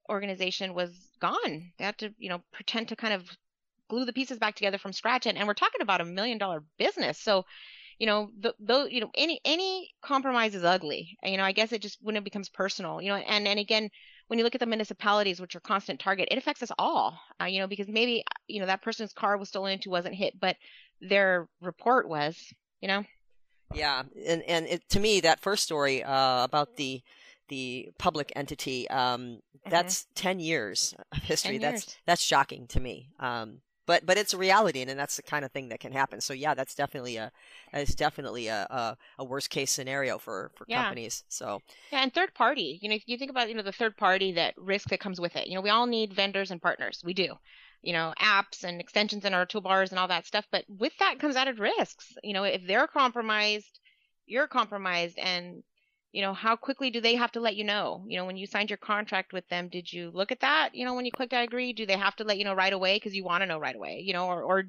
organization 0.08 0.74
was 0.74 0.90
gone. 1.20 1.72
They 1.78 1.84
had 1.84 1.98
to, 1.98 2.12
you 2.18 2.28
know, 2.28 2.42
pretend 2.52 2.88
to 2.88 2.96
kind 2.96 3.14
of 3.14 3.24
glue 3.88 4.04
the 4.04 4.12
pieces 4.12 4.38
back 4.38 4.56
together 4.56 4.78
from 4.78 4.92
scratch. 4.92 5.26
And, 5.26 5.38
and 5.38 5.46
we're 5.46 5.54
talking 5.54 5.82
about 5.82 6.00
a 6.00 6.04
million 6.04 6.38
dollar 6.38 6.62
business. 6.78 7.20
So, 7.20 7.44
you 7.98 8.06
know, 8.06 8.30
the, 8.40 8.88
you 8.90 9.00
know, 9.00 9.10
any, 9.14 9.40
any 9.44 9.90
compromise 10.02 10.54
is 10.54 10.64
ugly. 10.64 11.16
You 11.22 11.36
know, 11.36 11.44
I 11.44 11.52
guess 11.52 11.72
it 11.72 11.82
just 11.82 11.98
when 12.00 12.16
it 12.16 12.24
becomes 12.24 12.48
personal, 12.48 13.00
you 13.00 13.10
know, 13.10 13.16
and, 13.16 13.46
and 13.46 13.58
again, 13.58 13.90
when 14.28 14.38
you 14.38 14.44
look 14.44 14.54
at 14.54 14.60
the 14.60 14.66
municipalities, 14.66 15.40
which 15.40 15.54
are 15.54 15.60
constant 15.60 16.00
target, 16.00 16.28
it 16.30 16.38
affects 16.38 16.62
us 16.62 16.72
all. 16.78 17.18
Uh, 17.40 17.44
you 17.44 17.60
know, 17.60 17.66
because 17.66 17.88
maybe 17.88 18.24
you 18.48 18.60
know 18.60 18.66
that 18.66 18.82
person's 18.82 19.12
car 19.12 19.36
was 19.36 19.48
stolen 19.48 19.72
into 19.72 19.90
wasn't 19.90 20.14
hit, 20.14 20.38
but 20.40 20.56
their 21.00 21.48
report 21.60 22.08
was. 22.08 22.52
You 22.80 22.88
know. 22.88 23.04
Yeah, 23.74 24.02
and 24.26 24.42
and 24.42 24.66
it, 24.66 24.88
to 24.90 25.00
me, 25.00 25.20
that 25.20 25.40
first 25.40 25.64
story 25.64 26.02
uh, 26.02 26.44
about 26.44 26.76
the 26.76 27.02
the 27.48 27.90
public 27.98 28.32
entity, 28.36 28.88
um, 28.90 29.20
mm-hmm. 29.20 29.70
that's 29.70 30.06
ten 30.14 30.40
years 30.40 30.94
of 31.12 31.22
history. 31.22 31.58
That's 31.58 31.96
that's 32.06 32.22
shocking 32.22 32.66
to 32.68 32.80
me. 32.80 33.10
Um, 33.18 33.60
but 33.86 34.04
but 34.04 34.18
it's 34.18 34.34
a 34.34 34.38
reality, 34.38 34.80
and, 34.80 34.90
and 34.90 34.98
that's 34.98 35.16
the 35.16 35.22
kind 35.22 35.44
of 35.44 35.52
thing 35.52 35.68
that 35.68 35.80
can 35.80 35.92
happen. 35.92 36.20
So 36.20 36.34
yeah, 36.34 36.54
that's 36.54 36.74
definitely 36.74 37.16
a 37.16 37.30
it's 37.72 37.94
definitely 37.94 38.48
a, 38.48 38.66
a, 38.68 38.96
a 39.18 39.24
worst 39.24 39.50
case 39.50 39.70
scenario 39.70 40.18
for 40.18 40.50
for 40.56 40.66
yeah. 40.68 40.82
companies. 40.82 41.24
So 41.28 41.60
yeah, 41.92 42.02
and 42.02 42.12
third 42.12 42.34
party. 42.34 42.78
You 42.82 42.88
know, 42.88 42.96
if 42.96 43.04
you 43.06 43.16
think 43.16 43.30
about 43.30 43.48
you 43.48 43.54
know 43.54 43.62
the 43.62 43.72
third 43.72 43.96
party 43.96 44.32
that 44.32 44.54
risk 44.56 44.88
that 44.90 45.00
comes 45.00 45.20
with 45.20 45.36
it. 45.36 45.46
You 45.46 45.54
know, 45.54 45.60
we 45.60 45.70
all 45.70 45.86
need 45.86 46.12
vendors 46.12 46.50
and 46.50 46.60
partners. 46.60 47.00
We 47.04 47.14
do. 47.14 47.34
You 47.82 47.92
know, 47.92 48.12
apps 48.20 48.64
and 48.64 48.80
extensions 48.80 49.24
in 49.24 49.34
our 49.34 49.46
toolbars 49.46 49.90
and 49.90 49.98
all 49.98 50.08
that 50.08 50.26
stuff. 50.26 50.46
But 50.50 50.64
with 50.68 50.92
that 50.98 51.20
comes 51.20 51.36
added 51.36 51.60
risks. 51.60 52.14
You 52.24 52.34
know, 52.34 52.42
if 52.42 52.66
they're 52.66 52.88
compromised, 52.88 53.78
you're 54.26 54.48
compromised, 54.48 55.18
and 55.18 55.62
you 56.16 56.22
know 56.22 56.32
how 56.32 56.56
quickly 56.56 56.90
do 56.90 57.00
they 57.00 57.14
have 57.16 57.32
to 57.32 57.40
let 57.40 57.56
you 57.56 57.64
know? 57.64 58.04
You 58.08 58.16
know 58.16 58.24
when 58.24 58.38
you 58.38 58.46
signed 58.46 58.70
your 58.70 58.78
contract 58.78 59.34
with 59.34 59.46
them 59.48 59.68
did 59.68 59.92
you 59.92 60.10
look 60.14 60.32
at 60.32 60.40
that 60.40 60.70
you 60.72 60.84
know 60.84 60.94
when 60.94 61.04
you 61.04 61.12
clicked 61.12 61.34
i 61.34 61.42
agree 61.42 61.72
do 61.74 61.84
they 61.86 61.98
have 62.06 62.16
to 62.16 62.24
let 62.24 62.38
you 62.38 62.44
know 62.44 62.54
right 62.54 62.72
away? 62.72 62.96
Because 62.96 63.14
you 63.14 63.24
want 63.24 63.42
to 63.42 63.46
know 63.46 63.58
right 63.58 63.76
away 63.76 64.02
you 64.02 64.14
know 64.14 64.26
or, 64.26 64.42
or 64.42 64.64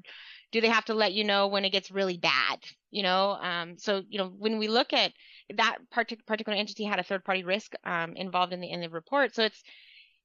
do 0.52 0.60
they 0.60 0.68
have 0.68 0.84
to 0.86 0.94
let 0.94 1.12
you 1.14 1.24
know 1.24 1.48
when 1.48 1.64
it 1.64 1.70
gets 1.70 1.90
really 1.90 2.18
bad 2.18 2.58
you 2.90 3.02
know? 3.02 3.32
Um, 3.32 3.78
so 3.78 4.02
you 4.08 4.18
know 4.18 4.28
when 4.44 4.58
we 4.58 4.68
look 4.68 4.92
at 4.92 5.12
that 5.56 5.78
part- 5.90 6.26
particular 6.26 6.58
entity 6.58 6.84
had 6.84 6.98
a 6.98 7.02
third 7.08 7.24
party 7.24 7.44
risk 7.44 7.72
um, 7.84 8.14
involved 8.16 8.52
in 8.52 8.60
the 8.60 8.70
in 8.70 8.80
the 8.80 8.90
report. 8.90 9.34
So 9.34 9.42
it's 9.44 9.62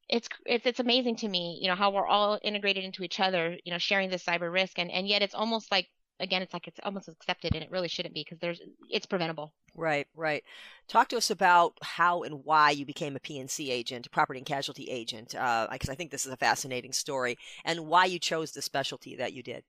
it's 0.10 0.28
it's 0.46 0.66
it's 0.66 0.80
amazing 0.80 1.16
to 1.18 1.28
me 1.30 1.60
you 1.62 1.70
know 1.70 1.76
how 1.76 1.92
we're 1.92 2.06
all 2.06 2.40
integrated 2.44 2.84
into 2.84 3.04
each 3.04 3.20
other 3.20 3.58
you 3.64 3.72
know 3.72 3.78
sharing 3.78 4.10
this 4.10 4.26
cyber 4.26 4.52
risk. 4.52 4.78
And 4.78 4.92
and 4.92 5.08
yet 5.08 5.22
it's 5.22 5.36
almost 5.36 5.72
like 5.72 5.88
again 6.20 6.42
it's 6.42 6.54
like 6.54 6.68
it's 6.68 6.80
almost 6.84 7.08
accepted 7.08 7.56
and 7.56 7.64
it 7.64 7.72
really 7.72 7.88
shouldn't 7.88 8.14
be 8.14 8.22
because 8.22 8.40
there's 8.40 8.62
it's 8.90 9.06
preventable. 9.06 9.54
Right 9.76 10.08
right. 10.16 10.44
Talk 10.88 11.10
to 11.10 11.18
us 11.18 11.30
about 11.30 11.74
how 11.82 12.24
and 12.24 12.44
why 12.44 12.72
you 12.72 12.86
became 12.86 13.16
a 13.16 13.20
P&C 13.20 13.72
agent 13.72 14.10
property 14.12 14.40
and 14.40 14.46
casualty 14.46 14.86
agent 14.86 15.36
Uh, 15.36 15.68
because 15.72 15.90
uh, 15.90 15.94
i 15.94 15.96
think 15.96 16.12
this 16.12 16.26
is 16.26 16.32
a 16.32 16.38
fascinating 16.38 16.94
story 16.94 17.38
and 17.66 17.88
why 17.88 18.06
you 18.06 18.20
chose 18.20 18.52
the 18.52 18.62
specialty 18.62 19.16
that 19.16 19.34
you 19.34 19.44
did. 19.44 19.64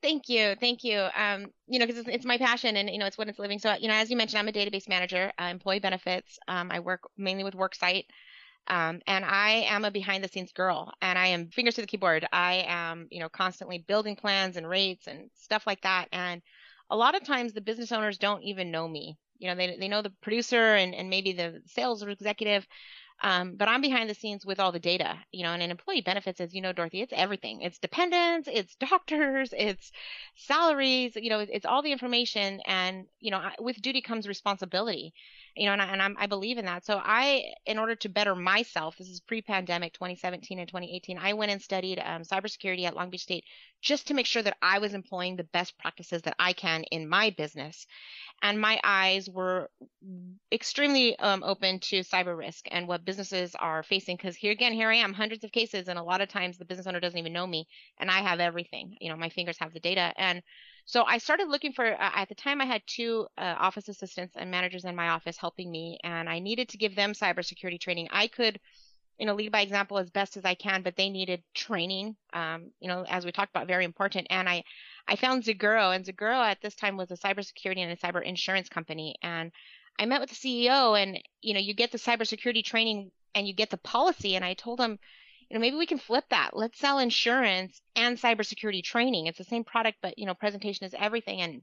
Thank 0.00 0.28
you 0.28 0.54
thank 0.60 0.84
you. 0.84 1.08
Um, 1.16 1.46
you 1.66 1.78
know 1.78 1.86
because 1.86 2.00
it's, 2.00 2.08
it's, 2.08 2.26
my 2.26 2.38
passion 2.38 2.76
and 2.76 2.88
you 2.88 2.98
know 2.98 3.06
it's 3.06 3.18
what 3.18 3.28
it's 3.28 3.38
living. 3.38 3.58
So 3.58 3.74
you 3.80 3.88
know 3.88 3.94
as 3.94 4.10
you 4.10 4.16
mentioned 4.16 4.38
i'm 4.38 4.48
a 4.48 4.52
database 4.52 4.88
manager 4.88 5.32
uh, 5.40 5.44
employee 5.44 5.80
benefits. 5.80 6.38
Um, 6.48 6.70
i 6.70 6.80
work 6.80 7.00
mainly 7.16 7.44
with 7.44 7.54
worksite 7.54 8.04
um, 8.68 9.00
and 9.06 9.24
I 9.24 9.64
am 9.68 9.84
a 9.84 9.90
behind 9.90 10.22
the 10.22 10.28
scenes 10.28 10.52
girl 10.52 10.92
and 11.00 11.18
I 11.18 11.28
am 11.28 11.48
fingers 11.48 11.74
to 11.76 11.80
the 11.80 11.86
keyboard. 11.86 12.26
I 12.32 12.64
am, 12.66 13.08
you 13.10 13.20
know, 13.20 13.28
constantly 13.28 13.78
building 13.78 14.16
plans 14.16 14.56
and 14.56 14.68
rates 14.68 15.06
and 15.06 15.30
stuff 15.34 15.66
like 15.66 15.80
that. 15.82 16.08
And 16.12 16.42
a 16.90 16.96
lot 16.96 17.14
of 17.14 17.24
times 17.24 17.52
the 17.52 17.60
business 17.60 17.92
owners 17.92 18.18
don't 18.18 18.42
even 18.42 18.70
know 18.70 18.86
me. 18.86 19.16
You 19.38 19.48
know, 19.48 19.54
they, 19.54 19.76
they 19.78 19.88
know 19.88 20.02
the 20.02 20.12
producer 20.20 20.74
and, 20.74 20.94
and 20.94 21.08
maybe 21.08 21.32
the 21.32 21.62
sales 21.66 22.02
executive. 22.02 22.66
Um, 23.20 23.56
but 23.56 23.66
I'm 23.68 23.80
behind 23.80 24.08
the 24.08 24.14
scenes 24.14 24.46
with 24.46 24.60
all 24.60 24.70
the 24.70 24.78
data, 24.78 25.18
you 25.32 25.42
know, 25.42 25.52
and 25.52 25.60
in 25.60 25.72
employee 25.72 26.02
benefits, 26.02 26.40
as 26.40 26.54
you 26.54 26.60
know, 26.60 26.72
Dorothy, 26.72 27.00
it's 27.02 27.12
everything. 27.16 27.62
It's 27.62 27.78
dependents, 27.78 28.48
it's 28.52 28.76
doctors, 28.80 29.52
it's 29.56 29.90
salaries, 30.36 31.16
you 31.16 31.28
know, 31.30 31.40
it's 31.40 31.66
all 31.66 31.82
the 31.82 31.90
information. 31.90 32.60
And, 32.64 33.06
you 33.18 33.32
know, 33.32 33.42
with 33.58 33.82
duty 33.82 34.02
comes 34.02 34.28
responsibility 34.28 35.14
you 35.58 35.66
know, 35.66 35.72
and, 35.72 35.82
I, 35.82 35.86
and 35.86 36.00
I'm, 36.00 36.16
I 36.18 36.26
believe 36.26 36.56
in 36.56 36.66
that. 36.66 36.86
So 36.86 37.00
I, 37.02 37.42
in 37.66 37.78
order 37.78 37.96
to 37.96 38.08
better 38.08 38.34
myself, 38.34 38.96
this 38.96 39.08
is 39.08 39.20
pre-pandemic, 39.20 39.92
2017 39.92 40.58
and 40.58 40.68
2018, 40.68 41.18
I 41.18 41.32
went 41.32 41.50
and 41.50 41.60
studied 41.60 41.98
um, 41.98 42.22
cybersecurity 42.22 42.84
at 42.84 42.94
Long 42.94 43.10
Beach 43.10 43.22
State 43.22 43.44
just 43.82 44.06
to 44.08 44.14
make 44.14 44.26
sure 44.26 44.42
that 44.42 44.56
I 44.62 44.78
was 44.78 44.94
employing 44.94 45.36
the 45.36 45.44
best 45.44 45.76
practices 45.78 46.22
that 46.22 46.36
I 46.38 46.52
can 46.52 46.84
in 46.84 47.08
my 47.08 47.30
business. 47.30 47.86
And 48.40 48.60
my 48.60 48.80
eyes 48.84 49.28
were 49.28 49.68
extremely 50.52 51.18
um, 51.18 51.42
open 51.42 51.80
to 51.80 52.00
cyber 52.00 52.36
risk 52.38 52.66
and 52.70 52.86
what 52.86 53.04
businesses 53.04 53.56
are 53.56 53.82
facing. 53.82 54.16
Because 54.16 54.36
here 54.36 54.52
again, 54.52 54.72
here 54.72 54.90
I 54.90 54.96
am, 54.96 55.12
hundreds 55.12 55.42
of 55.42 55.50
cases, 55.50 55.88
and 55.88 55.98
a 55.98 56.02
lot 56.04 56.20
of 56.20 56.28
times 56.28 56.56
the 56.56 56.64
business 56.64 56.86
owner 56.86 57.00
doesn't 57.00 57.18
even 57.18 57.32
know 57.32 57.46
me, 57.46 57.66
and 57.98 58.10
I 58.10 58.20
have 58.20 58.38
everything. 58.38 58.96
You 59.00 59.10
know, 59.10 59.16
my 59.16 59.28
fingers 59.28 59.58
have 59.58 59.72
the 59.72 59.80
data, 59.80 60.12
and 60.16 60.40
so 60.88 61.04
I 61.06 61.18
started 61.18 61.48
looking 61.48 61.74
for, 61.74 61.84
uh, 61.84 62.10
at 62.14 62.30
the 62.30 62.34
time, 62.34 62.62
I 62.62 62.64
had 62.64 62.80
two 62.86 63.26
uh, 63.36 63.56
office 63.58 63.90
assistants 63.90 64.36
and 64.38 64.50
managers 64.50 64.86
in 64.86 64.96
my 64.96 65.10
office 65.10 65.36
helping 65.36 65.70
me, 65.70 65.98
and 66.02 66.30
I 66.30 66.38
needed 66.38 66.70
to 66.70 66.78
give 66.78 66.96
them 66.96 67.12
cybersecurity 67.12 67.78
training. 67.78 68.08
I 68.10 68.26
could, 68.26 68.58
you 69.18 69.26
know, 69.26 69.34
lead 69.34 69.52
by 69.52 69.60
example 69.60 69.98
as 69.98 70.08
best 70.08 70.38
as 70.38 70.46
I 70.46 70.54
can, 70.54 70.80
but 70.80 70.96
they 70.96 71.10
needed 71.10 71.42
training, 71.54 72.16
um, 72.32 72.70
you 72.80 72.88
know, 72.88 73.04
as 73.06 73.26
we 73.26 73.32
talked 73.32 73.50
about, 73.50 73.66
very 73.66 73.84
important. 73.84 74.28
And 74.30 74.48
I, 74.48 74.64
I 75.06 75.16
found 75.16 75.44
Zeguro, 75.44 75.94
and 75.94 76.06
Zeguro 76.06 76.42
at 76.42 76.62
this 76.62 76.74
time 76.74 76.96
was 76.96 77.10
a 77.10 77.18
cybersecurity 77.18 77.80
and 77.80 77.92
a 77.92 77.96
cyber 77.96 78.24
insurance 78.24 78.70
company. 78.70 79.16
And 79.22 79.52
I 79.98 80.06
met 80.06 80.22
with 80.22 80.30
the 80.30 80.36
CEO, 80.36 80.98
and, 80.98 81.22
you 81.42 81.52
know, 81.52 81.60
you 81.60 81.74
get 81.74 81.92
the 81.92 81.98
cybersecurity 81.98 82.64
training 82.64 83.10
and 83.34 83.46
you 83.46 83.52
get 83.52 83.68
the 83.68 83.76
policy. 83.76 84.36
And 84.36 84.44
I 84.44 84.54
told 84.54 84.80
him, 84.80 84.98
you 85.48 85.54
know, 85.54 85.60
maybe 85.60 85.76
we 85.76 85.86
can 85.86 85.98
flip 85.98 86.24
that. 86.30 86.50
Let's 86.54 86.78
sell 86.78 86.98
insurance 86.98 87.80
and 87.96 88.18
cybersecurity 88.18 88.82
training. 88.82 89.26
It's 89.26 89.38
the 89.38 89.44
same 89.44 89.64
product, 89.64 89.98
but 90.02 90.18
you 90.18 90.26
know, 90.26 90.34
presentation 90.34 90.86
is 90.86 90.94
everything. 90.98 91.40
And 91.40 91.62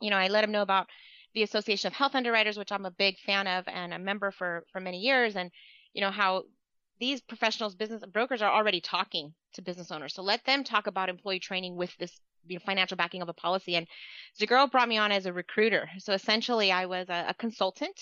you 0.00 0.10
know, 0.10 0.16
I 0.16 0.28
let 0.28 0.42
them 0.42 0.52
know 0.52 0.62
about 0.62 0.86
the 1.34 1.42
Association 1.42 1.88
of 1.88 1.92
Health 1.92 2.14
Underwriters, 2.14 2.56
which 2.56 2.72
I'm 2.72 2.86
a 2.86 2.90
big 2.90 3.18
fan 3.18 3.46
of 3.46 3.68
and 3.68 3.92
a 3.92 3.98
member 3.98 4.30
for 4.30 4.64
for 4.72 4.80
many 4.80 4.98
years, 4.98 5.36
and 5.36 5.50
you 5.92 6.00
know 6.00 6.10
how 6.10 6.44
these 7.00 7.20
professionals, 7.20 7.74
business 7.74 8.02
brokers 8.12 8.42
are 8.42 8.52
already 8.52 8.80
talking 8.80 9.34
to 9.54 9.62
business 9.62 9.90
owners. 9.90 10.14
So 10.14 10.22
let 10.22 10.44
them 10.44 10.64
talk 10.64 10.86
about 10.86 11.08
employee 11.08 11.38
training 11.38 11.76
with 11.76 11.96
this 11.98 12.18
you 12.48 12.56
know, 12.56 12.62
financial 12.64 12.96
backing 12.96 13.22
of 13.22 13.28
a 13.28 13.32
policy. 13.34 13.76
And 13.76 13.86
Zeguro 14.38 14.70
brought 14.70 14.88
me 14.88 14.98
on 14.98 15.12
as 15.12 15.26
a 15.26 15.32
recruiter. 15.32 15.88
So 15.98 16.12
essentially, 16.12 16.72
I 16.72 16.86
was 16.86 17.08
a, 17.08 17.26
a 17.28 17.34
consultant 17.34 18.00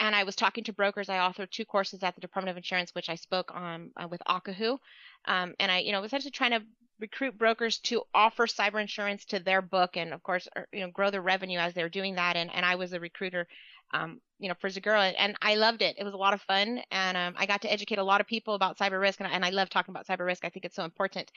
and 0.00 0.14
I 0.14 0.24
was 0.24 0.36
talking 0.36 0.64
to 0.64 0.72
brokers. 0.72 1.08
I 1.08 1.18
authored 1.18 1.50
two 1.50 1.64
courses 1.64 2.02
at 2.02 2.14
the 2.14 2.20
Department 2.20 2.50
of 2.50 2.56
Insurance, 2.56 2.94
which 2.94 3.08
I 3.08 3.16
spoke 3.16 3.50
on 3.54 3.90
uh, 3.96 4.06
with 4.08 4.22
Akahu, 4.28 4.78
um, 5.24 5.54
and 5.58 5.70
I, 5.70 5.80
you 5.80 5.92
know, 5.92 6.00
was 6.00 6.10
essentially 6.10 6.30
trying 6.30 6.52
to 6.52 6.62
recruit 7.00 7.38
brokers 7.38 7.78
to 7.78 8.02
offer 8.14 8.46
cyber 8.46 8.80
insurance 8.80 9.24
to 9.26 9.38
their 9.38 9.62
book, 9.62 9.96
and 9.96 10.12
of 10.12 10.22
course, 10.22 10.48
er, 10.56 10.66
you 10.72 10.80
know, 10.80 10.90
grow 10.90 11.10
their 11.10 11.22
revenue 11.22 11.58
as 11.58 11.74
they're 11.74 11.88
doing 11.88 12.14
that. 12.16 12.36
And 12.36 12.52
and 12.54 12.64
I 12.64 12.76
was 12.76 12.92
a 12.92 13.00
recruiter, 13.00 13.46
um, 13.92 14.20
you 14.38 14.48
know, 14.48 14.54
for 14.60 14.68
Zeguro, 14.68 15.12
and 15.16 15.36
I 15.42 15.56
loved 15.56 15.82
it. 15.82 15.96
It 15.98 16.04
was 16.04 16.14
a 16.14 16.18
lot 16.18 16.34
of 16.34 16.42
fun, 16.42 16.80
and 16.90 17.16
um, 17.16 17.34
I 17.36 17.46
got 17.46 17.62
to 17.62 17.72
educate 17.72 17.98
a 17.98 18.04
lot 18.04 18.20
of 18.20 18.26
people 18.26 18.54
about 18.54 18.78
cyber 18.78 19.00
risk, 19.00 19.20
and, 19.20 19.30
and 19.30 19.44
I 19.44 19.50
love 19.50 19.68
talking 19.68 19.92
about 19.92 20.06
cyber 20.06 20.26
risk. 20.26 20.44
I 20.44 20.48
think 20.48 20.64
it's 20.64 20.76
so 20.76 20.84
important. 20.84 21.30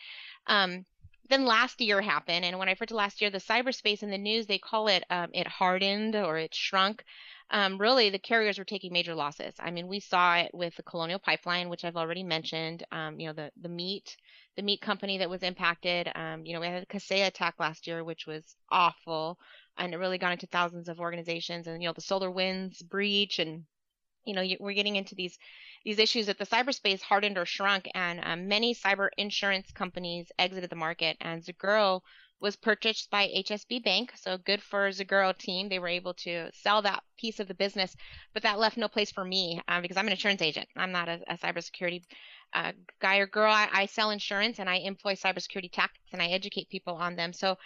Um, 0.48 0.86
then 1.32 1.46
last 1.46 1.82
year 1.82 2.02
happened, 2.02 2.46
and 2.46 2.60
when 2.60 2.68
I 2.68 2.72
referred 2.72 2.90
to 2.90 2.96
last 2.96 3.22
year, 3.22 3.30
the 3.30 3.40
cyberspace 3.40 4.04
in 4.04 4.10
the 4.10 4.18
news, 4.18 4.46
they 4.46 4.58
call 4.60 4.88
it 4.88 5.04
um, 5.10 5.30
it 5.34 5.48
hardened 5.48 6.16
or 6.16 6.38
it 6.38 6.54
shrunk 6.54 7.04
um, 7.52 7.78
really 7.78 8.10
the 8.10 8.18
carriers 8.18 8.58
were 8.58 8.66
taking 8.66 8.94
major 8.94 9.14
losses. 9.14 9.54
I 9.60 9.72
mean, 9.72 9.88
we 9.88 10.00
saw 10.00 10.38
it 10.38 10.52
with 10.54 10.74
the 10.76 10.84
Colonial 10.84 11.20
Pipeline, 11.20 11.68
which 11.68 11.84
I've 11.84 11.98
already 11.98 12.24
mentioned. 12.24 12.86
Um, 12.92 13.20
you 13.20 13.28
know, 13.28 13.34
the 13.34 13.52
the 13.62 13.70
meat 13.70 14.16
the 14.56 14.62
meat 14.62 14.82
company 14.82 15.18
that 15.18 15.30
was 15.30 15.44
impacted. 15.44 16.10
Um, 16.16 16.46
you 16.46 16.54
know, 16.54 16.62
we 16.62 16.68
had 16.68 16.84
the 16.84 16.86
Kaseya 16.98 17.28
attack 17.28 17.56
last 17.60 17.88
year, 17.88 18.04
which 18.04 18.26
was 18.26 18.56
awful, 18.70 19.38
and 19.78 19.94
it 19.94 19.98
really 19.98 20.18
got 20.18 20.32
into 20.32 20.48
thousands 20.48 20.88
of 20.88 21.02
organizations. 21.02 21.68
And 21.68 21.82
you 21.84 21.90
know, 21.90 21.94
the 21.94 22.02
SolarWinds 22.02 22.88
breach, 22.88 23.40
and 23.40 23.66
you 24.26 24.34
know, 24.34 24.46
we're 24.60 24.74
getting 24.74 24.96
into 24.96 25.16
these 25.16 25.38
these 25.84 26.00
issues 26.00 26.28
that 26.28 26.38
the 26.38 26.46
cyberspace 26.46 27.02
hardened 27.02 27.38
or 27.38 27.46
shrunk, 27.46 27.90
and 27.96 28.20
um, 28.24 28.48
many 28.48 28.76
cyber 28.76 29.10
insurance 29.18 29.72
companies 29.72 30.32
exited 30.38 30.70
the 30.70 30.76
market. 30.76 31.18
And 31.22 31.44
Zeguro 31.44 32.02
was 32.40 32.56
purchased 32.56 33.10
by 33.12 33.28
HSB 33.28 33.84
Bank. 33.84 34.14
So 34.16 34.38
good 34.38 34.62
for 34.62 34.90
Zeguro 34.90 35.38
team. 35.38 35.70
They 35.70 35.80
were 35.80 35.88
able 35.88 36.16
to 36.16 36.50
sell 36.54 36.82
that 36.82 37.04
piece 37.18 37.40
of 37.40 37.48
the 37.48 37.54
business, 37.54 37.96
but 38.34 38.44
that 38.44 38.60
left 38.60 38.78
no 38.78 38.88
place 38.88 39.12
for 39.12 39.24
me 39.24 39.62
um, 39.68 39.82
because 39.82 39.96
I'm 39.96 40.08
an 40.08 40.14
insurance 40.14 40.42
agent. 40.42 40.68
I'm 40.76 40.92
not 40.92 41.08
a, 41.08 41.20
a 41.28 41.38
cybersecurity 41.38 42.04
uh, 42.54 42.72
guy 43.00 43.18
or 43.18 43.28
girl. 43.28 43.52
I, 43.52 43.70
I 43.72 43.86
sell 43.86 44.10
insurance 44.10 44.60
and 44.60 44.70
I 44.70 44.78
employ 44.78 45.14
cybersecurity 45.14 45.72
tactics 45.72 46.10
and 46.12 46.22
I 46.22 46.28
educate 46.28 46.70
people 46.70 46.96
on 46.96 47.16
them. 47.16 47.32
So 47.32 47.58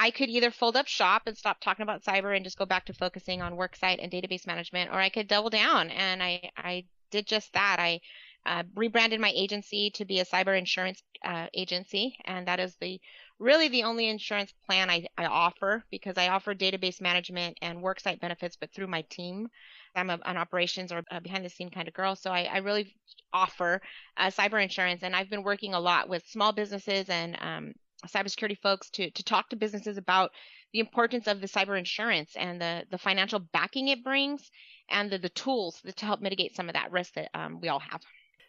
I 0.00 0.12
could 0.12 0.28
either 0.28 0.52
fold 0.52 0.76
up 0.76 0.86
shop 0.86 1.22
and 1.26 1.36
stop 1.36 1.60
talking 1.60 1.82
about 1.82 2.04
cyber 2.04 2.34
and 2.34 2.44
just 2.44 2.56
go 2.56 2.64
back 2.64 2.86
to 2.86 2.92
focusing 2.92 3.42
on 3.42 3.54
worksite 3.54 3.98
and 4.00 4.12
database 4.12 4.46
management, 4.46 4.92
or 4.92 5.00
I 5.00 5.08
could 5.08 5.26
double 5.26 5.50
down. 5.50 5.90
And 5.90 6.22
I, 6.22 6.52
I 6.56 6.84
did 7.10 7.26
just 7.26 7.52
that. 7.54 7.78
I 7.80 8.00
uh, 8.46 8.62
rebranded 8.76 9.20
my 9.20 9.32
agency 9.34 9.90
to 9.96 10.04
be 10.04 10.20
a 10.20 10.24
cyber 10.24 10.56
insurance 10.56 11.02
uh, 11.24 11.48
agency, 11.52 12.16
and 12.26 12.46
that 12.46 12.60
is 12.60 12.76
the 12.76 13.00
really 13.40 13.66
the 13.66 13.82
only 13.82 14.08
insurance 14.08 14.54
plan 14.66 14.88
I, 14.88 15.06
I 15.18 15.26
offer 15.26 15.84
because 15.90 16.16
I 16.16 16.28
offer 16.28 16.54
database 16.54 17.00
management 17.00 17.58
and 17.60 17.82
worksite 17.82 18.20
benefits, 18.20 18.54
but 18.54 18.72
through 18.72 18.86
my 18.86 19.02
team. 19.10 19.48
I'm 19.96 20.10
a, 20.10 20.20
an 20.26 20.36
operations 20.36 20.92
or 20.92 21.02
behind 21.22 21.44
the 21.44 21.50
scene 21.50 21.70
kind 21.70 21.88
of 21.88 21.94
girl, 21.94 22.14
so 22.14 22.30
I, 22.30 22.44
I 22.44 22.58
really 22.58 22.94
offer 23.32 23.80
uh, 24.16 24.28
cyber 24.28 24.62
insurance, 24.62 25.02
and 25.02 25.16
I've 25.16 25.30
been 25.30 25.42
working 25.42 25.74
a 25.74 25.80
lot 25.80 26.08
with 26.08 26.28
small 26.28 26.52
businesses 26.52 27.08
and 27.08 27.36
um, 27.40 27.74
cybersecurity 28.06 28.58
folks 28.58 28.90
to 28.90 29.10
to 29.10 29.22
talk 29.22 29.48
to 29.48 29.56
businesses 29.56 29.96
about 29.96 30.30
the 30.72 30.80
importance 30.80 31.26
of 31.26 31.40
the 31.40 31.48
cyber 31.48 31.78
insurance 31.78 32.36
and 32.36 32.60
the 32.60 32.84
the 32.90 32.98
financial 32.98 33.38
backing 33.38 33.88
it 33.88 34.04
brings, 34.04 34.50
and 34.90 35.10
the 35.10 35.18
the 35.18 35.28
tools 35.28 35.82
to 35.96 36.06
help 36.06 36.20
mitigate 36.20 36.54
some 36.54 36.68
of 36.68 36.74
that 36.74 36.92
risk 36.92 37.14
that 37.14 37.30
um, 37.34 37.60
we 37.60 37.68
all 37.68 37.80
have. 37.80 38.00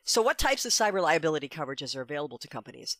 So, 0.04 0.22
what 0.22 0.38
types 0.38 0.66
of 0.66 0.72
cyber 0.72 1.02
liability 1.02 1.50
coverages 1.50 1.95
are 1.95 2.02
available 2.02 2.38
to 2.39 2.47
companies? 2.47 2.97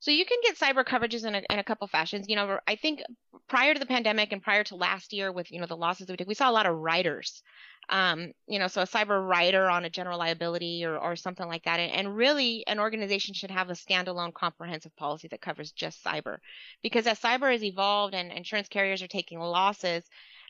So 0.00 0.10
you 0.12 0.24
can 0.24 0.38
get 0.44 0.56
cyber 0.56 0.84
coverages 0.84 1.24
in 1.24 1.34
a, 1.34 1.42
in 1.50 1.58
a 1.58 1.64
couple 1.64 1.86
fashions. 1.88 2.28
You 2.28 2.36
know, 2.36 2.58
I 2.68 2.76
think 2.76 3.02
prior 3.48 3.74
to 3.74 3.80
the 3.80 3.86
pandemic 3.86 4.32
and 4.32 4.42
prior 4.42 4.62
to 4.64 4.76
last 4.76 5.12
year 5.12 5.32
with, 5.32 5.50
you 5.50 5.60
know, 5.60 5.66
the 5.66 5.76
losses 5.76 6.06
that 6.06 6.12
we 6.12 6.16
took, 6.16 6.28
we 6.28 6.34
saw 6.34 6.50
a 6.50 6.52
lot 6.52 6.66
of 6.66 6.76
riders. 6.76 7.42
Um, 7.90 8.32
you 8.46 8.58
know, 8.58 8.68
so 8.68 8.82
a 8.82 8.86
cyber 8.86 9.26
rider 9.26 9.68
on 9.68 9.86
a 9.86 9.90
general 9.90 10.18
liability 10.18 10.84
or, 10.84 10.98
or 10.98 11.16
something 11.16 11.46
like 11.46 11.64
that. 11.64 11.80
And, 11.80 11.92
and 11.92 12.16
really 12.16 12.62
an 12.66 12.80
organization 12.80 13.34
should 13.34 13.50
have 13.50 13.70
a 13.70 13.74
standalone 13.74 14.34
comprehensive 14.34 14.94
policy 14.96 15.28
that 15.28 15.40
covers 15.40 15.72
just 15.72 16.04
cyber. 16.04 16.36
Because 16.82 17.06
as 17.06 17.18
cyber 17.18 17.50
has 17.50 17.64
evolved 17.64 18.14
and 18.14 18.30
insurance 18.30 18.68
carriers 18.68 19.02
are 19.02 19.08
taking 19.08 19.38
losses, 19.38 20.04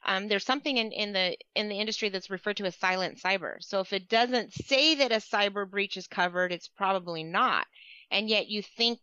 um, 0.05 0.29
there's 0.29 0.45
something 0.45 0.77
in, 0.77 0.93
in 0.93 1.13
the 1.13 1.37
in 1.55 1.69
the 1.69 1.79
industry 1.79 2.09
that's 2.09 2.31
referred 2.31 2.57
to 2.59 2.67
as 2.67 2.77
silent 2.77 3.19
cyber. 3.19 3.57
So 3.61 3.81
if 3.81 3.93
it 3.93 4.09
doesn't 4.09 4.53
say 4.53 4.97
that 4.97 5.13
a 5.13 5.17
cyber 5.17 5.69
breach 5.69 5.97
is 5.97 6.07
covered, 6.07 6.53
it's 6.53 6.69
probably 6.69 7.25
not. 7.25 7.67
And 8.11 8.29
yet 8.29 8.49
you 8.49 8.63
think 8.63 8.99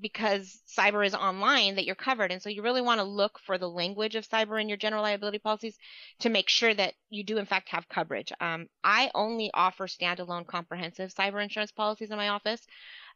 because 0.00 0.60
cyber 0.66 1.06
is 1.06 1.14
online 1.14 1.76
that 1.76 1.84
you're 1.84 1.94
covered. 1.94 2.32
And 2.32 2.40
so 2.42 2.48
you 2.48 2.62
really 2.62 2.82
want 2.82 2.98
to 3.00 3.04
look 3.04 3.38
for 3.38 3.58
the 3.58 3.68
language 3.68 4.14
of 4.14 4.28
cyber 4.28 4.60
in 4.60 4.68
your 4.68 4.76
general 4.76 5.02
liability 5.02 5.38
policies 5.38 5.76
to 6.20 6.28
make 6.28 6.48
sure 6.48 6.72
that 6.74 6.94
you 7.10 7.24
do 7.24 7.38
in 7.38 7.46
fact 7.46 7.68
have 7.70 7.88
coverage. 7.88 8.32
Um, 8.40 8.68
I 8.82 9.10
only 9.14 9.50
offer 9.52 9.86
standalone 9.86 10.46
comprehensive 10.46 11.12
cyber 11.12 11.42
insurance 11.42 11.72
policies 11.72 12.10
in 12.10 12.16
my 12.16 12.28
office. 12.28 12.66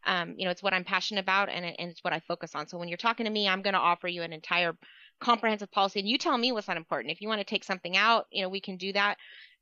Um, 0.07 0.35
you 0.37 0.45
know, 0.45 0.51
it's 0.51 0.63
what 0.63 0.75
I'm 0.75 0.85
passionate 0.85 1.23
about 1.23 1.49
and, 1.49 1.65
and 1.65 1.91
it's 1.91 2.05
what 2.05 2.13
I 2.13 2.21
focus 2.21 2.55
on. 2.55 2.69
So 2.69 2.79
when 2.79 2.89
you're 2.89 2.99
talking 2.99 3.25
to 3.25 3.33
me, 3.33 3.49
I'm 3.49 3.63
going 3.63 3.75
to 3.75 3.81
offer 3.81 4.07
you 4.09 4.23
an 4.23 4.33
entire 4.33 4.77
comprehensive 5.25 5.71
policy 5.71 6.01
and 6.01 6.09
you 6.09 6.19
tell 6.19 6.37
me 6.37 6.53
what's 6.53 6.69
not 6.69 6.77
important. 6.77 7.11
If 7.13 7.21
you 7.21 7.29
want 7.29 7.41
to 7.41 7.45
take 7.45 7.65
something 7.65 7.97
out, 7.97 8.27
you 8.31 8.43
know, 8.43 8.49
we 8.49 8.61
can 8.61 8.77
do 8.77 8.93
that. 8.93 9.17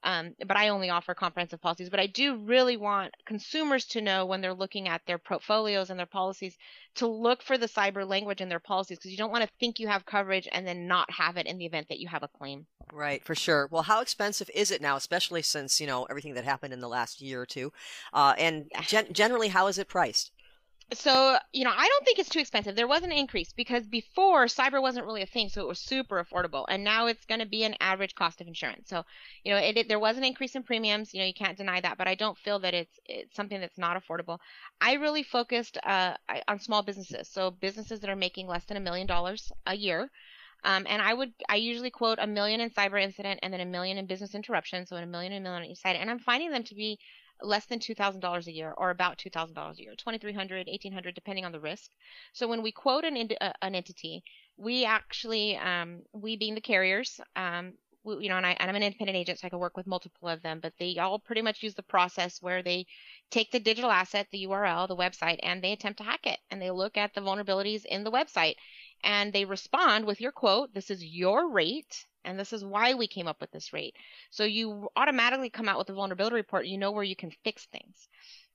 Um, 0.04 0.34
but 0.46 0.56
I 0.56 0.70
only 0.70 0.90
offer 0.90 1.14
comprehensive 1.14 1.60
policies. 1.60 1.88
But 1.88 2.00
I 2.00 2.08
do 2.08 2.36
really 2.38 2.76
want 2.76 3.14
consumers 3.24 3.84
to 3.86 4.00
know 4.00 4.26
when 4.26 4.40
they're 4.40 4.52
looking 4.52 4.88
at 4.88 5.00
their 5.06 5.18
portfolios 5.18 5.90
and 5.90 5.98
their 5.98 6.06
policies 6.06 6.56
to 6.96 7.06
look 7.06 7.40
for 7.40 7.56
the 7.56 7.68
cyber 7.68 8.06
language 8.06 8.40
in 8.40 8.48
their 8.48 8.58
policies 8.58 8.98
because 8.98 9.12
you 9.12 9.16
don't 9.16 9.30
want 9.30 9.44
to 9.44 9.50
think 9.60 9.78
you 9.78 9.86
have 9.86 10.04
coverage 10.04 10.48
and 10.50 10.66
then 10.66 10.88
not 10.88 11.08
have 11.12 11.36
it 11.36 11.46
in 11.46 11.56
the 11.56 11.66
event 11.66 11.86
that 11.88 12.00
you 12.00 12.08
have 12.08 12.24
a 12.24 12.28
claim. 12.28 12.66
Right, 12.92 13.24
for 13.24 13.36
sure. 13.36 13.68
Well, 13.70 13.84
how 13.84 14.00
expensive 14.00 14.50
is 14.52 14.72
it 14.72 14.82
now, 14.82 14.96
especially 14.96 15.42
since 15.42 15.80
you 15.80 15.86
know 15.86 16.04
everything 16.04 16.34
that 16.34 16.44
happened 16.44 16.72
in 16.72 16.80
the 16.80 16.88
last 16.88 17.20
year 17.20 17.40
or 17.40 17.46
two? 17.46 17.72
Uh, 18.12 18.34
and 18.36 18.64
gen- 18.82 19.12
generally, 19.12 19.48
how 19.48 19.68
is 19.68 19.78
it 19.78 19.88
priced? 19.88 20.32
So 20.95 21.36
you 21.53 21.64
know 21.64 21.72
i 21.74 21.88
don't 21.88 22.05
think 22.05 22.18
it's 22.18 22.28
too 22.28 22.38
expensive 22.38 22.74
there 22.74 22.88
was 22.88 23.03
an 23.03 23.12
increase 23.12 23.53
because 23.53 23.86
before 23.86 24.47
cyber 24.47 24.80
wasn't 24.80 25.05
really 25.05 25.22
a 25.22 25.26
thing 25.26 25.49
so 25.49 25.62
it 25.62 25.68
was 25.68 25.78
super 25.78 26.22
affordable 26.22 26.64
and 26.68 26.84
now 26.84 27.07
it's 27.07 27.24
going 27.26 27.40
to 27.40 27.47
be 27.47 27.64
an 27.64 27.74
average 27.80 28.14
cost 28.14 28.40
of 28.40 28.47
insurance 28.47 28.88
so 28.88 29.05
you 29.45 29.53
know 29.53 29.59
it, 29.59 29.76
it, 29.76 29.88
there 29.88 29.99
was 29.99 30.16
an 30.16 30.24
increase 30.24 30.55
in 30.55 30.62
premiums 30.62 31.12
you 31.12 31.20
know 31.20 31.26
you 31.26 31.34
can't 31.34 31.57
deny 31.57 31.80
that 31.80 31.99
but 31.99 32.09
i 32.09 32.14
don't 32.14 32.38
feel 32.38 32.59
that 32.59 32.74
it's 32.74 32.99
it's 33.07 33.34
something 33.34 33.61
that's 33.61 33.78
not 33.78 34.01
affordable 34.01 34.38
i 34.80 34.95
really 34.95 35.22
focused 35.22 35.78
uh, 35.84 36.14
on 36.49 36.59
small 36.59 36.82
businesses 36.82 37.28
so 37.28 37.51
businesses 37.51 38.01
that 38.01 38.11
are 38.11 38.16
making 38.16 38.47
less 38.47 38.64
than 38.64 38.76
a 38.76 38.80
million 38.80 39.07
dollars 39.07 39.53
a 39.66 39.76
year 39.76 40.11
um, 40.64 40.86
and 40.88 41.03
I 41.03 41.12
would, 41.12 41.32
I 41.49 41.57
usually 41.57 41.90
quote 41.90 42.18
a 42.20 42.26
million 42.26 42.61
in 42.61 42.70
cyber 42.70 43.03
incident 43.03 43.40
and 43.43 43.53
then 43.53 43.61
a 43.61 43.64
million 43.64 43.99
in 43.99 44.07
business 44.07 44.32
interruption. 44.32 44.86
So 44.86 44.95
a 44.95 45.05
million 45.05 45.32
and 45.32 45.45
a 45.45 45.51
million 45.51 45.64
on 45.64 45.68
each 45.68 45.80
side. 45.80 45.97
And 45.97 46.09
I'm 46.09 46.20
finding 46.20 46.53
them 46.53 46.62
to 46.62 46.74
be 46.76 47.01
less 47.43 47.66
than 47.66 47.78
$2,000 47.78 48.47
a 48.47 48.53
year 48.53 48.74
or 48.76 48.90
about 48.90 49.18
$2,000 49.18 49.78
a 49.78 49.82
year, 49.82 49.95
2300 49.97 50.66
1800 50.66 51.14
depending 51.14 51.45
on 51.45 51.53
the 51.53 51.61
risk. 51.61 51.90
So 52.32 52.47
when 52.49 52.62
we 52.62 52.72
quote 52.72 53.05
an, 53.05 53.28
uh, 53.40 53.53
an 53.62 53.74
entity, 53.74 54.22
we 54.57 54.84
actually, 54.84 55.57
um, 55.57 56.03
we 56.12 56.36
being 56.36 56.55
the 56.55 56.61
carriers, 56.61 57.20
um, 57.36 57.74
we, 58.05 58.24
you 58.24 58.28
know, 58.28 58.36
and, 58.36 58.47
I, 58.47 58.57
and 58.59 58.68
I'm 58.68 58.76
an 58.76 58.82
independent 58.82 59.16
agent, 59.16 59.38
so 59.38 59.47
I 59.47 59.51
can 59.51 59.59
work 59.59 59.76
with 59.76 59.86
multiple 59.86 60.28
of 60.28 60.43
them, 60.43 60.61
but 60.61 60.72
they 60.78 60.97
all 60.99 61.18
pretty 61.18 61.43
much 61.43 61.62
use 61.62 61.74
the 61.74 61.82
process 61.82 62.43
where 62.43 62.62
they 62.62 62.86
take 63.30 63.51
the 63.51 63.61
digital 63.61 63.90
asset, 63.90 64.26
the 64.30 64.47
URL, 64.47 64.88
the 64.88 64.97
website, 64.97 65.38
and 65.43 65.62
they 65.62 65.72
attempt 65.72 65.99
to 65.99 66.05
hack 66.05 66.26
it. 66.26 66.38
And 66.51 66.61
they 66.61 66.70
look 66.70 66.97
at 66.97 67.14
the 67.14 67.20
vulnerabilities 67.20 67.84
in 67.84 68.05
the 68.05 68.11
website 68.11 68.55
and 69.03 69.32
they 69.32 69.44
respond 69.44 70.05
with 70.05 70.20
your 70.20 70.32
quote, 70.32 70.72
this 70.74 70.90
is 70.90 71.05
your 71.05 71.50
rate 71.50 72.07
and 72.24 72.38
this 72.38 72.53
is 72.53 72.64
why 72.64 72.94
we 72.94 73.07
came 73.07 73.26
up 73.26 73.40
with 73.40 73.50
this 73.50 73.72
rate. 73.72 73.96
So 74.30 74.44
you 74.44 74.88
automatically 74.96 75.50
come 75.50 75.68
out 75.68 75.78
with 75.78 75.90
a 75.90 75.94
vulnerability 75.94 76.36
report. 76.36 76.66
You 76.66 76.78
know 76.78 76.92
where 76.92 77.03
you 77.03 77.16
can 77.16 77.32
fix 77.44 77.66
things. 77.66 78.09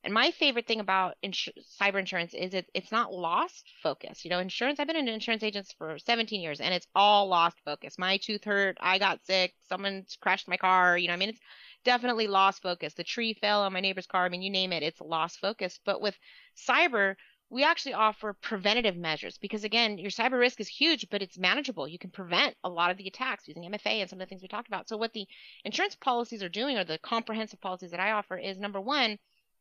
And 0.04 0.14
my 0.14 0.30
favorite 0.30 0.66
thing 0.66 0.80
about 0.80 1.16
cyber 1.24 1.98
insurance 1.98 2.32
is 2.32 2.54
it, 2.54 2.70
it's 2.72 2.92
not 2.92 3.12
loss 3.12 3.64
focus. 3.82 4.24
You 4.24 4.30
know, 4.30 4.38
insurance, 4.38 4.78
I've 4.78 4.86
been 4.86 4.96
an 4.96 5.08
insurance 5.08 5.42
agent 5.42 5.74
for 5.76 5.98
17 5.98 6.40
years 6.40 6.60
and 6.60 6.72
it's 6.72 6.86
all 6.94 7.26
loss 7.26 7.52
focus. 7.64 7.98
My 7.98 8.16
tooth 8.16 8.44
hurt. 8.44 8.78
I 8.80 8.98
got 8.98 9.24
sick. 9.26 9.54
Someone 9.68 10.06
crashed 10.20 10.48
my 10.48 10.56
car. 10.56 10.96
You 10.96 11.08
know, 11.08 11.14
I 11.14 11.16
mean, 11.16 11.30
it's 11.30 11.40
definitely 11.84 12.28
loss 12.28 12.58
focus. 12.60 12.94
The 12.94 13.04
tree 13.04 13.34
fell 13.34 13.62
on 13.62 13.72
my 13.72 13.80
neighbor's 13.80 14.06
car. 14.06 14.24
I 14.24 14.28
mean, 14.28 14.42
you 14.42 14.50
name 14.50 14.72
it, 14.72 14.82
it's 14.82 15.00
loss 15.00 15.36
focus. 15.36 15.80
But 15.84 16.00
with 16.00 16.16
cyber, 16.56 17.16
we 17.50 17.64
actually 17.64 17.94
offer 17.94 18.34
preventative 18.34 18.96
measures 18.96 19.38
because 19.38 19.64
again 19.64 19.98
your 19.98 20.10
cyber 20.10 20.38
risk 20.38 20.60
is 20.60 20.68
huge 20.68 21.08
but 21.10 21.22
it's 21.22 21.38
manageable. 21.38 21.88
You 21.88 21.98
can 21.98 22.10
prevent 22.10 22.54
a 22.62 22.68
lot 22.68 22.90
of 22.90 22.96
the 22.96 23.08
attacks 23.08 23.48
using 23.48 23.62
mfa 23.64 24.00
and 24.00 24.10
some 24.10 24.20
of 24.20 24.26
the 24.26 24.28
things 24.28 24.42
we 24.42 24.48
talked 24.48 24.68
about. 24.68 24.88
So 24.88 24.96
what 24.96 25.12
the 25.12 25.26
insurance 25.64 25.96
policies 25.96 26.42
are 26.42 26.48
doing 26.48 26.76
or 26.76 26.84
the 26.84 26.98
comprehensive 26.98 27.60
policies 27.60 27.90
that 27.92 28.00
i 28.00 28.12
offer 28.12 28.36
is 28.36 28.58
number 28.58 28.80
one 28.80 29.18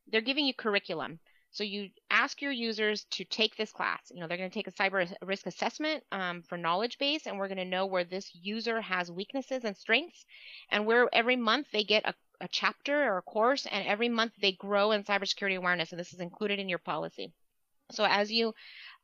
they're 0.10 0.22
giving 0.22 0.46
you 0.46 0.54
curriculum. 0.54 1.20
So 1.52 1.64
you 1.64 1.90
ask 2.10 2.42
your 2.42 2.52
users 2.52 3.06
to 3.12 3.24
take 3.24 3.56
this 3.56 3.72
class. 3.72 4.12
You 4.12 4.20
know 4.20 4.28
they're 4.28 4.38
going 4.38 4.50
to 4.50 4.54
take 4.54 4.68
a 4.68 4.72
cyber 4.72 5.12
risk 5.22 5.48
assessment 5.48 6.04
um, 6.12 6.44
for 6.44 6.58
knowledge 6.58 6.98
base 6.98 7.26
and 7.26 7.38
we're 7.38 7.48
going 7.48 7.58
to 7.58 7.66
know 7.66 7.86
where 7.86 8.04
this 8.04 8.30
user 8.34 8.82
has 8.82 9.10
weaknesses 9.10 9.64
and 9.64 9.76
strengths. 9.78 10.26
And 10.70 10.86
where 10.86 11.10
every 11.14 11.38
month 11.38 11.68
they 11.72 11.84
get 11.84 12.06
a 12.06 12.14
a 12.40 12.48
chapter 12.48 13.04
or 13.04 13.18
a 13.18 13.22
course, 13.24 13.66
and 13.66 13.88
every 13.88 14.10
month 14.10 14.34
they 14.40 14.52
grow 14.52 14.92
in 14.92 15.04
cybersecurity 15.04 15.58
awareness, 15.58 15.92
and 15.92 16.00
this 16.00 16.14
is 16.14 16.20
included 16.20 16.60
in 16.60 16.70
your 16.70 16.78
policy. 16.78 17.34
So 17.92 18.06
as 18.06 18.32
you 18.32 18.54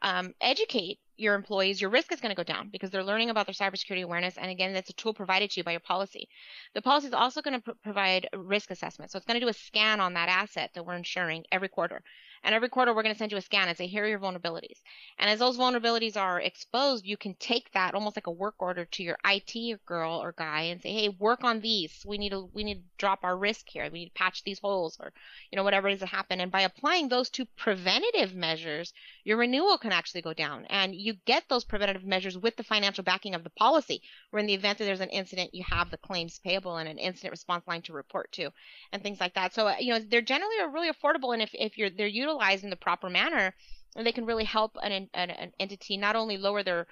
um, 0.01 0.33
educate 0.41 0.99
your 1.15 1.35
employees, 1.35 1.79
your 1.79 1.89
risk 1.89 2.11
is 2.11 2.19
going 2.19 2.31
to 2.31 2.35
go 2.35 2.43
down 2.43 2.69
because 2.69 2.89
they're 2.89 3.03
learning 3.03 3.29
about 3.29 3.45
their 3.45 3.53
cybersecurity 3.53 4.03
awareness. 4.03 4.37
And 4.37 4.51
again, 4.51 4.73
that's 4.73 4.89
a 4.89 4.93
tool 4.93 5.13
provided 5.13 5.51
to 5.51 5.59
you 5.59 5.63
by 5.63 5.71
your 5.71 5.79
policy. 5.79 6.27
The 6.73 6.81
policy 6.81 7.07
is 7.07 7.13
also 7.13 7.41
going 7.41 7.55
to 7.55 7.61
pr- 7.61 7.77
provide 7.83 8.27
risk 8.35 8.71
assessment. 8.71 9.11
So 9.11 9.17
it's 9.17 9.25
going 9.25 9.39
to 9.39 9.45
do 9.45 9.49
a 9.49 9.53
scan 9.53 10.01
on 10.01 10.13
that 10.15 10.29
asset 10.29 10.71
that 10.73 10.85
we're 10.85 10.95
insuring 10.95 11.45
every 11.51 11.69
quarter. 11.69 12.01
And 12.43 12.53
every 12.53 12.67
quarter, 12.67 12.93
we're 12.93 13.03
going 13.03 13.15
to 13.15 13.17
send 13.17 13.31
you 13.31 13.37
a 13.37 13.41
scan 13.41 13.69
and 13.69 13.77
say, 13.77 13.87
here 13.87 14.03
are 14.03 14.07
your 14.07 14.19
vulnerabilities. 14.19 14.81
And 15.17 15.29
as 15.29 15.39
those 15.39 15.57
vulnerabilities 15.57 16.17
are 16.17 16.41
exposed, 16.41 17.05
you 17.05 17.15
can 17.15 17.35
take 17.35 17.71
that 17.71 17.95
almost 17.95 18.17
like 18.17 18.27
a 18.27 18.31
work 18.31 18.55
order 18.59 18.83
to 18.83 19.03
your 19.03 19.17
IT 19.25 19.85
girl 19.85 20.21
or 20.21 20.33
guy 20.33 20.63
and 20.63 20.81
say, 20.81 20.91
hey, 20.91 21.09
work 21.09 21.45
on 21.45 21.61
these. 21.61 22.03
We 22.05 22.17
need 22.17 22.31
to 22.31 22.49
we 22.53 22.65
need 22.65 22.75
to 22.75 22.83
drop 22.97 23.19
our 23.23 23.37
risk 23.37 23.69
here. 23.69 23.87
We 23.89 23.99
need 23.99 24.07
to 24.07 24.13
patch 24.13 24.43
these 24.43 24.59
holes 24.59 24.97
or 24.99 25.13
you 25.51 25.55
know 25.55 25.63
whatever 25.63 25.87
it 25.87 25.93
is 25.93 25.99
that 26.01 26.07
happen. 26.07 26.41
And 26.41 26.51
by 26.51 26.61
applying 26.61 27.07
those 27.07 27.29
two 27.29 27.45
preventative 27.57 28.35
measures, 28.35 28.91
your 29.23 29.37
renewal 29.37 29.77
can 29.77 29.93
actually 29.93 30.21
go 30.21 30.33
down. 30.33 30.65
And 30.65 30.93
you 30.93 31.13
get 31.25 31.47
those 31.47 31.63
preventative 31.63 32.03
measures 32.03 32.37
with 32.37 32.57
the 32.57 32.63
financial 32.63 33.05
backing 33.05 33.35
of 33.35 33.45
the 33.45 33.51
policy, 33.51 34.01
where 34.31 34.41
in 34.41 34.47
the 34.47 34.53
event 34.53 34.79
that 34.79 34.85
there's 34.85 34.99
an 34.99 35.09
incident, 35.09 35.53
you 35.53 35.63
have 35.69 35.91
the 35.91 35.97
claims 35.97 36.39
payable 36.39 36.75
and 36.75 36.89
an 36.89 36.97
incident 36.97 37.31
response 37.31 37.65
line 37.67 37.83
to 37.83 37.93
report 37.93 38.33
to, 38.33 38.51
and 38.91 39.01
things 39.01 39.21
like 39.21 39.35
that. 39.35 39.53
So 39.53 39.67
uh, 39.67 39.75
you 39.79 39.93
know 39.93 39.99
they're 39.99 40.21
generally 40.21 40.55
really 40.73 40.91
affordable, 40.91 41.33
and 41.33 41.41
if 41.41 41.51
if 41.53 41.77
you're 41.77 41.89
they're 41.89 42.07
utilized 42.07 42.32
utilized 42.33 42.63
in 42.63 42.69
the 42.69 42.75
proper 42.75 43.09
manner, 43.09 43.53
and 43.95 44.05
they 44.05 44.11
can 44.11 44.25
really 44.25 44.43
help 44.43 44.77
an, 44.81 45.09
an, 45.13 45.29
an 45.29 45.51
entity 45.59 45.97
not 45.97 46.15
only 46.15 46.37
lower 46.37 46.63
their 46.63 46.87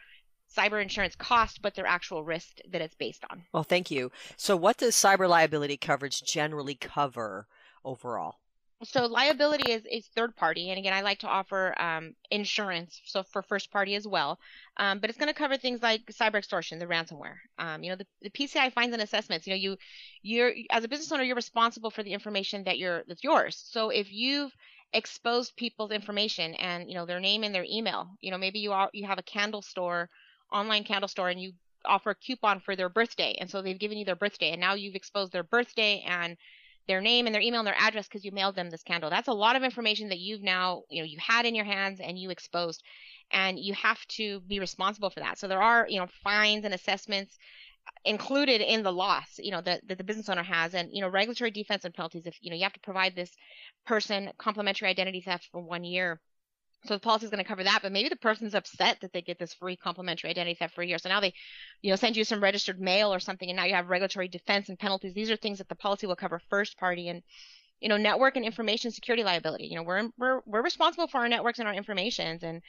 cyber 0.56 0.82
insurance 0.82 1.16
cost, 1.16 1.62
but 1.62 1.76
their 1.76 1.86
actual 1.86 2.24
risk 2.24 2.58
that 2.70 2.82
it's 2.82 2.96
based 2.96 3.24
on. 3.32 3.44
Well, 3.54 3.64
thank 3.64 3.90
you. 3.90 4.12
So, 4.38 4.56
what 4.56 4.78
does 4.78 4.96
cyber 4.96 5.28
liability 5.28 5.78
coverage 5.78 6.24
generally 6.24 6.76
cover 6.76 7.48
overall? 7.84 8.36
So 8.84 9.06
liability 9.06 9.72
is, 9.72 9.84
is 9.92 10.08
third 10.16 10.36
party, 10.36 10.72
and 10.72 10.80
again, 10.80 10.94
I 10.94 11.02
like 11.02 11.20
to 11.20 11.28
offer 11.28 11.80
um, 11.80 12.16
insurance, 12.32 13.00
so 13.06 13.22
for 13.22 13.44
first 13.44 13.70
party 13.70 13.94
as 13.94 14.08
well. 14.08 14.40
Um, 14.78 14.98
but 14.98 15.12
it's 15.12 15.20
going 15.20 15.32
to 15.32 15.36
cover 15.36 15.56
things 15.56 15.84
like 15.84 16.08
cyber 16.08 16.36
extortion, 16.36 16.80
the 16.80 16.88
ransomware. 16.88 17.36
Um, 17.60 17.84
you 17.84 17.92
know, 17.92 17.96
the, 17.96 18.08
the 18.24 18.32
PCI 18.32 18.74
finds 18.74 18.94
and 18.94 19.04
assessments. 19.04 19.46
You 19.46 19.54
know, 19.54 19.58
you 19.58 19.78
you're 20.24 20.52
as 20.72 20.84
a 20.84 20.88
business 20.88 21.12
owner, 21.12 21.22
you're 21.22 21.36
responsible 21.36 21.92
for 21.92 22.02
the 22.02 22.12
information 22.12 22.64
that 22.64 22.80
you're 22.80 23.04
that's 23.08 23.24
yours. 23.24 23.64
So 23.70 23.92
if 23.92 24.12
you've 24.12 24.52
expose 24.94 25.52
people's 25.52 25.92
information 25.92 26.54
and 26.56 26.90
you 26.90 26.96
know 26.96 27.06
their 27.06 27.20
name 27.20 27.44
and 27.44 27.54
their 27.54 27.66
email. 27.70 28.10
You 28.22 28.32
know, 28.32 28.38
maybe 28.38 28.60
you 28.60 28.72
are 28.72 28.90
you 28.94 29.06
have 29.08 29.20
a 29.20 29.24
candle 29.24 29.62
store, 29.62 30.10
online 30.52 30.84
candle 30.84 31.08
store, 31.08 31.30
and 31.30 31.42
you 31.42 31.54
offer 31.86 32.12
a 32.12 32.16
coupon 32.16 32.60
for 32.60 32.76
their 32.76 32.90
birthday, 32.90 33.36
and 33.40 33.50
so 33.50 33.62
they've 33.62 33.80
given 33.80 33.98
you 33.98 34.06
their 34.06 34.16
birthday, 34.16 34.52
and 34.52 34.62
now 34.62 34.74
you've 34.74 34.96
exposed 34.96 35.32
their 35.32 35.44
birthday 35.44 36.04
and 36.06 36.38
their 36.88 37.02
name 37.02 37.26
and 37.26 37.34
their 37.34 37.42
email 37.42 37.60
and 37.60 37.68
their 37.68 37.80
address 37.80 38.08
because 38.08 38.26
you 38.26 38.32
mailed 38.32 38.56
them 38.56 38.70
this 38.70 38.84
candle. 38.84 39.10
That's 39.10 39.28
a 39.28 39.34
lot 39.34 39.56
of 39.56 39.64
information 39.64 40.10
that 40.10 40.20
you've 40.20 40.42
now 40.42 40.84
you 40.90 41.02
know 41.02 41.08
you 41.08 41.20
had 41.20 41.46
in 41.46 41.56
your 41.56 41.66
hands 41.66 42.00
and 42.00 42.18
you 42.18 42.30
exposed, 42.30 42.84
and 43.32 43.60
you 43.60 43.74
have 43.74 44.06
to 44.10 44.42
be 44.42 44.60
responsible 44.60 45.10
for 45.10 45.22
that. 45.22 45.38
So 45.38 45.48
there 45.48 45.62
are 45.62 45.88
you 45.90 46.00
know 46.00 46.08
fines 46.24 46.66
and 46.66 46.74
assessments 46.74 47.38
included 48.06 48.62
in 48.62 48.84
the 48.84 48.92
loss, 48.92 49.38
you 49.38 49.52
know, 49.52 49.62
that, 49.62 49.88
that 49.88 49.98
the 49.98 50.04
business 50.04 50.30
owner 50.30 50.44
has, 50.44 50.74
and 50.74 50.90
you 50.92 51.02
know, 51.02 51.08
regulatory 51.08 51.52
defense 51.52 51.86
and 51.86 51.94
penalties. 51.94 52.26
If 52.26 52.36
you 52.42 52.50
know, 52.50 52.56
you 52.56 52.64
have 52.64 52.74
to 52.74 52.80
provide 52.80 53.16
this 53.16 53.32
person 53.86 54.32
complimentary 54.38 54.90
identity 54.90 55.22
theft 55.22 55.50
for 55.52 55.62
one 55.62 55.84
year. 55.84 56.20
So 56.86 56.96
the 56.96 57.00
policy 57.00 57.26
is 57.26 57.32
going 57.32 57.44
to 57.44 57.48
cover 57.48 57.64
that, 57.64 57.82
but 57.84 57.92
maybe 57.92 58.10
the 58.10 58.16
person's 58.16 58.56
upset 58.56 58.98
that 59.02 59.14
they 59.14 59.22
get 59.22 59.38
this 59.38 59.54
free 59.54 59.76
complimentary 59.76 60.32
identity 60.32 60.56
theft 60.56 60.74
for 60.74 60.82
a 60.82 60.88
year. 60.88 60.98
So 60.98 61.10
now 61.10 61.20
they, 61.20 61.32
you 61.84 61.92
know, 61.92 61.96
send 61.96 62.18
you 62.18 62.24
some 62.24 62.42
registered 62.42 62.82
mail 62.82 63.14
or 63.14 63.20
something, 63.20 63.48
and 63.50 63.56
now 63.56 63.66
you 63.66 63.76
have 63.76 63.90
regulatory 63.90 64.28
defense 64.28 64.68
and 64.68 64.80
penalties. 64.80 65.14
These 65.14 65.30
are 65.30 65.36
things 65.36 65.60
that 65.60 65.70
the 65.70 65.76
policy 65.76 66.08
will 66.08 66.16
cover 66.16 66.42
first 66.50 66.80
party, 66.80 67.10
and 67.10 67.22
you 67.82 67.90
know, 67.90 67.98
network 67.98 68.36
and 68.36 68.46
information 68.46 68.92
security 68.92 69.24
liability. 69.24 69.66
You 69.66 69.76
know, 69.76 69.84
we're 69.84 70.10
we're 70.18 70.42
we're 70.48 70.64
responsible 70.64 71.08
for 71.08 71.20
our 71.20 71.30
networks 71.30 71.60
and 71.60 71.68
our 71.68 71.74
informations 71.74 72.42
and 72.42 72.64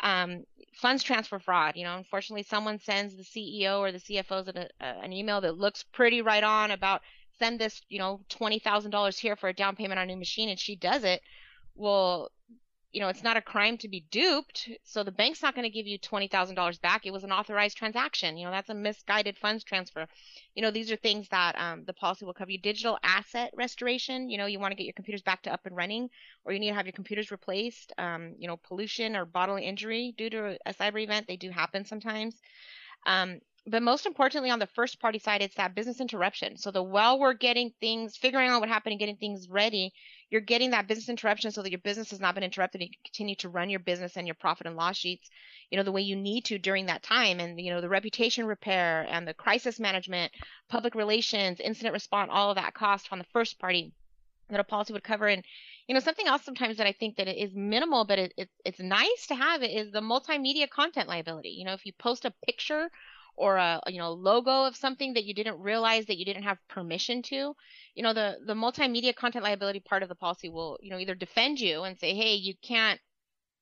um, 0.00 0.44
funds 0.74 1.02
transfer 1.02 1.38
fraud. 1.38 1.76
You 1.76 1.84
know, 1.84 1.96
unfortunately, 1.96 2.42
someone 2.44 2.78
sends 2.78 3.16
the 3.16 3.22
CEO 3.22 3.78
or 3.78 3.92
the 3.92 3.98
CFOs 3.98 4.48
an, 4.48 4.68
an 4.80 5.12
email 5.12 5.40
that 5.40 5.58
looks 5.58 5.84
pretty 5.92 6.22
right 6.22 6.44
on 6.44 6.70
about 6.70 7.02
send 7.38 7.60
this, 7.60 7.80
you 7.88 7.98
know, 7.98 8.20
twenty 8.28 8.58
thousand 8.58 8.90
dollars 8.90 9.18
here 9.18 9.36
for 9.36 9.48
a 9.48 9.54
down 9.54 9.76
payment 9.76 9.98
on 9.98 10.04
a 10.04 10.06
new 10.06 10.16
machine, 10.16 10.48
and 10.48 10.58
she 10.58 10.76
does 10.76 11.04
it. 11.04 11.22
Well, 11.74 12.30
you 12.92 13.00
know, 13.00 13.08
it's 13.08 13.22
not 13.22 13.36
a 13.36 13.42
crime 13.42 13.76
to 13.78 13.88
be 13.88 14.06
duped. 14.10 14.70
So 14.84 15.04
the 15.04 15.12
bank's 15.12 15.42
not 15.42 15.54
going 15.54 15.64
to 15.64 15.70
give 15.70 15.86
you 15.86 15.98
$20,000 15.98 16.80
back. 16.80 17.04
It 17.04 17.12
was 17.12 17.22
an 17.22 17.32
authorized 17.32 17.76
transaction. 17.76 18.38
You 18.38 18.46
know, 18.46 18.50
that's 18.50 18.70
a 18.70 18.74
misguided 18.74 19.36
funds 19.36 19.62
transfer. 19.62 20.06
You 20.54 20.62
know, 20.62 20.70
these 20.70 20.90
are 20.90 20.96
things 20.96 21.28
that 21.28 21.54
um, 21.58 21.84
the 21.84 21.92
policy 21.92 22.24
will 22.24 22.32
cover 22.32 22.50
you. 22.50 22.58
Digital 22.58 22.98
asset 23.02 23.52
restoration. 23.54 24.30
You 24.30 24.38
know, 24.38 24.46
you 24.46 24.58
want 24.58 24.72
to 24.72 24.76
get 24.76 24.84
your 24.84 24.94
computers 24.94 25.22
back 25.22 25.42
to 25.42 25.52
up 25.52 25.66
and 25.66 25.76
running, 25.76 26.08
or 26.44 26.52
you 26.52 26.58
need 26.58 26.70
to 26.70 26.74
have 26.74 26.86
your 26.86 26.92
computers 26.92 27.30
replaced. 27.30 27.92
Um, 27.98 28.34
you 28.38 28.48
know, 28.48 28.56
pollution 28.56 29.16
or 29.16 29.26
bodily 29.26 29.64
injury 29.64 30.14
due 30.16 30.30
to 30.30 30.58
a 30.64 30.72
cyber 30.72 31.02
event. 31.02 31.26
They 31.28 31.36
do 31.36 31.50
happen 31.50 31.84
sometimes. 31.84 32.40
Um, 33.06 33.40
but 33.66 33.82
most 33.82 34.06
importantly, 34.06 34.50
on 34.50 34.58
the 34.58 34.66
first 34.66 34.98
party 34.98 35.18
side, 35.18 35.42
it's 35.42 35.56
that 35.56 35.74
business 35.74 36.00
interruption. 36.00 36.56
So 36.56 36.70
the 36.70 36.82
while 36.82 37.18
we're 37.18 37.34
getting 37.34 37.72
things, 37.80 38.16
figuring 38.16 38.48
out 38.48 38.60
what 38.60 38.68
happened 38.68 38.92
and 38.92 39.00
getting 39.00 39.16
things 39.16 39.48
ready, 39.48 39.92
you're 40.30 40.40
getting 40.40 40.70
that 40.70 40.86
business 40.86 41.08
interruption 41.08 41.50
so 41.50 41.62
that 41.62 41.70
your 41.70 41.80
business 41.80 42.10
has 42.10 42.20
not 42.20 42.34
been 42.34 42.44
interrupted 42.44 42.80
and 42.80 42.88
you 42.88 42.94
can 42.94 43.04
continue 43.04 43.34
to 43.36 43.48
run 43.48 43.70
your 43.70 43.80
business 43.80 44.16
and 44.16 44.26
your 44.26 44.34
profit 44.34 44.66
and 44.66 44.76
loss 44.76 44.96
sheets, 44.96 45.30
you 45.70 45.78
know, 45.78 45.84
the 45.84 45.92
way 45.92 46.02
you 46.02 46.16
need 46.16 46.44
to 46.46 46.58
during 46.58 46.86
that 46.86 47.02
time. 47.02 47.40
And, 47.40 47.58
you 47.60 47.70
know, 47.70 47.80
the 47.80 47.88
reputation 47.88 48.46
repair 48.46 49.06
and 49.08 49.26
the 49.26 49.34
crisis 49.34 49.80
management, 49.80 50.32
public 50.68 50.94
relations, 50.94 51.60
incident 51.60 51.94
response, 51.94 52.30
all 52.32 52.50
of 52.50 52.56
that 52.56 52.74
cost 52.74 53.08
on 53.10 53.18
the 53.18 53.26
first 53.32 53.58
party 53.58 53.92
that 54.50 54.60
a 54.60 54.64
policy 54.64 54.92
would 54.92 55.04
cover. 55.04 55.26
And, 55.26 55.44
you 55.86 55.94
know, 55.94 56.00
something 56.00 56.26
else 56.26 56.44
sometimes 56.44 56.76
that 56.76 56.86
I 56.86 56.92
think 56.92 57.16
that 57.16 57.28
is 57.28 57.54
minimal, 57.54 58.04
but 58.04 58.18
it, 58.18 58.34
it, 58.36 58.48
it's 58.64 58.80
nice 58.80 59.26
to 59.28 59.34
have 59.34 59.62
it 59.62 59.70
is 59.70 59.92
the 59.92 60.00
multimedia 60.00 60.68
content 60.68 61.08
liability. 61.08 61.50
You 61.50 61.64
know, 61.64 61.74
if 61.74 61.86
you 61.86 61.92
post 61.98 62.24
a 62.24 62.34
picture 62.44 62.90
or 63.38 63.56
a 63.56 63.80
you 63.86 63.98
know 63.98 64.12
logo 64.12 64.64
of 64.64 64.76
something 64.76 65.14
that 65.14 65.24
you 65.24 65.32
didn't 65.32 65.60
realize 65.60 66.06
that 66.06 66.18
you 66.18 66.24
didn't 66.24 66.42
have 66.42 66.58
permission 66.68 67.22
to 67.22 67.54
you 67.94 68.02
know 68.02 68.12
the 68.12 68.36
the 68.46 68.54
multimedia 68.54 69.14
content 69.14 69.44
liability 69.44 69.80
part 69.80 70.02
of 70.02 70.08
the 70.08 70.14
policy 70.14 70.48
will 70.48 70.78
you 70.82 70.90
know 70.90 70.98
either 70.98 71.14
defend 71.14 71.58
you 71.60 71.82
and 71.82 71.98
say 71.98 72.14
hey 72.14 72.34
you 72.34 72.54
can't 72.62 73.00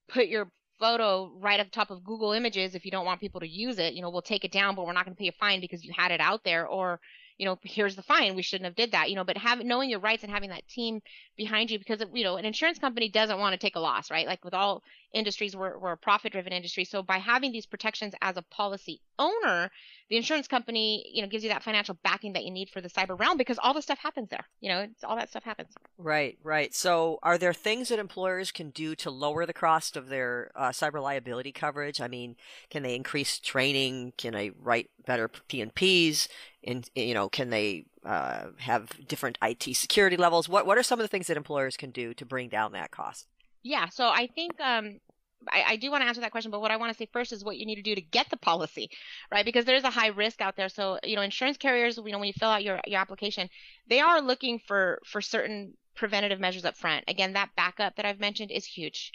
put 0.08 0.26
your 0.26 0.50
photo 0.78 1.32
right 1.38 1.60
at 1.60 1.66
the 1.66 1.72
top 1.72 1.90
of 1.90 2.04
Google 2.04 2.32
Images 2.32 2.74
if 2.74 2.84
you 2.84 2.90
don't 2.90 3.06
want 3.06 3.20
people 3.20 3.40
to 3.40 3.48
use 3.48 3.78
it. 3.78 3.94
You 3.94 4.02
know 4.02 4.10
we'll 4.10 4.22
take 4.22 4.44
it 4.44 4.52
down 4.52 4.74
but 4.74 4.86
we're 4.86 4.92
not 4.92 5.04
going 5.04 5.16
to 5.16 5.20
pay 5.20 5.28
a 5.28 5.32
fine 5.32 5.60
because 5.60 5.84
you 5.84 5.92
had 5.96 6.12
it 6.12 6.20
out 6.20 6.44
there. 6.44 6.66
Or 6.66 7.00
you 7.38 7.44
know, 7.44 7.58
here's 7.62 7.96
the 7.96 8.02
fine. 8.02 8.34
We 8.34 8.42
shouldn't 8.42 8.64
have 8.64 8.76
did 8.76 8.92
that, 8.92 9.10
you 9.10 9.16
know, 9.16 9.24
but 9.24 9.36
having 9.36 9.68
knowing 9.68 9.90
your 9.90 10.00
rights 10.00 10.22
and 10.22 10.32
having 10.32 10.50
that 10.50 10.66
team 10.68 11.00
behind 11.36 11.70
you 11.70 11.78
because, 11.78 12.02
you 12.14 12.24
know, 12.24 12.36
an 12.36 12.44
insurance 12.44 12.78
company 12.78 13.08
doesn't 13.08 13.38
want 13.38 13.52
to 13.52 13.58
take 13.58 13.76
a 13.76 13.80
loss, 13.80 14.10
right? 14.10 14.26
Like 14.26 14.44
with 14.44 14.54
all 14.54 14.82
industries, 15.12 15.54
we're, 15.54 15.78
we're 15.78 15.92
a 15.92 15.96
profit 15.96 16.32
driven 16.32 16.52
industry. 16.52 16.84
So 16.84 17.02
by 17.02 17.18
having 17.18 17.52
these 17.52 17.66
protections 17.66 18.14
as 18.22 18.36
a 18.36 18.42
policy 18.42 19.00
owner, 19.18 19.70
the 20.08 20.16
insurance 20.16 20.48
company, 20.48 21.04
you 21.12 21.20
know, 21.20 21.28
gives 21.28 21.44
you 21.44 21.50
that 21.50 21.62
financial 21.62 21.98
backing 22.02 22.34
that 22.34 22.44
you 22.44 22.50
need 22.50 22.70
for 22.70 22.80
the 22.80 22.88
cyber 22.88 23.18
realm 23.18 23.36
because 23.36 23.58
all 23.58 23.74
the 23.74 23.82
stuff 23.82 23.98
happens 23.98 24.28
there. 24.30 24.46
You 24.60 24.70
know, 24.70 24.86
all 25.04 25.16
that 25.16 25.28
stuff 25.28 25.42
happens. 25.42 25.74
Right, 25.98 26.38
right. 26.42 26.74
So 26.74 27.18
are 27.22 27.36
there 27.36 27.52
things 27.52 27.88
that 27.88 27.98
employers 27.98 28.50
can 28.50 28.70
do 28.70 28.94
to 28.96 29.10
lower 29.10 29.44
the 29.44 29.52
cost 29.52 29.96
of 29.96 30.08
their 30.08 30.50
uh, 30.54 30.68
cyber 30.70 31.02
liability 31.02 31.52
coverage? 31.52 32.00
I 32.00 32.08
mean, 32.08 32.36
can 32.70 32.82
they 32.82 32.94
increase 32.94 33.38
training? 33.38 34.14
Can 34.16 34.32
they 34.32 34.50
write 34.50 34.90
better 35.04 35.28
P&Ps? 35.28 36.28
And, 36.66 36.88
you 36.94 37.14
know, 37.14 37.28
can 37.28 37.50
they 37.50 37.86
uh, 38.04 38.46
have 38.58 38.90
different 39.06 39.38
IT 39.42 39.76
security 39.76 40.16
levels? 40.16 40.48
What, 40.48 40.66
what 40.66 40.78
are 40.78 40.82
some 40.82 40.98
of 40.98 41.04
the 41.04 41.08
things 41.08 41.26
that 41.28 41.36
employers 41.36 41.76
can 41.76 41.90
do 41.90 42.14
to 42.14 42.24
bring 42.24 42.48
down 42.48 42.72
that 42.72 42.90
cost? 42.90 43.26
Yeah, 43.62 43.88
so 43.88 44.06
I 44.06 44.28
think 44.28 44.60
um, 44.60 45.00
I, 45.48 45.64
I, 45.68 45.76
do 45.76 45.90
want 45.90 46.02
to 46.02 46.08
answer 46.08 46.20
that 46.20 46.30
question, 46.30 46.50
but 46.50 46.60
what 46.60 46.70
I 46.70 46.76
want 46.76 46.92
to 46.92 46.96
say 46.96 47.08
first 47.12 47.32
is 47.32 47.44
what 47.44 47.56
you 47.56 47.66
need 47.66 47.76
to 47.76 47.82
do 47.82 47.94
to 47.94 48.00
get 48.00 48.30
the 48.30 48.36
policy, 48.36 48.90
right? 49.32 49.44
Because 49.44 49.64
there's 49.64 49.84
a 49.84 49.90
high 49.90 50.08
risk 50.08 50.40
out 50.40 50.56
there. 50.56 50.68
So, 50.68 50.98
you 51.02 51.16
know, 51.16 51.22
insurance 51.22 51.56
carriers, 51.56 51.96
you 51.96 52.12
know, 52.12 52.18
when 52.18 52.28
you 52.28 52.32
fill 52.32 52.48
out 52.48 52.62
your, 52.62 52.80
your 52.86 53.00
application, 53.00 53.48
they 53.88 54.00
are 54.00 54.20
looking 54.20 54.60
for, 54.66 55.00
for 55.04 55.20
certain 55.20 55.74
preventative 55.94 56.38
measures 56.38 56.64
up 56.64 56.76
front. 56.76 57.04
Again, 57.08 57.32
that 57.32 57.50
backup 57.56 57.96
that 57.96 58.06
I've 58.06 58.20
mentioned 58.20 58.50
is 58.50 58.64
huge. 58.64 59.12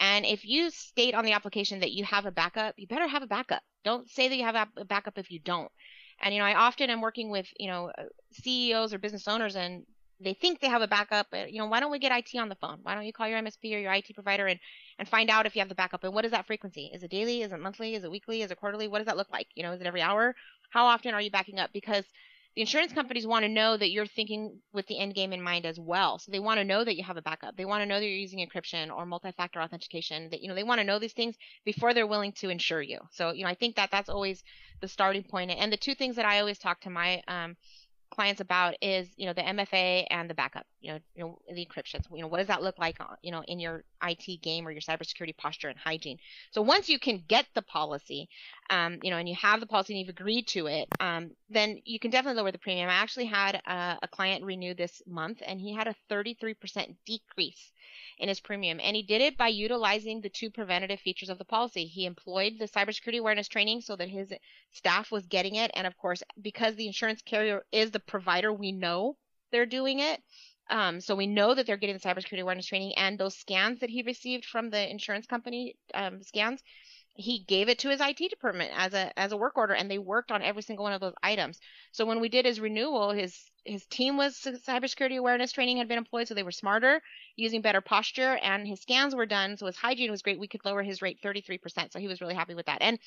And 0.00 0.26
if 0.26 0.44
you 0.44 0.70
state 0.70 1.14
on 1.14 1.24
the 1.24 1.32
application 1.32 1.80
that 1.80 1.92
you 1.92 2.04
have 2.04 2.26
a 2.26 2.32
backup, 2.32 2.74
you 2.76 2.86
better 2.86 3.06
have 3.06 3.22
a 3.22 3.28
backup. 3.28 3.62
Don't 3.84 4.10
say 4.10 4.28
that 4.28 4.36
you 4.36 4.44
have 4.44 4.68
a 4.76 4.84
backup 4.84 5.18
if 5.18 5.30
you 5.30 5.38
don't. 5.38 5.70
And 6.22 6.34
you 6.34 6.40
know, 6.40 6.46
I 6.46 6.54
often 6.54 6.90
am 6.90 7.00
working 7.00 7.30
with 7.30 7.46
you 7.58 7.68
know 7.68 7.90
uh, 7.96 8.04
CEOs 8.32 8.92
or 8.94 8.98
business 8.98 9.28
owners, 9.28 9.56
and 9.56 9.84
they 10.20 10.34
think 10.34 10.60
they 10.60 10.68
have 10.68 10.82
a 10.82 10.88
backup. 10.88 11.26
You 11.32 11.58
know, 11.58 11.66
why 11.66 11.80
don't 11.80 11.90
we 11.90 11.98
get 11.98 12.12
IT 12.12 12.38
on 12.38 12.48
the 12.48 12.54
phone? 12.56 12.78
Why 12.82 12.94
don't 12.94 13.04
you 13.04 13.12
call 13.12 13.28
your 13.28 13.38
MSP 13.38 13.74
or 13.74 13.78
your 13.78 13.92
IT 13.92 14.14
provider 14.14 14.46
and, 14.46 14.58
and 14.98 15.08
find 15.08 15.28
out 15.28 15.46
if 15.46 15.54
you 15.54 15.60
have 15.60 15.68
the 15.68 15.74
backup? 15.74 16.04
And 16.04 16.14
what 16.14 16.24
is 16.24 16.30
that 16.30 16.46
frequency? 16.46 16.90
Is 16.94 17.02
it 17.02 17.10
daily? 17.10 17.42
Is 17.42 17.52
it 17.52 17.60
monthly? 17.60 17.94
Is 17.94 18.04
it 18.04 18.10
weekly? 18.10 18.42
Is 18.42 18.50
it 18.50 18.58
quarterly? 18.58 18.88
What 18.88 18.98
does 18.98 19.06
that 19.06 19.16
look 19.16 19.30
like? 19.30 19.48
You 19.54 19.62
know, 19.64 19.72
is 19.72 19.80
it 19.80 19.86
every 19.86 20.02
hour? 20.02 20.34
How 20.70 20.86
often 20.86 21.14
are 21.14 21.20
you 21.20 21.30
backing 21.30 21.58
up? 21.58 21.70
Because 21.72 22.04
the 22.54 22.60
insurance 22.60 22.92
companies 22.92 23.26
want 23.26 23.44
to 23.44 23.48
know 23.48 23.76
that 23.76 23.90
you're 23.90 24.06
thinking 24.06 24.60
with 24.72 24.86
the 24.86 24.98
end 24.98 25.14
game 25.14 25.32
in 25.32 25.42
mind 25.42 25.66
as 25.66 25.78
well. 25.78 26.18
So 26.18 26.30
they 26.30 26.38
want 26.38 26.58
to 26.58 26.64
know 26.64 26.84
that 26.84 26.96
you 26.96 27.02
have 27.02 27.16
a 27.16 27.22
backup. 27.22 27.56
They 27.56 27.64
want 27.64 27.82
to 27.82 27.86
know 27.86 27.98
that 27.98 28.06
you're 28.06 28.16
using 28.16 28.46
encryption 28.46 28.94
or 28.94 29.06
multi-factor 29.06 29.60
authentication. 29.60 30.28
That 30.30 30.40
you 30.40 30.48
know 30.48 30.54
they 30.54 30.62
want 30.62 30.80
to 30.80 30.86
know 30.86 30.98
these 30.98 31.12
things 31.12 31.36
before 31.64 31.94
they're 31.94 32.06
willing 32.06 32.32
to 32.34 32.50
insure 32.50 32.82
you. 32.82 33.00
So 33.10 33.32
you 33.32 33.44
know 33.44 33.50
I 33.50 33.54
think 33.54 33.76
that 33.76 33.90
that's 33.90 34.08
always 34.08 34.42
the 34.80 34.88
starting 34.88 35.24
point. 35.24 35.50
And 35.50 35.72
the 35.72 35.76
two 35.76 35.94
things 35.94 36.16
that 36.16 36.26
I 36.26 36.40
always 36.40 36.58
talk 36.58 36.80
to 36.82 36.90
my 36.90 37.22
um, 37.26 37.56
clients 38.14 38.40
about 38.40 38.74
is 38.80 39.08
you 39.16 39.26
know 39.26 39.32
the 39.32 39.42
MFA 39.42 40.06
and 40.10 40.30
the 40.30 40.34
backup. 40.34 40.66
You 40.80 40.92
know, 40.92 40.98
you 41.14 41.24
know 41.24 41.38
the 41.52 41.66
encryptions. 41.66 42.04
You 42.12 42.22
know, 42.22 42.28
what 42.28 42.38
does 42.38 42.46
that 42.46 42.62
look 42.62 42.78
like? 42.78 43.00
Uh, 43.00 43.16
you 43.22 43.32
know, 43.32 43.42
in 43.48 43.58
your 43.58 43.84
IT 44.02 44.40
game 44.42 44.66
or 44.66 44.70
your 44.70 44.80
cybersecurity 44.80 45.36
posture 45.36 45.68
and 45.68 45.78
hygiene. 45.78 46.18
So 46.52 46.62
once 46.62 46.88
you 46.88 46.98
can 46.98 47.24
get 47.26 47.46
the 47.54 47.62
policy, 47.62 48.28
um, 48.70 48.98
you 49.02 49.10
know, 49.10 49.16
and 49.16 49.28
you 49.28 49.34
have 49.34 49.60
the 49.60 49.66
policy 49.66 49.94
and 49.94 50.00
you've 50.00 50.16
agreed 50.16 50.46
to 50.48 50.66
it, 50.66 50.88
um, 51.00 51.30
then 51.50 51.80
you 51.84 51.98
can 51.98 52.10
definitely 52.10 52.40
lower 52.40 52.52
the 52.52 52.58
premium. 52.58 52.88
I 52.88 52.94
actually 52.94 53.26
had 53.26 53.56
a, 53.66 53.98
a 54.02 54.08
client 54.08 54.44
renew 54.44 54.74
this 54.74 55.02
month, 55.06 55.42
and 55.44 55.60
he 55.60 55.74
had 55.74 55.88
a 55.88 55.94
33% 56.10 56.96
decrease 57.06 57.72
in 58.18 58.28
his 58.28 58.40
premium. 58.40 58.80
And 58.80 58.96
he 58.96 59.02
did 59.02 59.20
it 59.20 59.36
by 59.36 59.48
utilizing 59.48 60.20
the 60.20 60.28
two 60.28 60.50
preventative 60.50 61.00
features 61.00 61.28
of 61.28 61.38
the 61.38 61.44
policy. 61.44 61.86
He 61.86 62.06
employed 62.06 62.54
the 62.58 62.68
cybersecurity 62.68 63.18
awareness 63.18 63.48
training 63.48 63.80
so 63.80 63.96
that 63.96 64.08
his 64.08 64.32
staff 64.72 65.10
was 65.10 65.26
getting 65.26 65.56
it. 65.56 65.70
And 65.74 65.86
of 65.86 65.96
course, 65.96 66.22
because 66.40 66.76
the 66.76 66.86
insurance 66.86 67.22
carrier 67.22 67.64
is 67.72 67.90
the 67.90 68.00
provider, 68.06 68.52
we 68.52 68.72
know 68.72 69.16
they're 69.50 69.66
doing 69.66 70.00
it. 70.00 70.22
Um, 70.70 71.00
so 71.00 71.14
we 71.14 71.26
know 71.26 71.54
that 71.54 71.66
they're 71.66 71.76
getting 71.76 71.96
the 71.96 72.00
cybersecurity 72.00 72.40
awareness 72.40 72.66
training 72.66 72.94
and 72.96 73.18
those 73.18 73.36
scans 73.36 73.80
that 73.80 73.90
he 73.90 74.02
received 74.02 74.46
from 74.46 74.70
the 74.70 74.90
insurance 74.90 75.26
company 75.26 75.76
um, 75.92 76.22
scans 76.22 76.62
he 77.14 77.44
gave 77.46 77.68
it 77.68 77.78
to 77.78 77.88
his 77.88 78.00
IT 78.00 78.28
department 78.28 78.72
as 78.74 78.92
a 78.92 79.16
as 79.18 79.32
a 79.32 79.36
work 79.36 79.56
order 79.56 79.72
and 79.72 79.90
they 79.90 79.98
worked 79.98 80.32
on 80.32 80.42
every 80.42 80.62
single 80.62 80.82
one 80.82 80.92
of 80.92 81.00
those 81.00 81.14
items. 81.22 81.60
So 81.92 82.04
when 82.04 82.20
we 82.20 82.28
did 82.28 82.44
his 82.44 82.60
renewal, 82.60 83.12
his 83.12 83.38
his 83.64 83.86
team 83.86 84.16
was 84.16 84.36
cybersecurity 84.66 85.18
awareness 85.18 85.52
training 85.52 85.78
had 85.78 85.88
been 85.88 85.98
employed 85.98 86.28
so 86.28 86.34
they 86.34 86.42
were 86.42 86.52
smarter, 86.52 87.00
using 87.36 87.62
better 87.62 87.80
posture 87.80 88.38
and 88.42 88.66
his 88.66 88.80
scans 88.80 89.14
were 89.14 89.26
done 89.26 89.56
so 89.56 89.66
his 89.66 89.76
hygiene 89.76 90.10
was 90.10 90.22
great. 90.22 90.38
We 90.38 90.48
could 90.48 90.64
lower 90.64 90.82
his 90.82 91.02
rate 91.02 91.18
33%. 91.22 91.92
So 91.92 91.98
he 91.98 92.08
was 92.08 92.20
really 92.20 92.34
happy 92.34 92.54
with 92.54 92.66
that. 92.66 92.78
And 92.80 92.98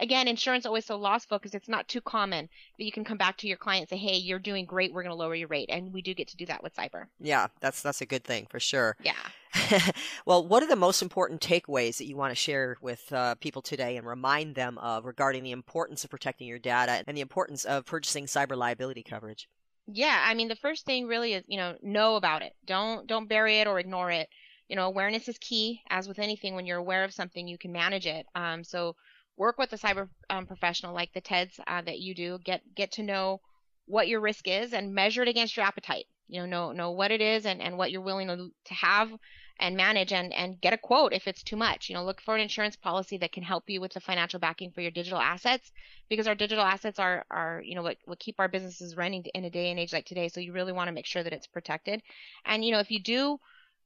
again, 0.00 0.28
insurance 0.28 0.66
always 0.66 0.84
so 0.84 0.96
loss 0.96 1.24
focused. 1.24 1.54
It's 1.54 1.68
not 1.68 1.88
too 1.88 2.00
common 2.00 2.48
that 2.78 2.84
you 2.84 2.92
can 2.92 3.04
come 3.04 3.18
back 3.18 3.36
to 3.38 3.48
your 3.48 3.56
client 3.56 3.82
and 3.82 3.88
say, 3.90 3.96
"Hey, 3.96 4.16
you're 4.16 4.38
doing 4.38 4.64
great. 4.64 4.92
We're 4.92 5.02
going 5.02 5.14
to 5.14 5.16
lower 5.16 5.34
your 5.34 5.48
rate." 5.48 5.68
And 5.70 5.92
we 5.92 6.02
do 6.02 6.14
get 6.14 6.28
to 6.28 6.36
do 6.36 6.46
that 6.46 6.62
with 6.62 6.74
cyber. 6.74 7.06
Yeah, 7.20 7.48
that's 7.60 7.82
that's 7.82 8.00
a 8.00 8.06
good 8.06 8.24
thing 8.24 8.46
for 8.50 8.60
sure. 8.60 8.96
Yeah. 9.02 9.14
well, 10.26 10.46
what 10.46 10.62
are 10.62 10.68
the 10.68 10.76
most 10.76 11.02
important 11.02 11.40
takeaways 11.40 11.98
that 11.98 12.06
you 12.06 12.16
want 12.16 12.30
to 12.30 12.36
share 12.36 12.76
with 12.80 13.10
uh, 13.12 13.34
people 13.36 13.62
today 13.62 13.96
and 13.96 14.06
remind 14.06 14.54
them 14.54 14.78
of 14.78 15.04
regarding 15.04 15.42
the 15.42 15.52
importance 15.52 16.04
of 16.04 16.10
protecting 16.10 16.46
your 16.46 16.58
data 16.58 17.02
and 17.06 17.16
the 17.16 17.20
importance 17.20 17.64
of 17.64 17.86
purchasing 17.86 18.26
cyber 18.26 18.56
liability 18.56 19.02
coverage? 19.02 19.48
Yeah, 19.86 20.20
I 20.24 20.34
mean, 20.34 20.48
the 20.48 20.56
first 20.56 20.84
thing 20.84 21.06
really 21.06 21.34
is, 21.34 21.44
you 21.46 21.56
know, 21.56 21.76
know 21.82 22.16
about 22.16 22.42
it. 22.42 22.52
Don't 22.64 23.06
don't 23.06 23.28
bury 23.28 23.60
it 23.60 23.66
or 23.68 23.78
ignore 23.78 24.10
it. 24.10 24.28
You 24.68 24.74
know, 24.76 24.86
awareness 24.86 25.28
is 25.28 25.38
key. 25.38 25.80
As 25.90 26.08
with 26.08 26.18
anything, 26.18 26.54
when 26.54 26.66
you're 26.66 26.78
aware 26.78 27.04
of 27.04 27.14
something, 27.14 27.46
you 27.46 27.56
can 27.58 27.72
manage 27.72 28.06
it. 28.06 28.26
Um, 28.34 28.64
so 28.64 28.96
work 29.36 29.58
with 29.58 29.72
a 29.72 29.78
cyber 29.78 30.08
um, 30.28 30.46
professional 30.46 30.92
like 30.94 31.12
the 31.12 31.20
TEDS 31.20 31.60
uh, 31.66 31.82
that 31.82 32.00
you 32.00 32.14
do. 32.14 32.38
Get 32.44 32.62
get 32.74 32.92
to 32.92 33.02
know 33.02 33.40
what 33.86 34.08
your 34.08 34.20
risk 34.20 34.48
is 34.48 34.72
and 34.72 34.92
measure 34.94 35.22
it 35.22 35.28
against 35.28 35.56
your 35.56 35.66
appetite. 35.66 36.06
You 36.26 36.40
know, 36.40 36.46
know 36.46 36.72
know 36.72 36.90
what 36.90 37.12
it 37.12 37.20
is 37.20 37.46
and, 37.46 37.62
and 37.62 37.78
what 37.78 37.92
you're 37.92 38.00
willing 38.02 38.26
to, 38.26 38.48
to 38.64 38.74
have 38.74 39.12
and 39.58 39.76
manage 39.76 40.12
and, 40.12 40.32
and 40.32 40.60
get 40.60 40.72
a 40.72 40.78
quote 40.78 41.12
if 41.12 41.26
it's 41.26 41.42
too 41.42 41.56
much. 41.56 41.88
You 41.88 41.94
know, 41.94 42.04
look 42.04 42.20
for 42.20 42.34
an 42.34 42.40
insurance 42.40 42.76
policy 42.76 43.16
that 43.18 43.32
can 43.32 43.42
help 43.42 43.64
you 43.68 43.80
with 43.80 43.92
the 43.92 44.00
financial 44.00 44.38
backing 44.38 44.70
for 44.70 44.80
your 44.80 44.90
digital 44.90 45.18
assets 45.18 45.72
because 46.08 46.26
our 46.26 46.34
digital 46.34 46.64
assets 46.64 46.98
are, 46.98 47.24
are 47.30 47.62
you 47.64 47.74
know, 47.74 47.82
what, 47.82 47.96
what 48.04 48.18
keep 48.18 48.38
our 48.38 48.48
businesses 48.48 48.96
running 48.96 49.24
in 49.34 49.44
a 49.44 49.50
day 49.50 49.70
and 49.70 49.78
age 49.80 49.92
like 49.92 50.04
today. 50.04 50.28
So 50.28 50.40
you 50.40 50.52
really 50.52 50.72
want 50.72 50.88
to 50.88 50.94
make 50.94 51.06
sure 51.06 51.22
that 51.22 51.32
it's 51.32 51.46
protected. 51.46 52.02
And, 52.44 52.64
you 52.64 52.72
know, 52.72 52.80
if 52.80 52.90
you 52.90 53.00
do, 53.00 53.38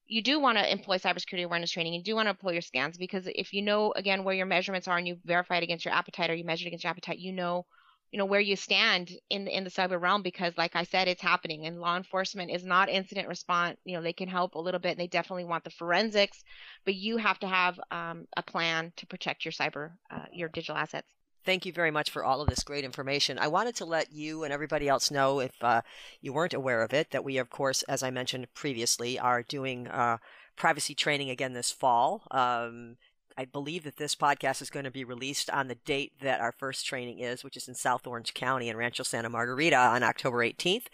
you 0.07 0.23
do 0.23 0.41
want 0.41 0.59
to 0.59 0.71
employ 0.71 0.99
cybersecurity 0.99 1.45
awareness 1.45 1.71
training. 1.71 1.95
You 1.95 2.03
do 2.03 2.17
want 2.17 2.27
to 2.27 2.31
employ 2.31 2.53
your 2.53 2.63
scans 2.63 2.99
because 2.99 3.29
if 3.33 3.53
you 3.53 3.63
know, 3.63 3.93
again, 3.95 4.25
where 4.25 4.35
your 4.35 4.47
measurements 4.47 4.89
are 4.89 4.99
and 4.99 5.07
you 5.07 5.19
verify 5.25 5.59
it 5.59 5.63
against 5.63 5.85
your 5.85 5.95
appetite 5.95 6.31
or 6.31 6.35
you 6.35 6.45
measure 6.45 6.67
against 6.67 6.83
your 6.83 6.91
appetite, 6.91 7.19
you 7.19 7.33
know 7.33 7.65
you 8.11 8.19
know 8.19 8.25
where 8.25 8.41
you 8.41 8.57
stand 8.57 9.11
in 9.29 9.47
in 9.47 9.65
the 9.65 9.71
cyber 9.71 10.01
realm 10.01 10.23
because 10.23 10.57
like 10.59 10.75
i 10.75 10.85
said 10.85 11.09
it's 11.09 11.23
happening 11.23 11.67
and 11.67 11.81
law 11.81 11.97
enforcement 11.97 12.51
is 12.51 12.65
not 12.65 12.89
incident 12.89 13.29
response 13.29 13.79
you 13.85 13.97
know 13.97 14.03
they 14.03 14.13
can 14.13 14.29
help 14.29 14.55
a 14.55 14.61
little 14.61 14.81
bit 14.81 14.91
and 14.91 15.01
they 15.01 15.07
definitely 15.07 15.45
want 15.45 15.65
the 15.65 15.71
forensics 15.71 16.43
but 16.85 16.95
you 16.95 17.17
have 17.17 17.39
to 17.39 17.47
have 17.47 17.79
um, 17.91 18.27
a 18.37 18.43
plan 18.43 18.93
to 18.97 19.07
protect 19.07 19.45
your 19.45 19.53
cyber 19.53 19.93
uh, 20.11 20.27
your 20.33 20.49
digital 20.49 20.77
assets 20.77 21.07
Thank 21.43 21.65
you 21.65 21.73
very 21.73 21.91
much 21.91 22.11
for 22.11 22.23
all 22.23 22.43
of 22.43 22.49
this 22.49 22.63
great 22.63 22.85
information. 22.85 23.39
I 23.39 23.49
wanted 23.49 23.75
to 23.77 23.87
let 23.87 24.13
you 24.13 24.45
and 24.45 24.53
everybody 24.53 24.89
else 24.89 25.11
know, 25.11 25.41
if 25.41 25.53
uh, 25.63 25.81
you 26.21 26.35
weren't 26.35 26.53
aware 26.53 26.83
of 26.83 26.93
it, 26.93 27.13
that 27.13 27.25
we, 27.25 27.39
of 27.39 27.49
course, 27.49 27.83
as 27.85 28.03
I 28.03 28.11
mentioned 28.11 28.53
previously, 28.53 29.19
are 29.19 29.43
doing 29.43 29.89
uh, 29.89 30.19
privacy 30.57 30.95
training 30.95 31.31
again 31.31 31.55
this 31.55 31.71
fall. 31.71 32.25
Um, 32.31 32.99
I 33.41 33.47
believe 33.47 33.85
that 33.85 33.97
this 33.97 34.15
podcast 34.15 34.61
is 34.61 34.69
going 34.69 34.85
to 34.85 34.91
be 34.91 35.03
released 35.03 35.49
on 35.49 35.69
the 35.69 35.77
date 35.77 36.13
that 36.21 36.43
our 36.43 36.53
first 36.53 36.85
training 36.85 37.21
is, 37.21 37.43
which 37.43 37.57
is 37.57 37.69
in 37.69 37.75
South 37.75 38.07
Orange 38.07 38.35
County 38.35 38.69
in 38.69 38.77
Rancho 38.77 39.03
Santa 39.03 39.31
Margarita 39.31 39.79
on 39.79 40.03
October 40.03 40.41
18th. 40.41 40.89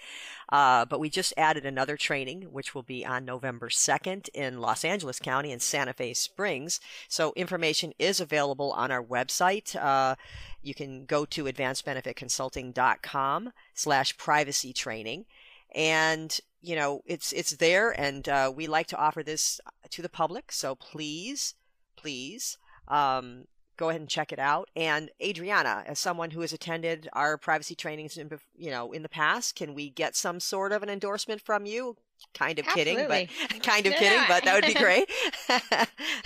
Uh, 0.53 0.85
but 0.85 1.01
we 1.01 1.11
just 1.11 1.35
added 1.37 1.67
another 1.67 1.97
training, 1.97 2.43
which 2.53 2.73
will 2.73 2.85
be 2.85 3.05
on 3.05 3.25
November 3.25 3.69
2nd 3.69 4.29
in 4.33 4.61
Los 4.61 4.85
Angeles 4.85 5.19
County 5.19 5.51
in 5.51 5.59
Santa 5.59 5.93
Fe 5.93 6.15
Springs. 6.15 6.79
So 7.09 7.33
information 7.35 7.93
is 7.99 8.21
available 8.21 8.71
on 8.75 8.93
our 8.93 9.03
website. 9.03 9.75
Uh, 9.75 10.15
you 10.63 10.73
can 10.73 11.05
go 11.05 11.25
to 11.25 11.47
advancedbenefitconsulting.com 11.47 13.53
slash 13.75 14.17
privacy 14.17 14.73
training. 14.73 15.25
And 15.75 16.39
you 16.63 16.77
know 16.77 17.03
it's 17.07 17.33
it's 17.33 17.57
there 17.57 17.91
and 18.01 18.29
uh, 18.29 18.53
we 18.55 18.69
like 18.69 18.87
to 18.87 18.97
offer 18.97 19.23
this 19.23 19.61
to 19.91 20.01
the 20.01 20.09
public 20.09 20.51
so 20.51 20.75
please 20.75 21.55
please 22.07 22.57
um, 22.87 23.47
go 23.77 23.89
ahead 23.89 24.01
and 24.01 24.09
check 24.09 24.31
it 24.31 24.39
out. 24.39 24.71
And 24.77 25.11
Adriana, 25.21 25.83
as 25.87 25.99
someone 25.99 26.31
who 26.31 26.41
has 26.43 26.53
attended 26.53 27.09
our 27.15 27.37
privacy 27.37 27.75
trainings 27.75 28.17
in, 28.17 28.31
you 28.57 28.71
know, 28.71 28.93
in 28.93 29.03
the 29.03 29.09
past, 29.09 29.57
can 29.57 29.75
we 29.75 29.91
get 29.91 30.15
some 30.15 30.39
sort 30.39 30.71
of 30.71 30.85
an 30.85 30.89
endorsement 30.89 31.41
from 31.41 31.67
you? 31.67 31.97
Kind 32.33 32.61
of 32.61 32.67
absolutely. 32.67 32.95
kidding, 32.95 33.29
but 33.51 33.63
kind 33.63 33.87
of 33.87 33.93
yeah. 33.93 33.99
kidding, 33.99 34.25
but 34.29 34.45
that 34.45 34.55
would 34.55 34.67
be 34.67 34.75
great. 34.75 35.11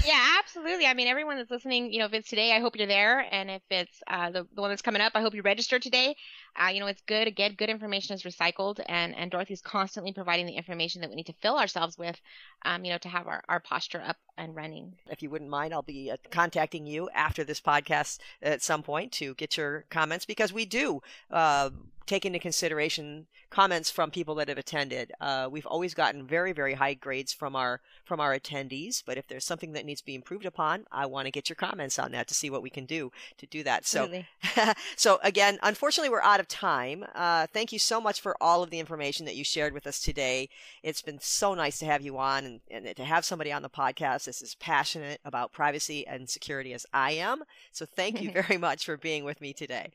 yeah, 0.06 0.36
absolutely. 0.38 0.86
I 0.86 0.92
mean, 0.92 1.08
everyone 1.08 1.36
that's 1.38 1.50
listening, 1.50 1.92
you 1.92 1.98
know, 1.98 2.04
if 2.04 2.12
it's 2.12 2.28
today, 2.28 2.52
I 2.52 2.60
hope 2.60 2.76
you're 2.76 2.86
there, 2.86 3.26
and 3.32 3.50
if 3.50 3.62
it's 3.70 4.02
uh, 4.06 4.30
the 4.30 4.46
the 4.54 4.60
one 4.60 4.70
that's 4.70 4.82
coming 4.82 5.00
up, 5.00 5.12
I 5.14 5.20
hope 5.20 5.34
you 5.34 5.42
register 5.42 5.80
today. 5.80 6.14
Uh, 6.56 6.68
you 6.68 6.80
know, 6.80 6.86
it's 6.86 7.02
good. 7.02 7.26
Again, 7.26 7.54
good 7.56 7.70
information 7.70 8.14
is 8.14 8.22
recycled, 8.22 8.80
and 8.86 9.14
and 9.16 9.30
Dorothy's 9.30 9.60
constantly 9.60 10.12
providing 10.12 10.46
the 10.46 10.56
information 10.56 11.00
that 11.00 11.10
we 11.10 11.16
need 11.16 11.26
to 11.26 11.34
fill 11.40 11.58
ourselves 11.58 11.98
with, 11.98 12.20
um, 12.64 12.84
you 12.84 12.92
know, 12.92 12.98
to 12.98 13.08
have 13.08 13.26
our, 13.26 13.42
our 13.48 13.60
posture 13.60 14.02
up 14.02 14.16
and 14.36 14.54
running. 14.54 14.94
If 15.10 15.22
you 15.22 15.30
wouldn't 15.30 15.50
mind, 15.50 15.72
I'll 15.72 15.82
be 15.82 16.10
uh, 16.10 16.16
contacting 16.30 16.86
you 16.86 17.08
after 17.14 17.44
this 17.44 17.60
podcast 17.60 18.18
at 18.42 18.62
some 18.62 18.82
point 18.82 19.12
to 19.12 19.34
get 19.34 19.56
your 19.56 19.84
comments 19.90 20.24
because 20.24 20.52
we 20.52 20.64
do 20.64 21.02
uh, 21.30 21.70
take 22.10 22.26
into 22.26 22.40
consideration 22.40 23.26
comments 23.50 23.88
from 23.88 24.10
people 24.10 24.34
that 24.36 24.48
have 24.48 24.58
attended. 24.58 25.12
Uh, 25.20 25.48
we've 25.50 25.66
always 25.66 25.94
gotten 25.94 26.26
very, 26.26 26.52
very 26.52 26.74
high 26.74 26.94
grades 26.94 27.32
from 27.32 27.54
our 27.54 27.80
from 28.04 28.18
our 28.18 28.36
attendees, 28.36 29.02
but 29.04 29.16
if 29.16 29.28
there's 29.28 29.44
something 29.44 29.72
that 29.72 29.84
needs 29.84 30.00
to 30.00 30.06
be 30.06 30.16
improved 30.16 30.44
upon, 30.44 30.86
I 30.90 31.06
want 31.06 31.26
to 31.26 31.30
get 31.30 31.48
your 31.48 31.56
comments 31.56 31.98
on 31.98 32.10
that 32.12 32.26
to 32.28 32.34
see 32.34 32.50
what 32.50 32.62
we 32.62 32.70
can 32.70 32.84
do 32.84 33.12
to 33.38 33.46
do 33.46 33.62
that. 33.62 33.86
So, 33.86 34.08
so 34.96 35.20
again, 35.22 35.58
unfortunately, 35.62 36.10
we're 36.10 36.22
out 36.22 36.39
of 36.40 36.48
time. 36.48 37.04
Uh, 37.14 37.46
thank 37.52 37.72
you 37.72 37.78
so 37.78 38.00
much 38.00 38.20
for 38.20 38.36
all 38.40 38.62
of 38.62 38.70
the 38.70 38.80
information 38.80 39.26
that 39.26 39.36
you 39.36 39.44
shared 39.44 39.72
with 39.72 39.86
us 39.86 40.00
today. 40.00 40.48
It's 40.82 41.02
been 41.02 41.20
so 41.20 41.54
nice 41.54 41.78
to 41.78 41.86
have 41.86 42.02
you 42.02 42.18
on 42.18 42.44
and, 42.44 42.60
and 42.70 42.96
to 42.96 43.04
have 43.04 43.24
somebody 43.24 43.52
on 43.52 43.62
the 43.62 43.70
podcast 43.70 44.24
that's 44.24 44.42
as 44.42 44.56
passionate 44.56 45.20
about 45.24 45.52
privacy 45.52 46.06
and 46.06 46.28
security 46.28 46.72
as 46.72 46.86
I 46.92 47.12
am. 47.12 47.44
So, 47.70 47.86
thank 47.86 48.20
you 48.20 48.32
very 48.42 48.56
much 48.56 48.84
for 48.84 48.96
being 48.96 49.24
with 49.24 49.40
me 49.40 49.52
today. 49.52 49.92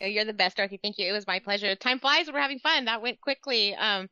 Oh, 0.00 0.06
you're 0.06 0.24
the 0.24 0.32
best, 0.32 0.56
Dorothy. 0.56 0.78
Thank 0.80 0.98
you. 0.98 1.06
It 1.06 1.12
was 1.12 1.26
my 1.26 1.38
pleasure. 1.40 1.74
Time 1.74 1.98
flies. 1.98 2.30
We're 2.32 2.40
having 2.40 2.58
fun. 2.58 2.86
That 2.86 3.02
went 3.02 3.20
quickly. 3.20 3.74
Um, 3.74 4.08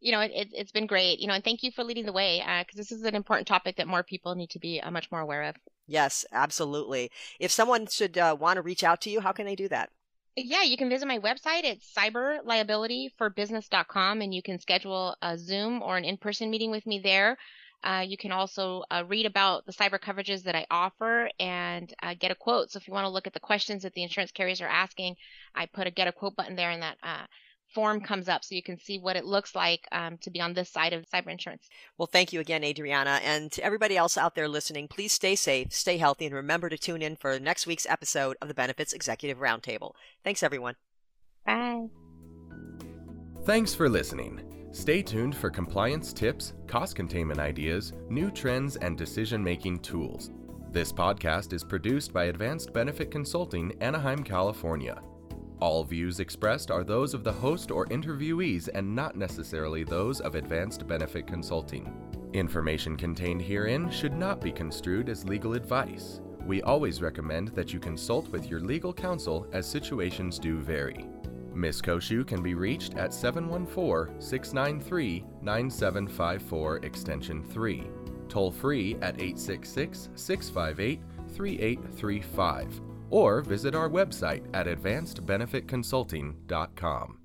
you 0.00 0.12
know, 0.12 0.20
it, 0.20 0.48
has 0.56 0.70
been 0.70 0.86
great. 0.86 1.18
You 1.18 1.26
know, 1.26 1.34
and 1.34 1.42
thank 1.42 1.62
you 1.62 1.72
for 1.72 1.82
leading 1.82 2.06
the 2.06 2.12
way 2.12 2.38
because 2.38 2.78
uh, 2.78 2.80
this 2.80 2.92
is 2.92 3.02
an 3.02 3.14
important 3.14 3.48
topic 3.48 3.76
that 3.76 3.88
more 3.88 4.02
people 4.02 4.34
need 4.34 4.50
to 4.50 4.58
be 4.58 4.80
uh, 4.80 4.90
much 4.90 5.10
more 5.10 5.20
aware 5.20 5.42
of. 5.42 5.56
Yes, 5.86 6.24
absolutely. 6.32 7.10
If 7.40 7.50
someone 7.50 7.86
should 7.86 8.16
uh, 8.16 8.36
want 8.38 8.56
to 8.56 8.62
reach 8.62 8.84
out 8.84 9.00
to 9.02 9.10
you, 9.10 9.20
how 9.20 9.32
can 9.32 9.46
they 9.46 9.56
do 9.56 9.68
that? 9.68 9.90
Yeah, 10.36 10.62
you 10.62 10.76
can 10.76 10.88
visit 10.88 11.06
my 11.06 11.20
website. 11.20 11.62
It's 11.62 11.94
cyberliabilityforbusiness.com, 11.94 14.20
and 14.20 14.34
you 14.34 14.42
can 14.42 14.58
schedule 14.58 15.14
a 15.22 15.38
Zoom 15.38 15.80
or 15.80 15.96
an 15.96 16.04
in-person 16.04 16.50
meeting 16.50 16.72
with 16.72 16.84
me 16.86 16.98
there. 16.98 17.38
Uh, 17.84 18.04
you 18.06 18.16
can 18.16 18.32
also 18.32 18.82
uh, 18.90 19.04
read 19.06 19.26
about 19.26 19.64
the 19.66 19.72
cyber 19.72 20.00
coverages 20.00 20.42
that 20.44 20.56
I 20.56 20.66
offer 20.70 21.28
and 21.38 21.92
uh, 22.02 22.14
get 22.18 22.32
a 22.32 22.34
quote. 22.34 22.70
So 22.70 22.78
if 22.78 22.88
you 22.88 22.94
want 22.94 23.04
to 23.04 23.10
look 23.10 23.26
at 23.28 23.34
the 23.34 23.40
questions 23.40 23.82
that 23.82 23.92
the 23.94 24.02
insurance 24.02 24.32
carriers 24.32 24.60
are 24.60 24.66
asking, 24.66 25.16
I 25.54 25.66
put 25.66 25.86
a 25.86 25.90
get 25.90 26.08
a 26.08 26.12
quote 26.12 26.34
button 26.34 26.56
there, 26.56 26.70
and 26.70 26.82
that 26.82 26.96
uh, 27.02 27.26
form 27.74 28.00
comes 28.00 28.28
up 28.28 28.44
so 28.44 28.54
you 28.54 28.62
can 28.62 28.78
see 28.78 28.98
what 28.98 29.16
it 29.16 29.24
looks 29.24 29.54
like 29.54 29.86
um, 29.92 30.18
to 30.18 30.30
be 30.30 30.40
on 30.40 30.54
this 30.54 30.70
side 30.70 30.92
of 30.92 31.08
cyber 31.10 31.30
insurance. 31.30 31.68
Well, 31.98 32.06
thank 32.06 32.32
you 32.32 32.40
again, 32.40 32.64
Adriana. 32.64 33.20
And 33.24 33.50
to 33.52 33.64
everybody 33.64 33.96
else 33.96 34.16
out 34.16 34.34
there 34.34 34.48
listening, 34.48 34.88
please 34.88 35.12
stay 35.12 35.34
safe, 35.34 35.72
stay 35.72 35.98
healthy, 35.98 36.26
and 36.26 36.34
remember 36.34 36.68
to 36.68 36.78
tune 36.78 37.02
in 37.02 37.16
for 37.16 37.38
next 37.38 37.66
week's 37.66 37.86
episode 37.86 38.36
of 38.40 38.48
the 38.48 38.54
Benefits 38.54 38.92
Executive 38.92 39.38
Roundtable. 39.38 39.92
Thanks, 40.22 40.42
everyone. 40.42 40.76
Bye. 41.44 41.88
Thanks 43.44 43.74
for 43.74 43.88
listening. 43.88 44.42
Stay 44.72 45.02
tuned 45.02 45.36
for 45.36 45.50
compliance 45.50 46.12
tips, 46.12 46.54
cost 46.66 46.96
containment 46.96 47.38
ideas, 47.38 47.92
new 48.08 48.30
trends, 48.30 48.76
and 48.76 48.96
decision 48.96 49.44
making 49.44 49.80
tools. 49.80 50.30
This 50.72 50.92
podcast 50.92 51.52
is 51.52 51.62
produced 51.62 52.12
by 52.12 52.24
Advanced 52.24 52.72
Benefit 52.72 53.10
Consulting, 53.10 53.72
Anaheim, 53.80 54.24
California. 54.24 55.00
All 55.60 55.84
views 55.84 56.20
expressed 56.20 56.70
are 56.70 56.84
those 56.84 57.14
of 57.14 57.24
the 57.24 57.32
host 57.32 57.70
or 57.70 57.86
interviewees 57.86 58.68
and 58.74 58.94
not 58.94 59.16
necessarily 59.16 59.84
those 59.84 60.20
of 60.20 60.34
Advanced 60.34 60.86
Benefit 60.86 61.26
Consulting. 61.26 61.92
Information 62.32 62.96
contained 62.96 63.40
herein 63.40 63.90
should 63.90 64.12
not 64.14 64.40
be 64.40 64.50
construed 64.50 65.08
as 65.08 65.24
legal 65.24 65.54
advice. 65.54 66.20
We 66.44 66.62
always 66.62 67.00
recommend 67.00 67.48
that 67.48 67.72
you 67.72 67.80
consult 67.80 68.28
with 68.28 68.50
your 68.50 68.60
legal 68.60 68.92
counsel 68.92 69.46
as 69.52 69.66
situations 69.66 70.38
do 70.38 70.58
vary. 70.58 71.06
Ms. 71.54 71.80
Cociu 71.80 72.26
can 72.26 72.42
be 72.42 72.54
reached 72.54 72.94
at 72.94 73.14
714 73.14 74.20
693 74.20 75.24
9754 75.40 76.76
Extension 76.78 77.44
3, 77.44 77.84
toll 78.28 78.50
free 78.50 78.96
at 78.96 79.20
866 79.20 80.10
658 80.16 81.00
3835, 81.34 82.80
or 83.14 83.40
visit 83.42 83.76
our 83.76 83.88
website 83.88 84.42
at 84.52 84.66
advancedbenefitconsulting.com. 84.66 87.18